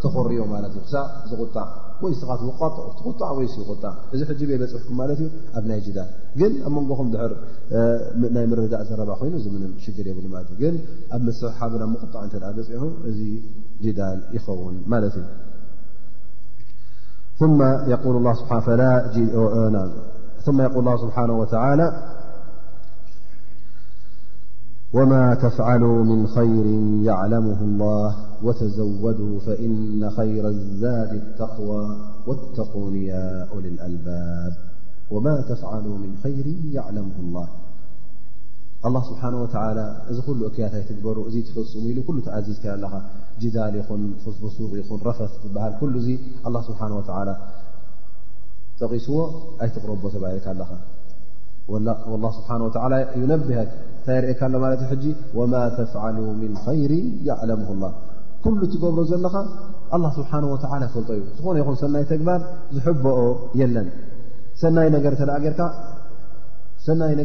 ተኮርዮ 0.01 0.39
ማ 0.51 0.53
እክሳ 0.79 0.93
ዝቁጣዕ 1.29 1.65
ወይትጣዕ 2.03 3.29
ወይ 3.39 3.47
ቁጣዕ 3.71 3.91
እዚ 4.13 4.21
ሕ 4.29 4.31
በ 4.49 4.51
በፅሕኩ 4.61 4.87
ማት 4.99 5.09
እዩ 5.15 5.23
ኣብ 5.57 5.63
ናይ 5.71 5.79
ጅዳል 5.87 6.09
ግን 6.39 6.53
ኣብ 6.67 6.71
መንጎኹም 6.77 7.09
ድር 7.15 7.31
ናይ 8.35 8.45
ምርዳእ 8.51 8.83
ዘረባ 8.89 9.11
ኮይኑ 9.19 9.35
ምንም 9.55 9.71
ሽር 9.83 10.07
የብ 10.11 10.17
ግን 10.61 10.75
ኣብ 11.17 11.25
ስ 11.41 11.53
ሓብና 11.59 11.83
ቁጣዕ 12.05 12.21
እ 12.33 12.53
በፅሑ 12.57 12.83
እዚ 13.09 13.19
ጅዳል 13.85 14.19
ይኸውን 14.35 14.75
ማት 14.91 15.05
እዩ 15.09 15.21
ል 20.47 21.33
ብሓ 21.43 22.11
وما 24.93 25.35
تفعل 25.35 25.81
من 25.81 26.27
خير 26.27 26.65
يعلمه 27.05 27.61
الله 27.61 28.15
وتزودوا 28.43 29.39
فإن 29.39 30.09
خير 30.11 30.47
الزاد 30.47 31.09
التقوى 31.13 31.97
واتقونياء 32.27 33.59
للألباب 33.59 34.53
وما 35.11 35.41
تفعل 35.41 35.83
من 35.83 36.17
خير 36.23 36.45
يعلمه 36.71 37.15
الله 37.19 37.47
الله 38.85 39.03
سبحانه 39.09 39.41
وتعالى 39.43 40.01
ذ 40.11 40.21
كل 40.21 40.45
اكيت 40.45 40.73
ي 40.73 40.81
تكر 40.83 41.17
ي 41.33 41.41
تفمل 41.41 42.03
كل 42.07 42.21
تأزيز 42.25 42.59
كل 42.61 42.87
جدال 43.41 43.75
يخن 43.75 44.11
فسوق 44.25 44.71
يخن 44.79 44.99
رفث 45.09 45.31
بهل 45.55 45.73
كل 45.81 45.93
الله 46.47 46.61
سبحانه 46.69 46.95
وتعالى 46.97 47.37
تغس 48.79 49.07
يتقرب 49.63 50.01
بلكل 50.13 50.61
ላ 51.85 51.89
ስብሓ 52.35 52.49
ዩነብ 53.21 53.41
እንታይ 53.53 54.17
ርእካ 54.23 54.41
ኣሎ 54.47 54.55
ማለት 54.63 54.81
ዩ 54.85 54.87
ሕ 55.03 55.13
ወማ 55.37 55.53
ተፍሉ 55.77 56.17
ምን 56.41 56.51
ይር 56.81 56.91
ያዕለም 57.27 57.61
ላ 57.83 57.87
ኩሉ 58.43 58.59
ትገብሮ 58.73 58.99
ዘለኻ 59.11 59.35
ኣ 59.95 59.99
ስብሓ 60.17 60.31
ወ 60.51 60.57
ይፈልጦ 60.63 61.09
እዩ 61.17 61.23
ዝኾነ 61.37 61.55
ይኹን 61.61 61.77
ሰናይ 61.81 62.03
ተግባር 62.11 62.41
ዝሕበኦ 62.75 63.19
የለን 63.61 63.87
ሰናይ 64.63 64.89
ተርሰናይ 65.05 65.43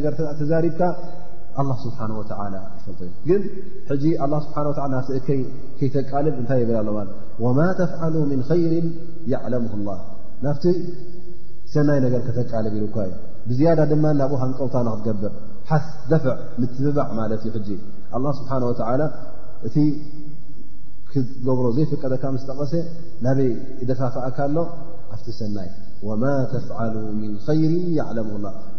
ገ 0.05 0.15
ተዛሪብካ 0.41 0.81
ስብሓ 1.85 1.99
ይፈልጦ 2.79 2.99
እዩ 3.09 3.29
ግን 3.29 3.41
ሕ 3.89 4.41
ስብሓ 4.47 4.85
ናከይተቃልብ 4.95 6.35
እታይ 6.43 6.59
የብላ 6.63 6.79
ለ 6.87 7.09
ወማ 7.45 7.59
ተፍዓሉ 7.81 8.15
ምን 8.33 8.41
ይር 8.63 8.87
ያዕለም 9.33 9.67
ላ 9.89 9.99
ናብቲ 10.47 10.65
ሰናይ 11.73 11.99
ነገር 12.05 12.21
ከተቃልብ 12.29 12.73
ኢሉኳ 12.79 12.95
እዩ 13.09 13.13
بዝيዳ 13.47 13.79
ድማ 13.91 14.05
ናብኡ 14.19 14.33
ሃንቀውታ 14.41 14.75
ክትገብር 15.03 15.31
ሓስ 15.69 15.85
ደፍዕ 16.11 16.33
ትብባዕ 16.75 17.25
ለት 17.31 17.43
ዩ 17.47 17.75
الله 18.17 18.31
ስبሓنه 18.39 18.65
و 18.69 18.73
እቲ 19.67 19.75
ክገብሮ 21.11 21.65
ዘይፈቀደካ 21.77 22.23
ስ 22.43 22.45
ጠቐሰ 22.49 22.73
ናበይ 23.25 23.49
ደፋفእካኣሎ 23.89 24.57
ኣፍቲ 25.13 25.27
ሰናይ 25.39 25.69
وማ 26.07 26.23
ተفعل 26.53 26.95
من 27.21 27.31
خير 27.47 27.71
يعلሙ 27.99 28.29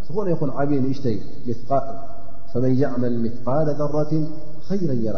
ዝኾነ 0.07 0.27
ይኹን 0.35 0.51
ዓብ 0.59 0.71
ሽይ 1.03 1.17
فن 2.55 2.65
يعل 2.83 3.03
مثقل 3.25 3.69
ذرة 3.81 4.13
خيረ 4.69 4.91
የራ 5.05 5.17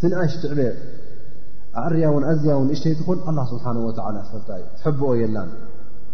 ትኣሽ 0.00 0.32
ትዕበ 0.42 0.60
ርያ 1.92 2.04
ኣዝያው 2.30 2.60
እሽተይ 2.74 2.92
ትኹን 2.98 3.18
الله 3.30 3.44
ስሓنه 3.52 3.82
و 3.88 3.90
ፈታ 4.30 4.48
ትبኦ 4.80 5.10
የ 5.20 5.24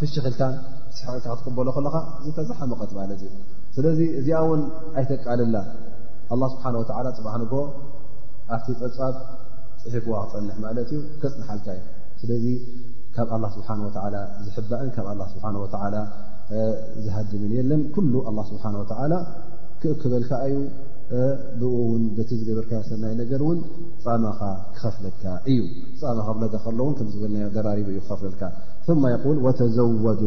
ፍሽክልታን 0.00 0.54
ልካ 1.16 1.22
ክትቅበሎ 1.24 1.68
ከለካ 1.76 1.96
ዝተዝሓመቐት 2.24 2.90
ማለት 2.98 3.20
እዩ 3.26 3.30
ስለዚ 3.76 3.98
እዚኣ 4.20 4.38
እውን 4.46 4.60
ኣይተቃልላ 5.00 5.56
ኣላ 6.34 6.42
ስብሓን 6.54 6.74
ወዓላ 6.80 7.06
ፅባሕንግ 7.18 7.52
ኣብቲ 8.54 8.68
ፀፃብ 8.80 9.16
ፅሒክዋ 9.82 10.14
ክፀንሕ 10.30 10.56
ማለት 10.66 10.88
እዩ 10.96 11.00
ከፅንሓልካ 11.22 11.66
እዩ 11.76 11.82
ስለዚ 12.20 12.44
ካብ 13.16 13.28
ኣላ 13.36 13.44
ስብሓ 13.56 13.68
ወ 13.86 13.90
ዝሕባእን 14.48 14.90
ካብ 14.96 15.06
ኣ 15.12 15.28
ስብሓ 15.34 15.44
ወ 15.62 15.66
ዝሃድምን 17.04 17.52
የለን 17.58 17.82
ኩሉ 17.94 18.14
ኣላ 18.30 18.38
ስብሓን 18.50 18.74
ወተዓላ 18.80 19.14
ክእክበልካ 19.82 20.30
እዩ 20.50 20.56
ብኡ 21.60 21.72
እውን 21.86 22.02
በቲ 22.16 22.30
ዝገበርካ 22.40 22.70
ሰናይ 22.88 23.14
ነገር 23.22 23.40
እውን 23.46 23.58
ፀማኻ 24.04 24.40
ክኸፍለካ 24.76 25.22
እዩ 25.52 25.60
ፀማኻ 26.02 26.28
ብለ 26.38 26.46
ከሎውን 26.64 26.94
ከምዝበልናዮ 26.98 27.48
ደራሪብ 27.56 27.88
እዩ 27.92 27.98
ክኸፍለልካ 28.04 28.42
ثማ 28.86 29.02
ይል 29.12 29.38
ወተዘወዱ 29.44 30.22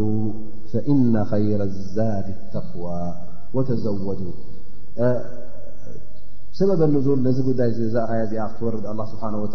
ፈኢነ 0.70 1.16
ኸይረ 1.32 1.62
ዛድ 1.96 2.28
ተقዋ 2.54 2.84
ወተዘወዱ 3.56 4.22
ሰበበንዙር 6.60 7.18
ነዚ 7.26 7.38
ጉዳይ 7.50 7.70
ዛኣያ 7.96 8.22
ዚኣ 8.32 8.44
ክትወርድ 8.52 8.86
ኣላ 8.92 9.00
ስብሓና 9.12 9.36
ወ 9.44 9.48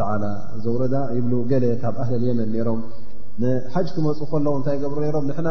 ዘውረዳ 0.64 0.94
ይብ 1.16 1.28
ገለ 1.53 1.64
ካብ 1.82 1.96
ኣህል 2.03 2.22
የመን 2.28 2.50
ነይሮም 2.55 2.80
ንሓጅ 3.42 3.88
ክመፁ 3.96 4.18
ከለዉ 4.30 4.55
እንታይ 4.59 4.76
ገብሮ 4.82 5.03
ሮም 5.16 5.26
ንና 5.30 5.48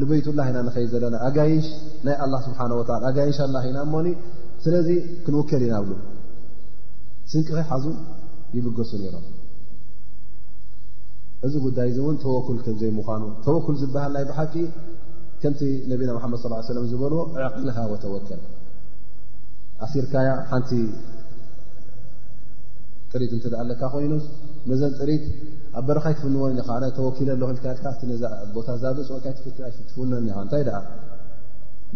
ንበይትላ 0.00 0.38
ኢና 0.50 0.58
ንኸይ 0.68 0.86
ዘለና 0.92 1.16
ኣጋይሽ 1.28 1.66
ናይ 2.06 2.16
ኣላ 2.24 2.34
ስብሓ 2.46 2.60
ኣጋይሽ 3.08 3.38
ላ 3.56 3.66
ኢና 3.70 3.76
እሞኒ 3.86 4.08
ስለዚ 4.64 4.88
ክንውከል 5.26 5.62
ኢና 5.68 5.76
ብሉ 5.84 5.94
ስን 7.32 7.42
ኸ 7.56 7.60
ሓዙ 7.72 7.84
ይብገሱ 8.56 8.90
ነይሮም 9.04 9.24
እዚ 11.46 11.54
ጉዳይ 11.66 11.86
እዚ 11.90 11.98
እውን 12.04 12.16
ተወኩል 12.24 12.56
ከምዘይምዃኑ 12.64 13.22
ተወኩል 13.44 13.76
ዝበሃል 13.82 14.10
ናይ 14.16 14.24
ብሓቂ 14.30 14.54
ከምቲ 15.42 15.60
ነቢና 15.90 16.10
ምሓመድ 16.16 16.38
ሰለም 16.68 16.84
ዝበልዎ 16.90 17.20
ኣዕክልሃወ 17.44 17.92
ተወከል 18.02 18.40
ኣሲርካያ 19.84 20.28
ሓንቲ 20.50 20.70
ጥሪት 23.12 23.32
እንትደኣ 23.36 23.58
ኣለካ 23.62 23.82
ኮይኑ 23.94 24.12
ነዘን 24.70 24.92
ጥሪት 25.00 25.24
ኣብ 25.78 25.82
በረኻይ 25.88 26.14
ትፍንዎን 26.18 26.52
ኒ 26.58 26.62
ነ 26.82 26.86
ተወኪለ 26.98 27.30
ሎ 27.40 27.46
ቦታ 28.56 28.68
ዛፅኦትፍነን 28.82 30.24
ኻ 30.36 30.42
እንታይ 30.44 30.62
ደኣ 30.68 30.76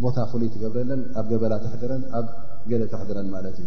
ቦታ 0.04 0.16
ፍሉይ 0.32 0.48
ትገብረለን 0.54 1.02
ኣብ 1.20 1.26
ገበላ 1.32 1.54
ተሕድረን 1.64 2.02
ኣብ 2.18 2.26
ገለ 2.70 2.82
ተሕድረን 2.92 3.28
ማለት 3.34 3.56
እዩ 3.62 3.66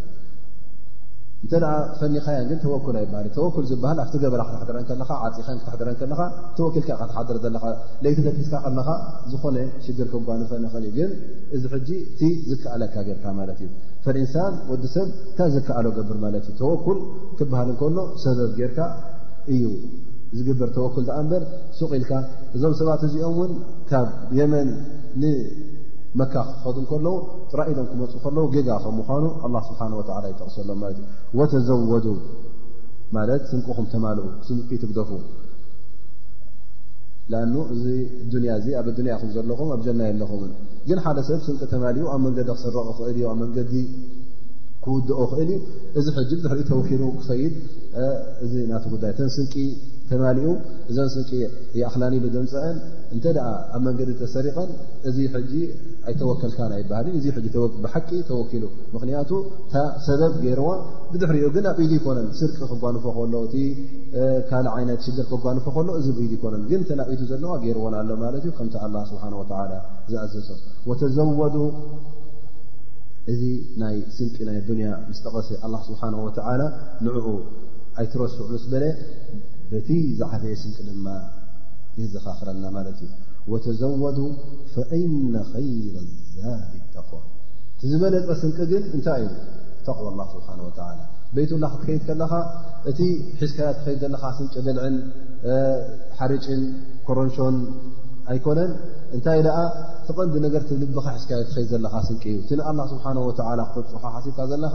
እንተደ 1.46 1.66
ፈኒኻያን 2.00 2.46
ግን 2.50 2.60
ተወኩል 2.64 2.96
ይባሃል 3.02 3.26
እዩ 3.28 3.32
ተወኩል 3.38 3.66
ዝበሃል 3.72 3.98
ኣብቲ 4.04 4.14
ገበራ 4.24 4.42
ክተሓደረን 4.48 4.86
ከለካ 4.90 5.10
ዓፂኸን 5.26 5.58
ክተሓደረን 5.62 5.98
ከለካ 6.00 6.22
ተወኪልካ 6.58 6.90
ተሓደረ 7.12 7.36
ዘለካ 7.44 7.66
ለይቲ 8.04 8.18
ደፊስካ 8.28 8.54
ከለካ 8.64 8.90
ዝኾነ 9.32 9.58
ሽግር 9.86 10.08
ክንጓንፈ 10.14 10.52
ንክእል 10.64 10.82
እዩ 10.88 10.92
ግን 11.02 11.12
እዚ 11.58 11.64
ሕጂ 11.74 11.90
ቲ 12.20 12.32
ዝከኣለካ 12.50 12.96
ጌርካ 13.10 13.26
ማለት 13.40 13.60
እዩ 13.66 13.70
ፈእንሳን 14.08 14.54
ወዲ 14.72 14.84
ሰብ 14.96 15.08
እንታ 15.28 15.50
ዘከኣሎ 15.58 15.88
ገብር 16.00 16.18
ማለት 16.26 16.48
እዩ 16.50 16.56
ተወኩል 16.64 17.00
ክበሃል 17.40 17.72
ከሎ 17.82 17.98
ሰበብ 18.26 18.52
ጌርካ 18.60 18.80
እዩ 19.56 19.66
ዝግበር 20.38 20.70
ተወኩል 20.78 21.04
ኣ 21.18 21.22
በር 21.32 21.44
ሱቂኢልካ 21.80 22.12
እዞም 22.56 22.74
ሰባት 22.82 23.02
እዚኦም 23.10 23.36
እውን 23.36 23.52
ካብ 23.92 24.08
የመንን 24.40 24.72
መካክኸዱ 26.20 26.78
ከለዉ 26.90 27.16
ጥራኢዶም 27.52 27.86
ክመፁኡ 27.90 28.20
ከለዉ 28.26 28.44
ጌጋ 28.54 28.70
ከ 28.84 28.88
ምኳኑ 29.00 29.24
ስብሓ 29.70 29.82
ይተቕሰሎም 30.32 30.80
ለት 30.86 31.00
ዩ 31.00 31.40
ወተዘወዱ 31.40 32.06
ማለት 33.16 33.42
ስንቂኹም 33.52 33.86
ተማልኡ 33.94 34.26
ስምቂ 34.48 34.70
ትግደፉ 34.84 35.10
ኣ 37.38 37.42
እዚ 37.76 37.86
ንያ 38.42 38.52
እዚ 38.60 38.68
ኣብ 38.80 38.88
ድንያ 38.98 39.14
ኹም 39.22 39.30
ዘለኹም 39.36 39.70
ኣብጀና 39.76 40.02
ኣለኹምን 40.12 40.52
ግን 40.88 41.00
ሓደ 41.06 41.18
ሰብ 41.30 41.40
ስንቂ 41.48 41.62
ተማሊኡ 41.74 42.06
ኣብ 42.16 42.22
መንገዲ 42.26 42.50
ክሰረቕ 42.58 42.88
ክእል 42.98 43.10
እዩ 43.18 43.24
ኣብ 43.32 43.38
መንዲ 43.42 43.74
ክውድኦ 44.86 45.20
ኽእል 45.32 45.50
እዩ 45.56 45.60
እዚ 46.00 46.06
ሕ 46.18 46.22
ዝሕሪ 46.44 46.60
ተወኪሩ 46.72 47.02
ክኸይድ 47.18 47.54
እዚ 48.46 48.54
ናተ 48.72 48.84
ጉዳይ 48.94 49.12
ተ 49.18 49.30
ስቂ 49.38 49.54
ተማሊኡ 50.12 50.50
እዞን 50.92 51.08
ስንቂ 51.14 51.30
የኣኽላኒሉ 51.80 52.26
ደምፀአን 52.36 52.78
እንተ 53.16 53.26
ደ 53.36 53.40
ኣብ 53.76 53.80
መንገዲ 53.88 54.10
ተሰሪቐን 54.22 54.70
እዚ 55.10 55.18
ሕጂ 55.34 55.54
ኣይተወከልካን 56.10 56.72
ይባሃልእዩ 56.82 57.26
እ 57.40 57.70
ብሓቂ 57.84 58.10
ተወኪሉ 58.30 58.64
ምክንያቱ 58.96 59.32
እታ 59.68 59.84
ሰበብ 60.06 60.36
ገይርዋ 60.44 60.70
ብድሕሪኡ 61.12 61.48
ግን 61.56 61.66
ኣብኢዱ 61.72 61.92
ይኮነን 62.00 62.28
ስርቂ 62.40 62.58
ክጓንፎ 62.72 63.06
ከሎ 63.18 63.34
እቲ 63.48 63.56
ካልእ 64.52 64.72
ዓይነት 64.78 65.02
ሽደር 65.08 65.26
ክጓንፎ 65.32 65.66
ከሎ 65.78 65.88
እዚ 66.02 66.08
ኢዱ 66.26 66.32
ይኮነን 66.38 66.64
ግን 66.72 66.84
ተ 66.90 67.00
ናኢዱ 67.00 67.22
ዘለዋ 67.32 67.52
ገይርዎን 67.64 67.96
ኣሎ 68.02 68.10
ማለት 68.24 68.44
እዩ 68.50 68.54
ከምቲ 68.60 68.76
ኣላ 68.88 68.96
ስብሓ 69.12 69.24
ዝኣዘዞ 70.12 70.50
ወተዘወዱ 70.92 71.58
እዚ 73.34 73.42
ናይ 73.82 73.96
ስንቂ 74.18 74.36
ናይ 74.50 74.58
ዱንያ 74.70 74.90
ምስተቐሰ 75.10 75.50
ኣላ 75.68 75.74
ስብሓን 75.90 76.14
ወተዓላ 76.28 76.62
ንዕኡ 77.06 77.28
ኣይትረስዑ 78.02 78.40
ምስ 78.54 78.64
በለ 78.72 78.84
በቲ 79.72 79.90
ዝዓደየ 80.20 80.54
ስንቂ 80.64 80.78
ድማ 80.90 81.08
የዘኻኽረና 82.00 82.66
ማለት 82.76 82.98
እዩ 83.06 83.12
ወተዘወዱ 83.54 84.20
ፈኢነ 84.74 85.34
ኸይረ 85.52 85.96
ዛድ 86.40 86.82
ተقዋ 86.96 87.20
ቲ 87.80 87.90
ዝበለ 87.92 88.16
ጠ 88.28 88.38
ስንቂ 88.42 88.58
ግን 88.72 88.84
እንታይ 88.96 89.22
እዩ 89.28 89.36
ተቕዋ 89.88 90.08
ላ 90.20 90.26
ስብሓን 90.34 90.60
ወላ 90.68 90.80
ቤት 91.36 91.52
ላ 91.64 91.68
ክትከይድ 91.72 92.02
ከለኻ 92.10 92.32
እቲ 92.90 93.00
ሒዝካዮት 93.40 93.78
ትኸይድ 93.80 94.00
ዘለካ 94.04 94.24
ስንቂ 94.38 94.54
ገልዕን 94.68 94.96
ሓርጭን 96.20 96.62
ኮረንሾን 97.10 97.58
ኣይኮነን 98.32 98.72
እንታይ 99.16 99.42
ደኣ 99.48 99.58
ተቐንዲ 100.08 100.36
ነገርቲ 100.46 100.72
ልብካ 100.84 101.06
ሒዝካዮት 101.18 101.48
ትኸይድ 101.52 101.70
ዘለካ 101.74 101.96
ስንቂ 102.08 102.24
እዩ 102.34 102.40
እቲንላ 102.44 102.82
ስብሓ 102.94 103.06
ወ 103.28 103.34
ክፅሖ 103.76 103.94
ሓሲብካ 104.16 104.40
ዘለኻ 104.54 104.74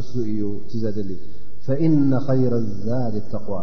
እሱ 0.00 0.12
እዩ 0.32 0.42
ቲ 0.72 0.82
ዘድሊ 0.84 1.10
ፈእነ 1.68 2.10
ኸይረ 2.26 2.54
ዛድ 2.88 3.16
ተقዋ 3.36 3.54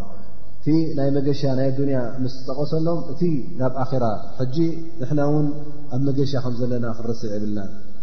እቲ 0.60 0.70
ናይ 0.96 1.08
መገሻ 1.16 1.42
ናይ 1.58 1.68
ኣዱኒያ 1.72 1.98
ምስ 2.22 2.32
ጠቐሰሎም 2.46 2.98
እቲ 3.12 3.20
ናብ 3.60 3.74
ኣራ 3.82 4.04
ሕጂ 4.38 4.56
ንሕና 5.00 5.20
ውን 5.32 5.46
ኣብ 5.94 6.02
መገሻ 6.08 6.32
ከም 6.44 6.54
ዘለና 6.58 6.86
ክረስዕ 6.98 7.28
የብልና 7.34 7.58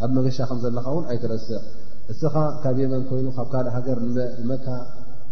ኣብ 0.05 0.09
መገሻ 0.17 0.37
ከም 0.49 0.57
ዘለኻውን 0.63 1.03
ኣይትረስ 1.11 1.45
እስኻ 2.11 2.33
ካብ 2.63 2.77
የመን 2.83 3.03
ኮይኑ 3.09 3.27
ካብ 3.37 3.47
ካልእ 3.53 3.71
ሃገር 3.75 3.97
መካ 4.51 4.65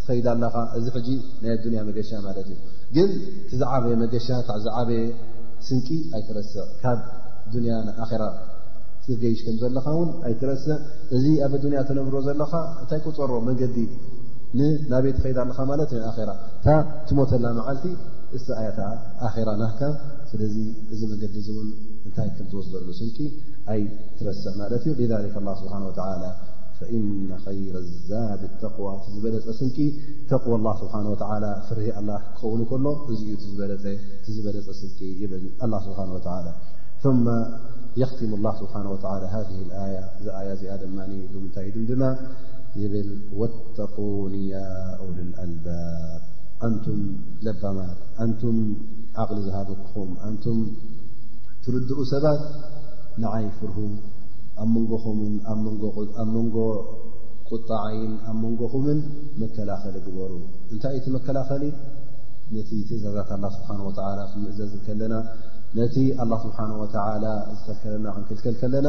ትኸይዳ 0.02 0.28
ኣለኻ 0.36 0.56
እዚ 0.78 0.86
ሕጂ 0.98 1.10
ናይ 1.42 1.52
ኣዱንያ 1.58 1.82
መገሻ 1.90 2.12
ማለት 2.28 2.48
እዩ 2.54 2.58
ግን 2.98 3.10
ቲዛዓበየ 3.50 3.94
መገሻ 4.06 4.28
ካዕ 4.50 4.60
ዝዓበየ 4.66 5.02
ስንቂ 5.70 5.88
ኣይትረስ 6.20 6.52
ካብ 6.84 7.00
ዱያ 7.54 7.78
ና 7.88 7.90
ኣራ 8.06 8.24
ገይሽ 9.24 9.40
ከም 9.48 9.56
ዘለኻ 9.64 9.86
ውን 10.00 10.12
ኣይትረስ 10.28 10.66
እዚ 11.16 11.26
ኣብ 11.48 11.54
ኣዱኒያ 11.60 11.80
ተነብሮ 11.90 12.16
ዘለኻ 12.30 12.52
እንታይ 12.82 13.02
ቁፀሮ 13.08 13.32
መንገዲ 13.48 13.78
ንናበይ 14.58 15.12
ከዳ 15.24 15.38
ኣለካ 15.46 15.60
ማለት 15.72 15.92
ራ 16.30 16.32
እታ 16.60 16.68
ትሞተላ 17.08 17.46
መዓልቲ 17.60 17.86
እቲ 18.38 18.48
ኣያታ 18.60 18.80
ኣራ 19.28 19.50
ናህካ 19.62 19.80
ስለዚ 20.30 20.56
እዚ 20.94 21.02
መንገዲ 21.12 21.36
እዚ 21.42 21.48
እውን 21.56 21.68
እንታይ 22.08 22.30
ክም 22.36 22.48
ዝወስደሉ 22.52 22.88
ስንቂ 23.00 23.18
ኣይ 23.74 23.82
ትረሰ 24.18 24.44
ማለት 24.62 24.84
እዩ 24.94 24.94
ስብሓ 25.62 25.74
ፈእነ 26.82 27.30
ኸይረ 27.44 27.76
ዛብ 28.08 28.42
ተቕዋ 28.62 28.88
ዝበለፀ 29.12 29.46
ስንቂ 29.60 29.78
ተቕዋ 30.32 30.54
ላ 30.66 30.72
ስብሓ 30.80 30.96
ፍር 31.68 31.78
ክኸውኑ 32.00 32.62
ከሎ 32.72 32.86
እዚዩ 33.12 33.30
ዝበለፀ 34.34 34.68
ስንቂ 34.82 35.00
ይብል 35.22 35.46
ስብሓ 35.86 36.00
ላ 36.48 36.56
የኽትሙ 38.02 38.32
ላ 38.46 38.52
ስብሓ 38.62 38.74
ያ 39.22 40.02
እዚ 40.20 40.28
ኣያ 40.40 40.48
እዚኣ 40.58 40.74
ድማ 40.82 40.98
ምንታይ 41.44 41.68
ድ 41.76 41.86
ድማ 41.92 42.04
ይብል 42.82 43.10
ወተق 43.40 43.96
ንያء 44.34 45.00
ልልኣልባብ 45.18 46.24
ኣንቱም 46.68 47.00
ለባማት 47.46 47.98
ኣንቱም 48.24 48.58
ዓቕሊ 49.22 49.38
ዝሃበኩኹም 49.46 50.10
ኣንቱም 50.28 50.58
ትርድኡ 51.64 52.00
ሰባት 52.12 52.42
ንዓይ 53.24 53.46
ፍርሁ 53.58 53.78
ኣብ 54.64 54.68
መንጎኹምን 54.76 55.34
ኣብ 55.52 56.28
መንጎ 56.36 56.56
ቁጣዓይን 57.52 58.14
ኣብ 58.30 58.36
መንጎኹምን 58.46 59.00
መከላኸሊ 59.42 59.96
ግበሩ 60.08 60.32
እንታይ 60.74 60.94
እቲ 61.00 61.06
መከላኸሊ 61.18 61.64
ነቲ 62.56 62.70
ትእዛዝት 62.88 63.30
ኣላ 63.36 63.44
ስብሓን 63.56 63.80
ወተላ 63.88 64.20
ምእዘዝ 64.42 64.74
ከለና 64.88 65.14
ነቲ 65.78 65.96
ኣላ 66.24 66.32
ስብሓን 66.44 66.72
ወተላ 66.82 67.24
ዝተከለና 67.60 68.06
ክንክልከል 68.16 68.56
ከለና 68.62 68.88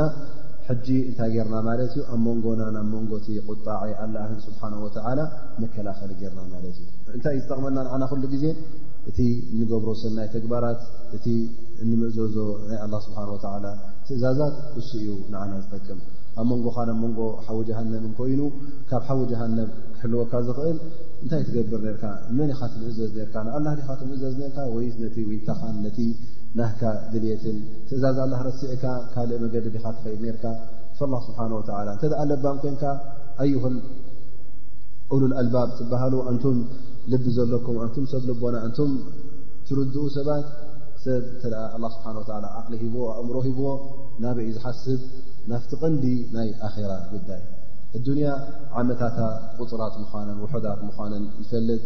ሕጂ 0.68 0.86
እንታይ 1.08 1.28
ጌርና 1.34 1.56
ማለት 1.66 1.90
እዩ 1.92 1.98
ኣብ 2.12 2.20
መንጎና 2.26 2.62
ናብ 2.76 2.86
መንጎቲ 2.94 3.26
ቁጣዐ 3.50 3.80
ኣላህ 4.04 4.24
ስብሓን 4.46 4.74
ወተዓላ 4.84 5.20
መከላኸሊ 5.62 6.10
ጌርና 6.22 6.40
ማለት 6.54 6.76
እዩ 6.80 6.86
እንታይ 7.16 7.34
እ 7.38 7.40
ዝጠቕመና 7.42 7.76
ንዓና 7.86 8.02
ክሉ 8.12 8.22
ጊዜ 8.34 8.44
እቲ 9.10 9.18
ንገብሮ 9.58 9.90
ሰናይ 10.00 10.28
ተግባራት 10.36 10.80
እቲ 11.16 11.26
እንምእዘዞ 11.82 12.36
ናይ 12.68 12.78
ኣላ 12.84 12.94
ስብሓን 13.06 13.28
ወላ 13.34 13.66
ትእዛዛት 14.06 14.54
እሱ 14.80 14.90
እዩ 15.02 15.08
ንዓና 15.34 15.52
ዝጠቅም 15.64 16.00
ኣብ 16.40 16.46
መንጎካ 16.52 16.76
ናብ 16.88 16.98
መንጎ 17.04 17.20
ሓዊ 17.46 17.58
ጃሃነብንኮይኑ 17.68 18.40
ካብ 18.90 19.02
ሓዊ 19.08 19.20
ጃሃነብ 19.32 19.68
ክሕልወካ 19.96 20.32
ዝኽእል 20.46 20.78
እንታይ 21.24 21.42
ትገብር 21.50 21.84
ርካ 21.94 22.04
መን 22.38 22.50
ኻት 22.60 22.72
ምእዘዝ 22.82 23.12
ርካ 23.28 23.34
ንኣላ 23.46 23.66
ካት 23.90 24.00
ምእዘዝ 24.10 24.34
ርካ 24.48 24.58
ወይ 24.76 24.86
ነቲ 25.04 25.16
ወታኻን 25.30 25.76
ነቲ 25.84 25.98
ናህካ 26.58 26.82
ድልትን 27.12 27.56
ትእዛዝ 27.88 28.18
ኣላ 28.24 28.34
ረሲዕካ 28.48 28.84
ካልእ 29.14 29.38
መገዲ 29.44 29.64
ዲኻ 29.74 29.84
ክኸይድ 29.96 30.20
ነርካ 30.26 30.44
ፍላ 30.98 31.12
ስብሓን 31.26 31.52
ወተዓላ 31.58 31.88
እንተ 31.94 32.04
ደኣ 32.12 32.20
ለባም 32.30 32.56
ኮይንካ 32.62 32.84
ኣይን 33.44 33.74
ሉልኣልባብ 35.20 35.68
ትበሃሉ 35.78 36.14
እንቱም 36.30 36.56
ልቢ 37.12 37.24
ዘለኩም 37.38 37.76
ኣንቱም 37.84 38.06
ሰብ 38.12 38.22
ልቦና 38.30 38.56
እንቱም 38.68 38.92
ትርድኡ 39.66 40.04
ሰባት 40.16 40.46
ሰብ 41.04 41.22
እተ 41.46 41.52
ኣላ 41.76 41.84
ስብሓን 41.96 42.16
ወላ 42.20 42.44
ዓቕሊ 42.60 42.74
ሂብዎ 42.84 43.02
ኣእምሮ 43.18 43.36
ሂብዎ 43.48 43.66
ናበ 44.24 44.38
ዩ 44.46 44.48
ዝሓስብ 44.56 45.02
ናፍቲ 45.52 45.72
ቐንዲ 45.84 46.04
ናይ 46.36 46.48
ኣኼራ 46.68 46.90
ጉዳይ 47.12 47.42
እዱንያ 47.96 48.28
ዓመታታ 48.80 49.18
ቁፅራት 49.60 49.94
ምዃነን 50.02 50.38
ውሑዳት 50.44 50.80
ምዃነን 50.88 51.24
ይፈልጥ 51.42 51.80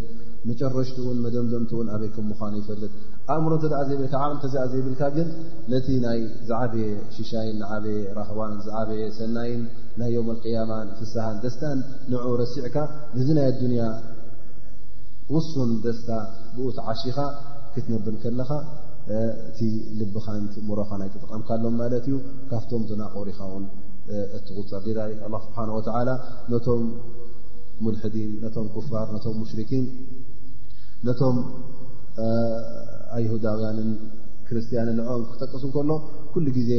መጨረሽቲ 0.48 0.96
እውን 1.04 1.18
መደምደምቲ 1.24 1.72
ውን 1.78 1.88
ኣበይክም 1.94 2.26
ምዃኑ 2.30 2.52
ይፈልጥ 2.60 2.92
ኣእምሮ 3.32 3.52
እንተዛኣ 3.56 3.80
ዘይብልካ 3.88 4.14
ዓብ 4.24 4.32
እተዚኣ 4.36 4.62
ዘይብልካ 4.72 5.02
ግን 5.16 5.28
ነቲ 5.72 5.86
ናይ 6.04 6.20
ዝዓበየ 6.48 6.86
ሽሻይን 7.16 7.56
ንዓበየ 7.62 7.98
ራኽባን 8.18 8.54
ዝዓበየ 8.66 9.02
ሰናይን 9.18 9.62
ናይ 10.00 10.08
ዮም 10.16 10.30
ኣልቅያማን 10.34 10.88
ፍሳሓን 11.00 11.36
ደስታን 11.44 11.78
ንዑ 12.12 12.32
ረሲዕካ 12.42 12.76
እዚ 13.20 13.28
ናይ 13.38 13.46
ኣዱንያ 13.52 13.82
ውሱን 15.34 15.70
ደስታ 15.86 16.08
ብኡት 16.54 16.78
ዓሽኻ 16.92 17.18
ክትነብን 17.74 18.16
ከለኻ 18.24 18.50
እቲ 19.50 19.60
ልብኻንቲእምሮኻ 20.00 20.90
ናይጥጠቐምካሎም 21.02 21.76
ማለት 21.82 22.06
እዩ 22.10 22.16
ካብቶም 22.50 22.82
ናቆሪኻ 23.02 23.38
እውን 23.50 23.64
ትፅ 24.46 24.66
ጌዳ 24.86 24.98
ኣላ 25.24 25.34
ስብሓን 25.46 25.70
ወተዓላ 25.78 26.10
ነቶም 26.52 26.82
ሙልሕዲን 27.84 28.30
ነቶም 28.44 28.66
ኩፋር 28.74 29.06
ነቶም 29.14 29.34
ሙሽርኪን 29.42 29.84
ነቶም 31.08 31.36
ኣየሁዳውያንን 33.16 33.90
ክርስትያንን 34.48 34.96
ንኦም 35.00 35.22
ክጠቅስ 35.32 35.64
ከሎ 35.76 35.90
ኩሉ 36.32 36.46
ግዜ 36.56 36.70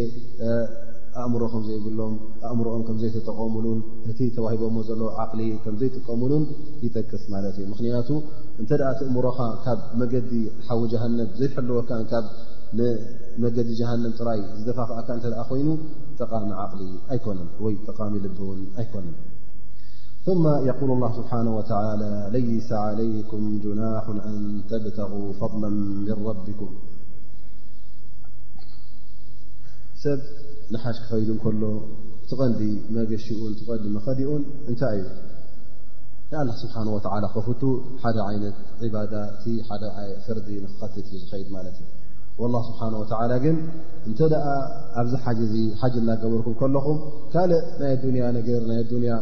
ኣእምሮ 1.22 1.42
ከም 1.54 1.62
ዘይብሎም 1.68 2.14
ኣእምሮኦም 2.50 2.84
ከምዘይተጠቀሙሉን 2.88 3.80
እቲ 4.12 4.20
ተዋሂቦዎ 4.36 4.76
ዘሎ 4.90 5.02
ዓቅሊ 5.24 5.42
ከምዘይጥቀሙሉን 5.64 6.44
ይጠቅስ 6.86 7.24
ማለት 7.34 7.56
እዩ 7.60 7.66
ምክንያቱ 7.74 8.10
እንተደኣ 8.62 8.90
ትእምሮካ 9.02 9.40
ካብ 9.64 9.80
መገዲ 10.02 10.32
ሓዊ 10.68 10.80
ጃሃነብ 10.94 11.32
ዘይሐልወካብ 11.40 12.26
መገዲ 13.44 13.70
ጀሃንም 13.78 14.12
ጥራይ 14.18 14.42
ዝደፋክኣካ 14.58 15.10
እተ 15.20 15.26
ኣ 15.42 15.44
ኮይኑ 15.48 15.70
ጠቃሚ 16.20 16.46
ዓቅሊ 16.64 16.82
ኣይኮነን 17.14 17.50
ወይ 17.64 17.74
ጠቃሚ 17.88 18.14
ልብ 18.26 18.38
ውን 18.50 18.62
ኣይኮነን 18.82 19.16
ማ 20.44 20.50
የقል 20.68 20.90
ስብሓه 21.18 21.40
ላ 22.02 22.06
ለይሰ 22.34 22.70
عለይኩም 22.88 23.44
جናሓ 23.64 24.06
ኣን 24.30 24.38
ተብተغ 24.70 25.12
ፈضላ 25.40 25.62
ምን 25.64 25.76
ረቢኩም 26.28 26.72
ሰብ 30.04 30.20
ንሓሽ 30.74 30.98
ክኸይዱ 31.06 31.30
እከሎ 31.38 31.64
ትቀንዲ 32.30 32.62
መገሽኡን 32.98 33.54
ቲቀንዲ 33.60 33.86
መኸዲኡን 33.98 34.44
እንታይ 34.72 34.98
እዩ 35.04 35.10
ንኣላ 36.32 36.50
ስብሓ 36.64 36.76
ተ 37.06 37.10
ከፍቱ 37.38 37.62
ሓደ 38.04 38.18
ይነት 38.38 38.58
ባዳቲ 38.96 39.44
ሓደፍርዲ 39.70 40.48
ንክኸትት 40.66 41.08
እዩ 41.10 41.18
ዝኸድ 41.24 41.50
ማለት 41.56 41.76
እዩ 41.82 41.88
الله 42.48 42.62
ስብሓه 42.70 42.92
و 43.32 43.34
ግን 43.44 43.56
እንተ 44.10 44.20
ኣብዚ 45.02 45.14
ሓ 45.24 45.36
ሓጅ 45.82 45.94
እናገብርኩም 46.02 46.54
ከለኹም 46.60 46.98
ካልእ 47.34 47.62
ናይ 47.84 47.94
ያ 48.24 48.28
ነገር 48.38 48.62
ናይ 48.70 48.80
ያ 49.10 49.14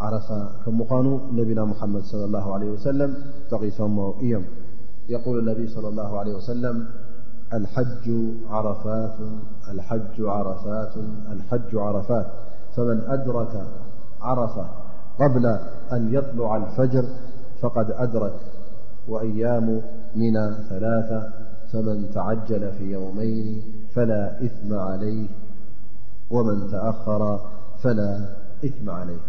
عرفا 0.05 0.41
كمقانو 0.65 1.13
نبينا 1.41 1.63
محمد- 1.73 2.03
صلى 2.13 2.25
الله 2.25 2.47
عليه 2.55 2.71
وسلم 2.77 3.11
تقثميميقول 3.51 5.37
النبي 5.43 5.67
صلى 5.75 5.89
الله 5.93 6.11
عليه 6.19 6.35
وسلم 6.39 6.77
الحج 7.53 8.13
عرفجعرفاتالحج 8.51 10.21
عرفات 11.79 12.27
فمن 12.77 13.01
أدرك 13.01 13.65
عرفة 14.23 14.67
قبل 15.21 15.47
أن 15.93 16.15
يطلع 16.15 16.57
الفجر 16.57 17.05
فقد 17.61 17.91
أدرك 17.91 18.35
وأيام 19.09 19.83
منى 20.17 20.55
ثلاثة 20.69 21.31
فمن 21.73 22.11
تعجل 22.11 22.73
في 22.73 22.93
يومين 22.93 23.63
فلا 23.95 24.47
ثم 24.49 24.75
عليه 24.79 25.29
ومن 26.31 26.71
تأخر 26.71 27.41
فلا 27.79 28.37
إثم 28.65 28.91
عليه 28.91 29.21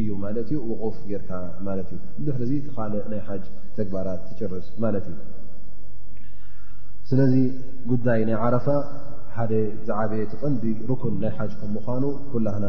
እዩ 0.00 0.08
ማለት 0.24 0.48
ዩ 0.54 0.58
ውቁፍ 0.70 0.96
ጌርካ 1.10 1.30
ማለት 1.66 1.88
እዩ 1.94 1.98
ድሪ 2.40 2.50
ዚ 2.50 2.52
ካል 2.76 2.92
ናይ 3.12 3.20
ሓጅ 3.28 3.44
ተግባራት 3.78 4.20
ትጭርስ 4.28 4.66
ማለት 4.84 5.06
እዩ 5.12 5.16
ስለዚ 7.10 7.34
ጉዳይ 7.90 8.20
ናይ 8.28 8.36
ዓረፋ 8.44 8.68
ሓደ 9.36 9.52
ዝዓበየ 9.86 10.22
ትቐንዲ 10.32 10.64
ርኩን 10.90 11.14
ናይ 11.22 11.32
ሓጅ 11.38 11.50
ከም 11.60 11.70
ምዃኑ 11.76 12.04
ኩላህና 12.32 12.66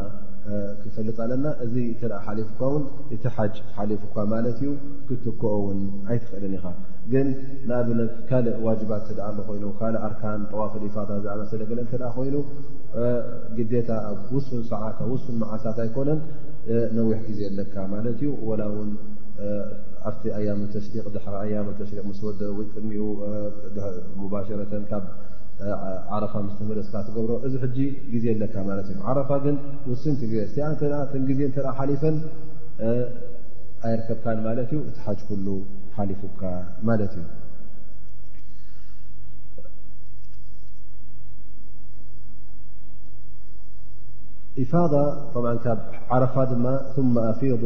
ክፈልጥ 0.81 1.15
ኣለና 1.23 1.45
እዚ 1.63 1.75
ተ 2.01 2.17
ሓሊፍካ 2.25 2.59
ውን 2.73 2.83
እቲ 3.15 3.23
ሓጅ 3.35 3.55
ሓሊፉካ 3.77 4.15
ማለት 4.33 4.57
እዩ 4.61 4.69
ክትከኦውን 5.07 5.79
ኣይትኽእልን 6.11 6.53
ኢኻ 6.57 6.65
ግን 7.13 7.27
ንኣብነት 7.69 8.11
ካልእ 8.29 8.55
ዋጅባት 8.67 9.03
ተ 9.17 9.27
ኣ 9.29 9.31
ኮይኑ 9.47 9.65
ካልእ 9.79 10.01
ኣርካን 10.07 10.41
ጠዋፍል 10.51 10.83
ፋታ 10.95 11.09
ዝኣመስለገለ 11.25 11.79
እተ 11.85 11.93
ኮይኑ 12.17 12.35
ግዴታ 13.57 13.89
ኣብ 14.11 14.19
ውስን 14.37 14.61
ሰዓት 14.71 14.97
ውሱን 15.11 15.35
መዓልሳት 15.43 15.77
ኣይኮነን 15.85 16.19
ነዊሕ 16.97 17.19
ግዜ 17.27 17.39
ኣለካ 17.49 17.75
ማለት 17.93 18.17
እዩ 18.19 18.29
ወላ 18.49 18.61
እውን 18.71 18.91
ኣብቲ 20.09 20.23
ኣያም 20.37 20.59
ተሽቅ 20.73 20.93
ዳሕሪ 21.15 21.35
ኣያም 21.45 21.67
ተሽሪቅ 21.79 22.03
ምስ 22.09 22.19
ወደ 22.27 22.41
ወይ 22.57 22.65
ቅድሚኡ 22.73 23.03
ሙባሸረተን 24.21 24.83
ካብ 24.89 25.03
ዓረፋ 26.15 26.33
ምስመለስካ 26.47 26.95
ትገብሮ 27.07 27.31
እዚ 27.47 27.53
ሕጂ 27.63 27.77
ግዜ 28.13 28.25
ኣለካ 28.33 28.55
ማለት 28.69 28.87
እዩ 28.93 28.97
ዓረፋ 29.11 29.29
ግን 29.45 29.55
ውስንቲ 29.91 30.21
ዜ 30.53 30.57
ኣ 30.69 30.73
ን 31.21 31.23
ጊዜ 31.29 31.39
እተ 31.49 31.57
ሓሊፈን 31.77 32.15
ኣይርከብካን 33.87 34.39
ማለት 34.47 34.69
እዩ 34.71 34.79
እቲ 34.89 34.97
ሓጅ 35.07 35.19
ኩሉ 35.29 35.47
ሓሊፉካ 35.97 36.41
ማለት 36.89 37.13
እዩ 37.19 37.25
ኢፋ 44.63 44.73
ካብ 45.63 45.79
ዓረፋ 46.15 46.35
ድማ 46.51 46.65
ኣፊض 47.31 47.63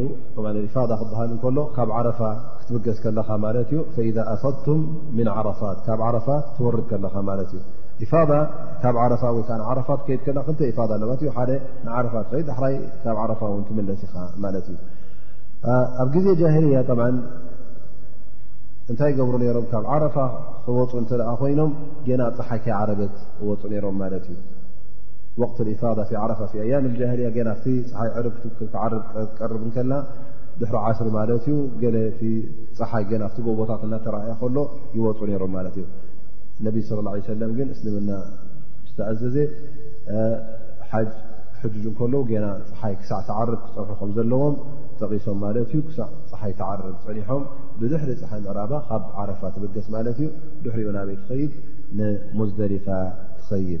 ኢፋ 0.68 0.74
ክበሃል 1.00 1.30
እከሎ 1.36 1.58
ካብ 1.76 1.90
ዓረፋ 1.98 2.20
ክትብገስ 2.58 2.98
ከለኻ 3.04 3.28
ማለት 3.44 3.70
እዩ 4.04 4.16
ኣፈብቱም 4.32 4.80
ምን 5.18 5.28
ዓረፋት 5.36 5.78
ካብ 5.86 6.00
ዓረፋ 6.08 6.28
ትወርድ 6.56 6.84
ከለኻ 6.90 7.14
ማለት 7.30 7.52
እዩ 7.58 8.08
ካብ 8.12 8.96
ዓ 9.04 9.06
ወይከዓ 9.38 9.62
ዓፋት 9.74 10.00
ከይድ 10.08 10.20
ከ 10.26 10.38
ክተ 10.48 10.60
ፋ 10.76 10.88
ለባት 11.02 11.22
ሓደ 11.36 11.50
ንዓረፋት 11.86 12.26
ከይድ 12.32 12.46
ዳሕራይ 12.50 12.74
ካብ 13.04 13.16
ዓረፋ 13.24 13.40
እውን 13.52 13.64
ትመለስ 13.68 14.02
ኢኻ 14.08 14.14
ማለት 14.44 14.68
እዩ 14.74 14.78
ኣብ 16.02 16.08
ጊዜ 16.16 16.26
ጃሂልያ 16.42 16.80
እንታይ 18.92 19.12
ገብሩ 19.18 19.34
ነይሮም 19.42 19.66
ካብ 19.72 19.84
ዓረፋ 19.94 20.16
ክወፁ 20.64 20.92
እንተለኣ 21.02 21.28
ኮይኖም 21.42 21.70
ጌና 22.06 22.22
ፀሓኪ 22.38 22.64
ዓረበት 22.78 23.14
ወፁ 23.50 23.60
ነይሮም 23.72 23.96
ማለት 24.04 24.24
እዩ 24.32 24.38
ወቅት 25.40 25.58
ኢፋዳ 25.74 25.98
ፊ 26.08 26.18
ዓረፋ 26.22 26.40
ፊ 26.52 26.60
ኣያም 26.64 26.86
ጃህልያ 26.98 27.28
ና 27.48 27.52
ቲ 27.64 27.74
ፀሓይ 27.90 28.08
ር 28.24 28.30
ክትትቀርብ 28.38 29.62
ከልና 29.74 29.92
ድሕሪ 30.60 30.76
ዓስር 30.88 31.08
ማለት 31.18 31.44
እዩ 31.50 31.54
ገቲ 31.82 32.20
ፀሓይ 32.78 33.04
ና 33.20 33.22
ኣቲ 33.28 33.36
ጎቦታት 33.46 33.82
እናተራኣያ 33.86 34.32
ከሎ 34.40 34.56
ይወፁ 34.96 35.20
ነይሮም 35.30 35.52
ማለት 35.58 35.76
እዩ 35.80 35.84
ነቢ 36.66 36.76
ه 36.88 37.22
ሰለም 37.28 37.52
ግን 37.58 37.68
እስልምና 37.74 38.10
ስተኣዘዘ 38.90 39.36
ሓጅ 40.90 41.10
ክሕጅ 41.54 41.84
ከሎዉ 41.98 42.14
ና 42.44 42.48
ፀሓይ 42.68 42.94
ክሳዕ 43.00 43.20
ተዓርብ 43.28 43.54
ክፀንሑ 43.64 43.88
ከም 44.00 44.10
ዘለዎም 44.18 44.54
ጠቂሶም 45.00 45.38
ማለት 45.44 45.66
እዩ 45.72 45.80
ክሳዕ 45.88 46.08
ፀሓይ 46.32 46.52
ተዓርብ 46.60 46.86
ፀኒሖም 47.06 47.42
ብድሕሪ 47.80 48.10
ፀሓይ 48.22 48.40
ምዕራባ 48.46 48.72
ካብ 48.90 49.04
ዓረፋ 49.22 49.40
ትበገስ 49.54 49.88
ማለት 49.96 50.18
እዩ 50.22 50.28
ድሕሪኡ 50.66 50.90
ናበይ 50.98 51.16
ትኸይድ 51.22 51.52
ንሙዝደሊፋ 51.98 52.86
ትኸይብ 53.38 53.80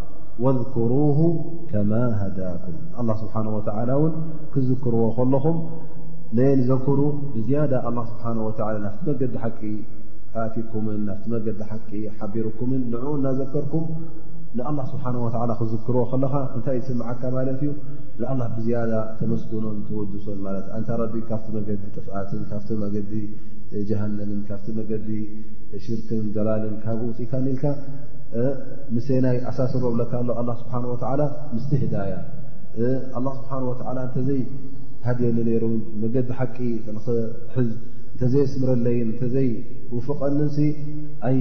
ወዝኩሩ 0.43 0.91
ከማ 1.71 1.91
ሃዳኩም 2.19 2.75
ኣላ 2.99 3.09
ስብሓን 3.21 3.47
ወተዓላ 3.55 3.89
እውን 3.99 4.13
ክዝክርዎ 4.53 5.03
ከለኹም 5.17 5.57
ለየን 6.37 6.61
ዘክሩ 6.69 6.99
ብዝያዳ 7.33 7.73
ኣላ 7.87 7.97
ስብሓን 8.11 8.37
ወተዓላ 8.47 8.75
ናፍቲ 8.85 9.03
መገዲ 9.11 9.33
ሓቂ 9.43 9.59
ኣእትኩምን 10.41 10.99
ናፍቲ 11.09 11.25
መገዲ 11.33 11.57
ሓቂ 11.71 11.89
ሓቢርኩምን 12.17 12.83
ንዕኡ 12.93 13.11
እናዘከርኩም 13.19 13.85
ንኣላ 14.57 14.79
ስብሓን 14.91 15.15
ወተዓላ 15.25 15.51
ክዝክርዎ 15.61 16.03
ከለኻ 16.11 16.33
እንታይ 16.57 16.77
ዝስምዓካ 16.85 17.21
ማለት 17.35 17.59
እዩ 17.65 17.71
ንኣላ 18.21 18.41
ብዝያዳ 18.55 18.93
ተመስጎኖን 19.19 19.77
ተወድሶን 19.89 20.39
ማለት 20.45 20.65
እንታይ 20.79 20.97
ረቢ 21.01 21.13
ካብቲ 21.29 21.47
መገዲ 21.57 21.81
ጥፍኣትን 21.97 22.41
ካፍቲ 22.51 22.69
መገዲ 22.83 23.11
ጀሃንምን 23.89 24.39
ካብቲ 24.49 24.67
መገዲ 24.79 25.09
ሽርክን 25.83 26.23
ደላልን 26.37 26.75
ካብኡ 26.85 27.01
ውፅኢካን 27.11 27.45
ኢልካ 27.51 27.63
ምስይ 28.95 29.17
ናይ 29.23 29.37
ኣሳስርኣብለካ 29.49 30.11
ኣሎ 30.21 30.29
ኣላ 30.41 30.51
ስብሓን 30.59 30.85
ወታዓላ 30.91 31.21
ምስቲ 31.55 31.71
ህዳያ 31.83 32.13
ላ 33.25 33.33
ስብሓን 33.39 33.63
ወላ 33.69 33.97
እንተዘይ 34.07 34.39
ሃድየኒ 35.07 35.37
ነሩእን 35.47 35.73
መገዲ 36.03 36.29
ሓቂ 36.39 36.57
እንተዘይኣስምረለይን 36.91 39.09
እተዘይውፍቐኒን 39.15 40.39
ኣ 41.29 41.31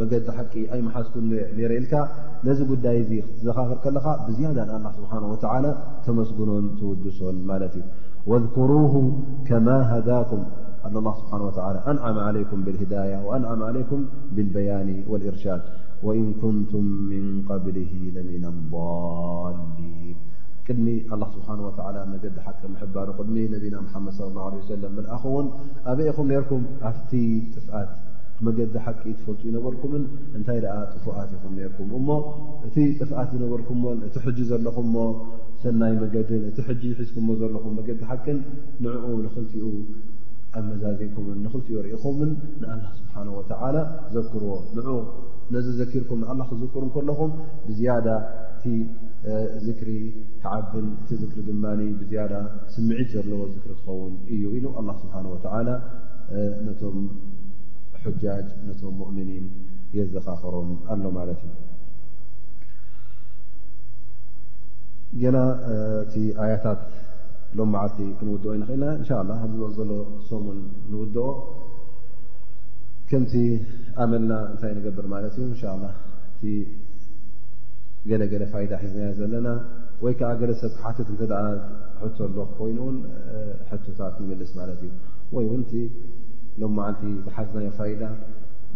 መገዲ 0.00 0.24
ሓቂ 0.38 0.52
ኣይ 0.74 0.80
መሓስኩን 0.88 1.24
ነረ 1.58 1.70
ኢልካ 1.80 1.92
ነዚ 2.46 2.58
ጉዳይ 2.72 2.98
ዚ 3.10 3.12
ክትዘኻፍር 3.28 3.78
ከለኻ 3.86 4.06
ብዝያዳ 4.26 4.58
ን 4.68 4.70
አላ 4.78 4.86
ስብሓን 4.98 5.22
ወተዓላ 5.34 5.66
ተመስግኖን 6.06 6.64
ትውድሶን 6.80 7.36
ማለት 7.50 7.72
እዩ 7.80 7.84
ወዝኩሩ 8.30 8.72
ከማ 9.48 9.68
ሃዳኩም 9.92 10.42
ሓ 10.86 10.94
ን 10.94 10.96
ርሻድ 11.40 11.76
እን 11.90 11.96
ንም 16.42 16.88
ን 17.10 17.44
ق 17.48 17.60
ለሚን 18.16 18.44
ظሊ 18.70 20.14
ቅድሚ 20.66 20.88
ስብሓ 21.34 21.48
መገዲ 22.12 22.36
ሓቂ 22.46 22.62
ባሩ 22.94 23.08
ቅድሚ 23.18 23.36
ነብና 23.52 23.76
ድ 24.06 24.08
صى 24.18 24.32
ه 24.40 25.06
ኣኹውን 25.14 25.46
ኣበ 25.90 25.98
ይኹም 26.08 26.28
ርኩም 26.42 26.62
ኣብቲ 26.88 27.10
ጥፍት 27.54 27.90
መገዲ 28.46 28.74
ሓቂ 28.86 29.02
ትፈልጡ 29.18 29.40
ይነበርኩም 29.50 29.92
እንታይ 30.38 30.58
ጥፉኣት 30.94 31.30
ኹም 31.42 31.54
ርኩም 31.72 31.88
እሞ 31.98 32.08
እቲ 32.66 32.74
ጥፍት 32.98 33.24
ዝነበርኩም 33.34 33.80
እቲ 34.08 34.14
ሕ 34.24 34.34
ዘለኹም 34.50 34.90
ሰናይ 35.62 35.94
መን 36.02 36.46
እቲ 36.50 36.62
ሒዝኩ 36.98 37.16
ዘለኹም 37.42 37.72
መዲ 37.78 37.88
ሓቅን 38.10 38.38
ን 38.82 38.86
ንክልትኡ 39.24 39.64
ኣብ 40.54 40.62
መዛዚኩምን 40.70 41.38
ንኽልትዮ 41.44 41.76
ርእኹምን 41.86 42.30
ንኣላ 42.60 42.84
ስብሓን 42.98 43.28
ወተላ 43.38 43.76
ዘክርዎ 44.16 44.50
ንዑ 44.76 44.88
ነዚ 45.54 45.66
ዘኪርኩም 45.80 46.20
ንኣላ 46.22 46.40
ክዘክሩ 46.50 46.82
ከለኹም 46.94 47.32
ብዝያዳ 47.66 48.06
እቲ 48.54 48.64
ዝክሪ 49.66 49.90
ተዓብን 50.42 50.86
እቲ 51.02 51.10
ዝክሪ 51.22 51.38
ድማ 51.48 51.64
ብዝያዳ 52.00 52.32
ስምዒት 52.74 53.08
ዘለዎ 53.16 53.40
ዝክሪ 53.54 53.70
ክኸውን 53.78 54.12
እዩ 54.34 54.42
ኢሉ 54.58 54.66
ኣላ 54.80 54.88
ስብሓን 55.02 55.26
ወላ 55.34 55.54
ነቶም 56.66 56.98
ሓጃጅ 58.02 58.46
ነቶም 58.68 58.94
ሙእምኒን 59.02 59.46
የዘኻኽሮም 59.98 60.70
ኣሎ 60.92 61.04
ማለት 61.18 61.40
እዩ 65.16 65.24
ና 65.36 65.40
እቲ 66.10 66.14
ኣያታት 66.44 66.80
ሎም 67.58 67.68
መዓልቲ 67.74 67.98
ክንውድኦ 68.18 68.52
ንኽእልና 68.62 68.86
እንሻ 69.00 69.10
ላ 69.28 69.34
ኣዚ 69.44 69.54
ዘሎ 69.76 69.92
ሶሙን 70.28 70.58
ንውድኦ 70.92 71.26
ከምቲ 73.10 73.32
ኣመልና 74.02 74.32
እንታይ 74.52 74.72
ንገብር 74.78 75.06
ማለት 75.14 75.34
እዩ 75.38 75.44
እንሻ 75.52 75.62
ላ 75.82 75.86
እቲ 76.34 76.44
ገለገለ 78.10 78.42
ፋይዳ 78.52 78.72
ሒዝናዮ 78.82 79.12
ዘለና 79.20 79.48
ወይ 80.04 80.14
ከዓ 80.18 80.30
ገለ 80.40 80.52
ሰብ 80.62 80.72
ክሓትት 80.78 81.08
ተ 81.20 81.32
ሕቶ 82.00 82.18
ኣሎ 82.26 82.36
ኮይኑእውን 82.56 82.96
ሕቶታት 83.70 84.14
ንምልስ 84.22 84.50
ማለት 84.60 84.80
እዩ 84.86 84.92
ወይ 85.36 85.44
እውንቲ 85.50 85.72
ሎም 86.60 86.72
መዓልቲ 86.78 87.02
ዝሓዝናዮ 87.26 87.68
ፋይዳ 87.78 88.02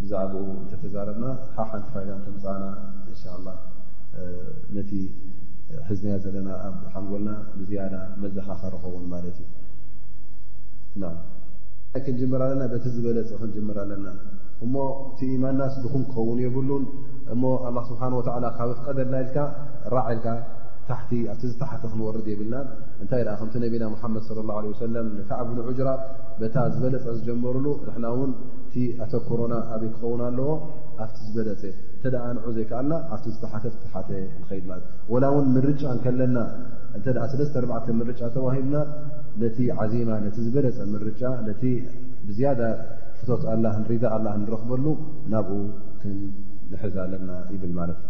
ብዛዕባኡ 0.02 0.46
እንተተዛረብና 0.62 1.26
ሓ 1.56 1.66
ሓንቲ 1.72 1.86
ፋይዳ 1.96 2.10
እተምፃእና 2.20 2.64
እን 3.10 3.44
ላ 3.46 3.50
ነቲ 4.76 4.90
ሕዝኒያ 5.88 6.14
ዘለና 6.24 6.48
ኣብ 6.66 6.76
ሓንጎልና 6.94 7.28
ብዝያዳ 7.58 7.94
መዛኻ 8.22 8.46
ኸረኸውን 8.62 9.04
ማለት 9.14 9.36
እዩ 9.42 11.06
ክንጀመር 12.04 12.40
ኣለና 12.46 12.62
በቲ 12.72 12.84
ዝበለፅ 12.94 13.30
ክንጅመር 13.40 13.76
ኣለና 13.82 14.06
እሞ 14.64 14.74
እቲ 15.08 15.20
ኢማንናስ 15.36 15.74
ድኹም 15.84 16.02
ክኸውን 16.10 16.38
የብሉን 16.44 16.84
እሞ 17.34 17.42
ኣላ 17.68 17.76
ስብሓን 17.90 18.14
ወዓላ 18.18 18.44
ካብ 18.56 18.70
ፍቀደልና 18.78 19.14
ኢልካ 19.24 19.36
ራዓልካ 19.96 20.26
ታሕቲ 20.88 21.10
ኣብቲ 21.32 21.42
ዝተሓቲ 21.52 21.82
ክንወርድ 21.92 22.26
የብልና 22.32 22.54
እንታይ 23.02 23.22
ደኣ 23.26 23.34
ከምቲ 23.40 23.56
ነቢና 23.64 23.84
ሙሓመድ 23.94 24.24
ላ 24.48 24.52
ወሰለም 24.70 25.06
ንካዓብንዑጅራ 25.18 25.90
በታ 26.40 26.56
ዝበለፀ 26.74 27.04
ዝጀመርሉ 27.18 27.66
ንሕና 27.86 28.04
እውን 28.16 28.32
እቲ 28.64 28.76
ኣቶ 29.04 29.12
ኮሮና 29.28 29.54
ኣብይ 29.76 29.90
ክኸውን 29.94 30.22
ኣለዎ 30.30 30.50
ኣብቲ 31.04 31.16
ዝበለፀ 31.28 31.62
እንተደኣ 32.00 32.26
ንዑ 32.36 32.44
ዘይከዓና 32.56 32.92
ኣብቲ 33.14 33.24
ዝተሓተ 33.32 33.64
ሓተ 33.94 34.10
ንኸይድ 34.42 34.64
ማለት 34.70 34.84
እዩ 34.92 35.10
ወላ 35.14 35.24
እውን 35.32 35.46
ምርጫ 35.54 35.82
ከለና 36.04 36.36
እንተ 36.96 37.06
ሰለስተ4ዕተ 37.32 37.86
ምርጫ 37.98 38.20
ተዋሂብና 38.36 38.76
ነቲ 39.42 39.58
ዓዚማ 39.84 40.08
ነቲ 40.24 40.36
ዝበለፀ 40.46 40.78
ምርጫ 40.94 41.22
ነቲ 41.48 41.62
ብዝያዳ 42.28 42.60
ፍቶት 43.18 43.42
ኣላ 43.54 43.64
ንሪዳ 43.82 44.04
ኣላ 44.16 44.26
ንረኽበሉ 44.42 44.86
ናብኡ 45.34 45.58
ክንሕዛ 46.02 46.96
ኣለና 47.06 47.30
ይብል 47.54 47.72
ማለት 47.80 47.98
እ 48.04 48.09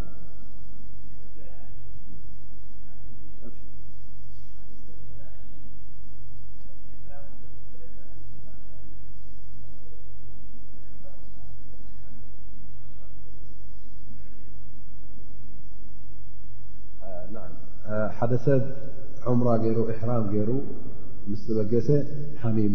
ሓደ 18.17 18.33
ሰብ 18.47 18.63
ዑምራ 19.31 19.49
ገይሩ 19.63 19.79
ሕራም 20.01 20.25
ገይሩ 20.33 20.51
ምስ 21.31 21.43
በገሰ 21.59 21.89
ሓሚሙ 22.43 22.75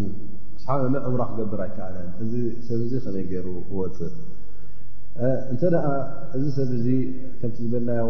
ሓ 0.63 0.77
ዕምራ 1.09 1.21
ክገብር 1.29 1.59
ኣይከዓለን 1.65 2.09
እዚ 2.23 2.33
ሰብ 2.67 2.81
ዚ 2.91 3.01
ከመይ 3.05 3.25
ገይሩ 3.31 3.47
ወፅእ 3.79 4.13
እንተ 5.51 5.61
እዚ 6.37 6.45
ሰብ 6.57 6.71
ዚ 6.85 6.89
ከምቲ 7.39 7.57
ዝብልናዮ 7.65 8.05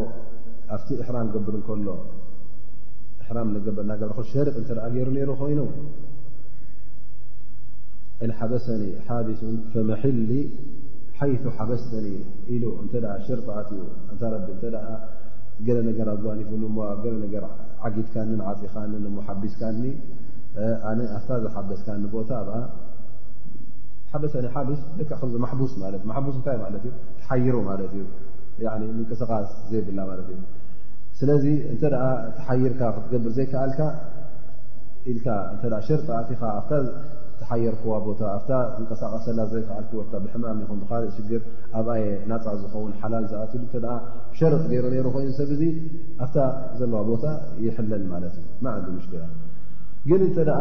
ኣብቲ 0.75 0.89
እሕራም 1.01 1.27
ገብር 1.33 1.55
እከሎ 1.61 1.87
ሕራ 3.27 3.37
ገበርናር 3.67 4.01
ሸርቕ 4.31 4.55
እተ 4.63 4.69
ገይሩ 4.95 5.07
ሩ 5.29 5.35
ኮይኑ 5.41 5.61
እን 8.25 8.31
ሓበሰኒ 8.39 8.83
ሓድሱን 9.05 9.55
ፈመሒሊ 9.71 10.31
ሓይث 11.19 11.43
ሓበስተኒ 11.57 12.07
ኢሉ 12.53 12.63
እተ 12.83 12.91
ሽርጣኣትኡ 13.25 13.79
እረ 14.21 14.33
እ 14.51 14.95
ገለ 15.67 15.77
ነገር 15.89 16.07
ኣጓኒፉሞ 16.13 16.75
ኣብ 16.91 16.97
ገለነገር 17.05 17.43
ዓጊድካ 17.87 18.15
ኒዓፂኻኒ 18.31 18.91
ሞ 19.15 19.19
ሓቢስካኒ 19.27 19.83
ኣነ 20.89 20.99
ኣፍታ 21.17 21.31
ዝሓበስካ 21.43 21.87
ኒ 22.01 22.05
ቦታ 22.15 22.29
ኣብኣ 22.41 22.55
ሓበሰኒ 24.11 24.45
ሓቢስ 24.55 24.81
ደ 24.97 25.05
ክዚ 25.21 25.33
ማስ 25.43 25.53
ትእማስ 26.03 26.35
እንታይ 26.39 26.57
ማለት 26.65 26.83
እዩ 26.87 26.91
ተሓይሩ 27.21 27.55
ማለት 27.69 27.91
እዩ 27.97 28.03
ንቅስቃስ 28.99 29.49
ዘይብላ 29.71 29.99
ማለት 30.11 30.27
እዩ 30.33 30.39
ስለዚ 31.19 31.45
እንተ 31.71 31.83
ተሓይርካ 32.37 32.81
ክትገብር 32.95 33.31
ዘይከኣልካ 33.37 33.79
ኢልካ 35.11 35.27
እተ 35.53 35.63
ሸርጢ 35.87 36.07
ኣኻ 36.19 36.41
ሓየርክዋ 37.49 37.91
ቦታ 38.07 38.21
ኣብታ 38.37 38.51
ንቀሳቀሰላ 38.81 39.39
ዘይክኣል 39.51 39.85
ክወርታ 39.91 40.13
ብሕማም 40.23 40.59
ኹም 40.69 40.77
ብካልእ 40.83 41.09
ሽግር 41.15 41.41
ኣብኣየ 41.79 42.05
ናፃ 42.29 42.45
ዝኸውን 42.61 42.93
ሓላል 43.01 43.25
ዝኣትሉ 43.31 43.61
እተ 43.69 43.75
ሸርቕ 44.37 44.61
ገይሮ 44.71 44.85
ነይሩ 44.93 45.05
ኮይኑ 45.15 45.29
ሰብእዚ 45.39 45.61
ኣፍታ 46.23 46.37
ዘለዋ 46.79 46.99
ቦታ 47.11 47.25
ይሕለል 47.65 48.03
ማለት 48.13 48.33
እዩ 48.39 48.45
ማ 48.63 48.75
ዓንዲ 48.77 48.87
ምሽላ 48.97 49.23
ግን 50.09 50.21
እንተደ 50.27 50.51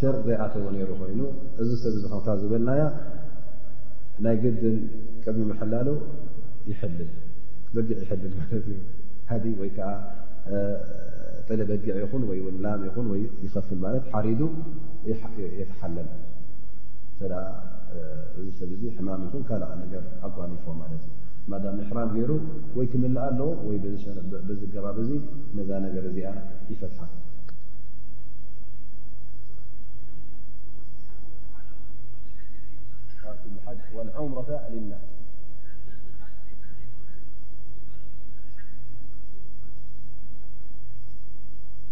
ሸርቅ 0.00 0.22
ዘይኣተዎ 0.28 0.64
ነይሩ 0.76 0.90
ኮይኑ 1.02 1.20
እዚ 1.64 1.70
ሰብእዚ 1.84 2.04
ከም 2.12 2.38
ዝበልናያ 2.42 2.84
ናይ 4.24 4.36
ግድን 4.44 4.76
ቀድሚ 5.24 5.42
ምሕላሉ 5.52 5.88
ይልል 6.70 7.10
በጊዕ 7.74 7.98
ይሕልል 8.04 8.32
ማለት 8.40 8.64
እዩ 8.72 8.78
ሃ 9.30 9.38
ወይ 9.60 9.70
ከዓ 9.76 9.88
ጥሊ 11.46 11.60
በጊዕ 11.70 11.94
ይኹን 12.02 12.22
ወይን 12.30 12.56
ላም 12.64 12.80
ይኹን 12.88 13.06
ወይ 13.12 13.20
ይኸፍል 13.44 13.78
ማለት 13.84 14.04
ሓሪዱ 14.12 14.40
ተ 15.04 15.12
ስ 15.20 15.22
እዚ 18.40 18.44
ሰብ 18.58 18.68
ዚ 18.80 18.82
ሕማም 18.96 19.20
ይኩ 19.24 19.34
ካል 19.48 19.62
ኣጓን 20.26 20.50
ይፎ 20.54 20.64
ት 21.48 21.52
ዳ 21.62 21.64
ምሕራም 21.78 22.08
ገይሩ 22.16 22.30
ወይ 22.76 22.86
ክምል 22.92 23.16
ኣለዎ 23.24 23.50
ይ 23.72 23.76
ዝ 24.60 24.62
ገባ 24.74 24.86
ነዛ 25.56 25.68
ነር 25.84 26.06
ዚ 26.14 26.18
ይፈት 26.70 26.96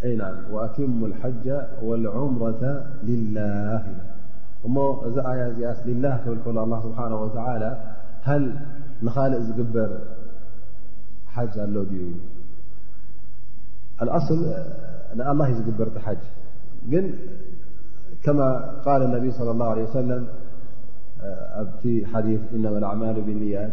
أي 0.04 0.16
نعم 0.16 0.36
وأتم 0.52 1.04
الحج 1.04 1.52
والعمرة 1.82 2.86
لله 3.02 3.82
م 4.64 4.92
زيازس 5.10 5.86
لله 5.86 6.20
كلك 6.24 6.46
الله 6.46 6.80
سبحانه 6.82 7.16
وتعالى 7.22 7.82
هل 8.22 8.56
نخالق 9.02 9.38
زجبر 9.38 9.98
حج 11.26 11.58
الود 11.58 12.14
الأصل 14.02 14.38
ن 15.16 15.20
الله 15.22 15.52
زجبرت 15.52 15.98
حج 15.98 16.24
ن 16.88 17.10
كما 18.24 18.60
قال 18.84 19.02
النبي 19.02 19.30
صلى 19.30 19.50
الله 19.50 19.66
عليه 19.70 19.82
وسلم 19.82 20.22
ت 21.82 21.84
حديث 22.12 22.40
إنما 22.52 22.78
الأعمال 22.78 23.14
بالنيات 23.22 23.72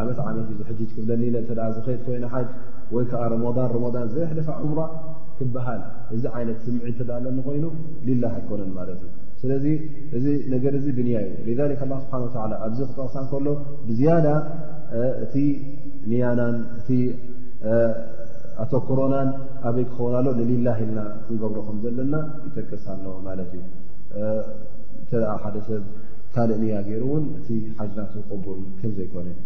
ዓመት 0.00 0.18
ዓመት 0.28 0.46
እዩ 0.52 0.56
ዝሕጅጅ 0.60 0.88
ክብለኒ 0.96 1.22
ኢለን 1.28 1.44
እተ 1.46 1.50
ዝኸድ 1.76 1.98
ኮይነ 2.06 2.24
ሓጅ 2.32 2.48
ወይ 2.94 3.04
ከዓ 3.10 3.22
ረመን 3.32 3.68
ረመን 3.74 4.08
ዘሕደፋ 4.14 4.48
እምሮ 4.64 4.78
ክበሃል 5.38 5.80
እዚ 6.16 6.22
ዓይነት 6.38 6.58
ስምዒ 6.64 6.82
እተደለኒ 6.92 7.38
ኮይኑ 7.46 7.64
ሊላህ 8.06 8.32
ኣይኮነን 8.38 8.70
ማለት 8.78 8.98
እዩ 9.06 9.12
ስለዚ 9.40 9.64
እዚ 10.16 10.26
ነገር 10.54 10.74
እዚ 10.80 10.86
ብንያ 10.98 11.16
እዩ 11.44 11.50
ላ 11.60 11.68
ስብሓን 12.02 12.28
ታላ 12.36 12.52
ኣብዚ 12.66 12.78
ክጠወሳ 12.90 13.16
ከሎ 13.30 13.46
ብዝያዳ 13.88 14.26
እቲ 15.24 15.34
ንያናን 16.10 16.56
እቲ 16.78 16.88
ኣቶኮሮናን 18.64 19.28
ኣበይ 19.68 19.84
ክኸውናሎ 19.88 20.26
ንሊላህ 20.38 20.76
ኢልና 20.84 21.00
ክንገብሮ 21.24 21.58
ከም 21.66 21.78
ዘለና 21.84 22.14
ይተቀሳ 22.46 22.86
ኣሎ 22.96 23.06
ማለት 23.28 23.50
እዩ 23.58 23.64
እተደ 25.02 25.22
ሓደ 25.42 25.56
ሰብ 25.68 25.82
ካልእ 26.36 26.56
ኒያ 26.62 26.78
ገይሩ 26.88 27.02
እውን 27.10 27.26
እቲ 27.40 27.48
ሓጅናትቅቡል 27.80 28.60
ከም 28.78 28.92
ዘይኮነን 28.96 29.36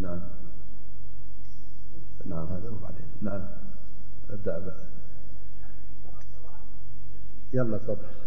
نعم 0.00 0.20
نعم 2.26 2.46
هذا 2.46 2.70
وبعدين 2.70 3.06
نعم 3.22 3.42
دأ 4.44 4.58
ب 4.58 4.68
يالله 7.54 7.78
فح 7.78 8.19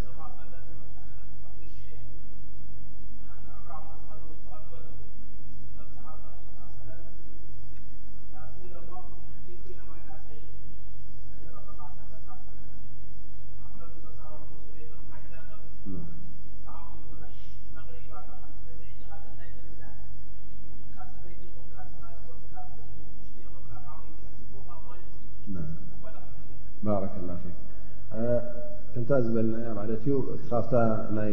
ከንታ 28.93 29.11
ዝበልና 29.25 29.55
እያ 29.61 29.69
ማለት 29.79 30.01
ዩ 30.09 30.13
ትካፍታ 30.43 30.73
ናይ 31.17 31.31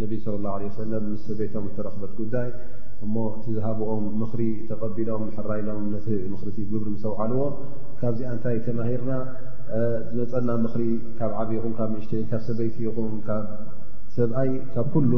ነብ 0.00 0.10
ስለ 0.24 0.34
ላሁ 0.44 0.56
ለ 0.64 0.68
ሰለም 0.80 1.04
ምስ 1.12 1.22
ሰበይቶም 1.28 1.64
እተረኽበት 1.70 2.12
ጉዳይ 2.20 2.48
እሞ 3.04 3.14
እቲ 3.36 3.46
ዝሃብኦም 3.56 4.04
ምኽሪ 4.22 4.42
ተቐቢሎም 4.70 5.22
ሕራይሎም 5.36 5.84
ነቲ 5.94 6.06
ምኽርቲ 6.32 6.58
ግብሪ 6.72 6.88
ምሰውዓልዎ 6.94 7.42
ካብዚኣ 8.00 8.30
ንታይ 8.36 8.56
ተማሂርና 8.66 9.12
ዝመፀና 10.14 10.50
ምኽሪ 10.64 10.82
ካብ 11.18 11.32
ዓብዪ 11.42 11.56
ይኹን 11.58 11.72
ካብ 11.78 11.90
ምእሽተ 11.94 12.12
ካብ 12.30 12.42
ሰበይቲ 12.48 12.76
ኢኹን 12.88 13.10
ሰብኣይ 14.16 14.50
ካብ 14.74 14.86
ኩሉ 14.94 15.12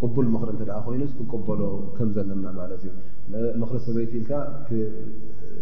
ቅቡል 0.00 0.26
ምኽሪ 0.34 0.48
እተ 0.56 0.62
ደኣ 0.70 0.78
ኮይኑስ 0.86 1.12
ክቀበሎ 1.18 1.62
ከም 1.96 2.08
ዘለና 2.16 2.44
ማለት 2.60 2.82
እዩ 2.88 2.92
ምኽሪ 3.62 3.76
ሰበይቲ 3.86 4.12
ኢልካ 4.22 4.32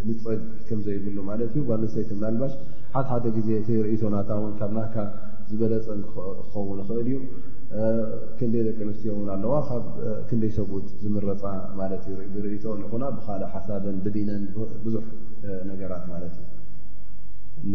ንፀድ 0.09 0.41
ከምዘይብሉ 0.69 1.16
ማለት 1.33 1.51
እዩ 1.55 1.62
ጓነሰይት 1.69 2.11
ምናልባሽ 2.19 2.53
ሓደ 2.95 3.03
ሓደ 3.12 3.25
ግዜ 3.37 3.49
እተ 3.61 3.69
ርእቶናታ 3.87 4.31
ውን 4.43 4.53
ካብ 4.59 4.71
ናካ 4.77 4.97
ዝበለፅን 5.49 6.01
ክኸውን 6.11 6.79
ይኽእል 6.83 7.07
እዩ 7.07 7.16
ክንደይ 8.39 8.62
ደቂ 8.66 8.79
ኣንስትዮ 8.87 9.11
እውን 9.16 9.29
ኣለዋ 9.35 9.55
ካብ 9.69 9.85
ክንደይ 10.29 10.53
ሰብት 10.59 10.87
ዝምረፃ 11.03 11.43
ማለት 11.81 12.03
እዩ 12.12 12.16
ብርእቶ 12.37 12.65
ንኹና 12.83 13.05
ብካልእ 13.19 13.51
ሓሳብን 13.57 13.99
ብዲነን 14.07 14.43
ብዙሕ 14.87 15.05
ነገራት 15.71 16.05
ማለት 16.15 16.35
እዩ 16.41 16.47
እና 17.66 17.75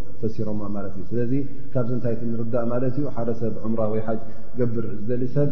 ፈ 0.21 0.25
እዩስለዚ 0.27 1.33
ካብዚ 1.73 1.91
ታይንርዳእ 2.03 2.65
ማለት 2.71 2.93
እዩ 2.99 3.05
ሓደ 3.15 3.29
ሰብ 3.41 3.53
እምራ 3.67 3.81
ወይ 3.91 4.01
ሓ 4.07 4.07
ገብር 4.57 4.85
ዝሊ 5.07 5.23
ሰብ 5.35 5.49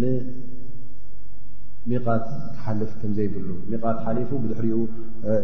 ንሚቓት 0.00 2.26
ሓልፍ 2.64 2.90
ከምዘይብሉ 3.00 3.48
ሚቓት 3.72 3.98
ሓሊፉ 4.06 4.30
ብድሕሪኡ 4.42 4.76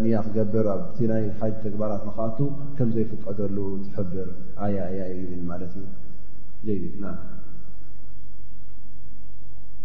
ንያ 0.03 0.15
ክገብር 0.27 0.65
ኣቲ 0.75 0.97
ናይ 1.13 1.25
ሓ 1.39 1.41
ተግባራት 1.65 2.03
ንኽኣቱ 2.11 2.39
ከምዘይፍጥዖ 2.79 3.27
ዘሉ 3.41 3.57
ትብር 3.97 4.29
ኣያኣያ 4.67 5.01
ብል 5.33 5.43
ማት 5.51 5.61
እዩ 5.69 5.75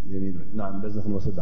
የ 0.03 0.05
ዚ 0.19 0.31
ክንወስ 1.03 1.25
ባ 1.39 1.41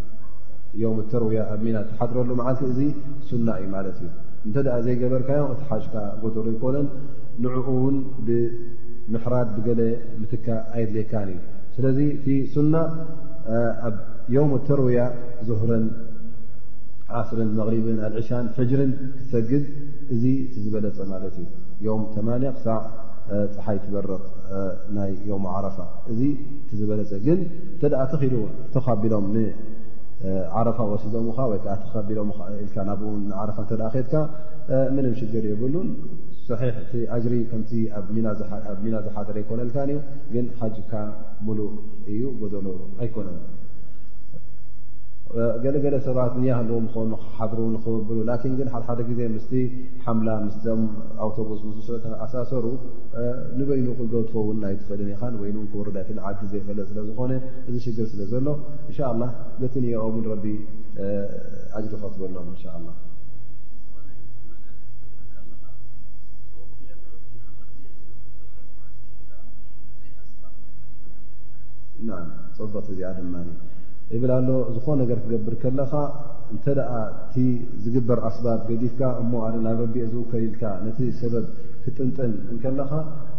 ዮም 0.81 0.97
ተርውያ 1.11 1.39
ኣብ 1.53 1.59
ሚና 1.65 1.77
ተሓድረሉ 1.89 2.29
መዓልቲ 2.41 2.61
እዚ 2.73 2.81
ሱና 3.29 3.47
እዩ 3.59 3.65
ማለት 3.75 3.97
እዩ 4.03 4.09
እንተደኣ 4.47 4.75
ዘይገበርካዮ 4.85 5.41
እቲ 5.53 5.61
ሓሽካ 5.69 5.95
ጎተሩ 6.21 6.45
ኣይኮነን 6.51 6.87
ንዕኡ 7.43 7.67
ውን 7.81 7.97
ብምሕራድ 8.27 9.49
ብገለ 9.57 9.81
ምትካ 10.21 10.47
ኣየድልየካን 10.75 11.27
እዩ 11.33 11.39
ስለዚ 11.75 11.97
እቲ 12.15 12.27
ሱና 12.53 12.73
ኣብ 13.87 13.97
ዮም 14.35 14.51
ተርውያ 14.69 15.01
ዙሁርን 15.49 15.85
ዓስርን 17.19 17.49
መሪብን 17.59 17.97
ኣልዕሻን 18.07 18.45
ፍጅርን 18.57 18.91
ክትሰግድ 19.15 19.63
እዚ 20.15 20.23
ቲ 20.51 20.55
ዝበለፀ 20.65 20.97
ማለት 21.13 21.33
እዩ 21.41 21.47
ዮም 21.87 22.01
8ማያ 22.15 22.51
ክሳዕ 22.57 22.79
ፀሓይ 23.55 23.77
ትበረቕ 23.83 24.23
ናይ 24.95 25.11
የሞ 25.29 25.43
ዓረፋ 25.57 25.77
እዚ 26.11 26.21
ቲ 26.67 26.71
ዝበለፀ 26.79 27.11
ግን 27.27 27.39
እንተደኣ 27.73 28.01
ተኽሉ 28.11 28.35
ተኻቢሎም 28.75 29.27
ዓረፋ 30.59 30.77
ወሲዶምካ 30.89 31.37
ወይከዓ 31.51 31.75
ከቢም 31.93 32.29
ል 32.49 32.63
ናብኡዓረፋ 32.89 33.57
እተደ 33.65 33.81
ከትካ 33.93 34.13
ምንም 34.95 35.13
ሽድር 35.19 35.45
የብሉን 35.51 35.89
ቲ 36.89 36.97
ኣጅሪ 37.15 37.33
ከምቲ 37.51 37.71
ኣብ 37.99 38.05
ሚና 38.15 38.27
ዝሓድር 39.05 39.37
ኣይኮነልካዩ 39.41 39.91
ግን 40.33 40.45
ሓጅካ 40.59 40.91
ሙሉእ 41.47 41.73
እዩ 42.13 42.21
ጎደሎ 42.43 42.67
ኣይኮነል 43.03 43.39
ገለገለ 45.63 45.95
ሰባት 46.05 46.33
እንያህልዎም 46.39 46.85
ኾኑ 46.93 47.11
ሓሩ 47.35 47.57
ክበብሉ 47.83 48.17
ላን 48.29 48.55
ግን 48.59 48.67
ሓድሓደ 48.73 48.99
ግዜ 49.09 49.19
ምስ 49.35 49.45
ሓምላ 50.03 50.29
ምስቶም 50.45 50.81
ኣውቶቡስ 51.25 51.61
ሰ 51.87 51.99
ኣሳሰሩ 52.25 52.65
ንበይኑ 53.59 53.87
ክገልትፎእውን 53.99 54.57
ናይ 54.63 54.73
ትኽእልን 54.79 55.11
ኢኻን 55.15 55.33
ወይእ 55.41 55.55
ክወረዳትን 55.73 56.17
ዓዲ 56.27 56.41
ዘይፈለጥ 56.53 56.87
ስለ 56.91 56.99
ዝኾነ 57.09 57.31
እዚ 57.69 57.75
ሽግር 57.85 58.07
ስለ 58.13 58.21
ዘሎ 58.33 58.47
እንሻ 58.89 58.99
ላ 59.21 59.29
በቲ 59.61 59.73
ንኦቡን 59.85 60.27
ረቢ 60.33 60.45
ኣጅሪኸትበሎም 61.79 62.49
እን 72.01 72.07
ላፀብቅቲ 72.07 72.87
እዚኣ 72.93 73.09
ድማ 73.17 73.33
እብል 74.15 74.31
ኣሎ 74.37 74.49
ዝኾ 74.75 74.87
ነገር 75.01 75.17
ክገብር 75.23 75.53
ከለኻ 75.63 75.91
እንተ 76.53 76.65
ደኣ 76.77 76.91
ቲ 77.33 77.43
ዝግበር 77.83 78.19
ኣስባብ 78.29 78.61
ገዲፍካ 78.69 79.01
እሞ 79.21 79.31
ኣብ 79.47 79.65
ረቢ 79.81 79.95
ዝውከልልካ 80.13 80.63
ነቲ 80.85 80.99
ሰበብ 81.19 81.45
ክጥንጥን 81.83 82.33
ከለኻ 82.63 82.91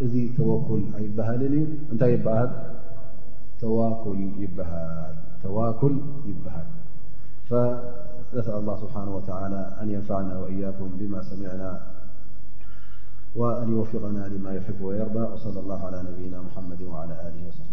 እዚ 0.05 0.15
ተወኩል 0.39 0.83
ኣይበሃልን 0.99 1.53
እዩ 1.59 1.63
እንታይ 1.93 2.13
ይበሃል 2.19 2.51
ተዋኩል 3.63 4.23
ይበሃል 6.31 6.69
ነስ 8.37 8.47
له 8.67 8.75
ስብሓ 8.83 8.95
አን 9.45 9.55
ንፋعና 9.89 10.31
እያኩም 10.53 10.93
ብማ 11.01 11.15
ሰሚعና 11.31 11.63
ን 13.67 13.69
ይወፍቀና 13.75 14.19
ማ 14.47 14.57
ቡ 14.79 14.81
ወየርዳ 14.89 15.17
ص 15.43 15.45
ه 15.55 15.83
عى 15.83 15.99
ነብና 16.07 16.37
ሓመድ 16.55 17.72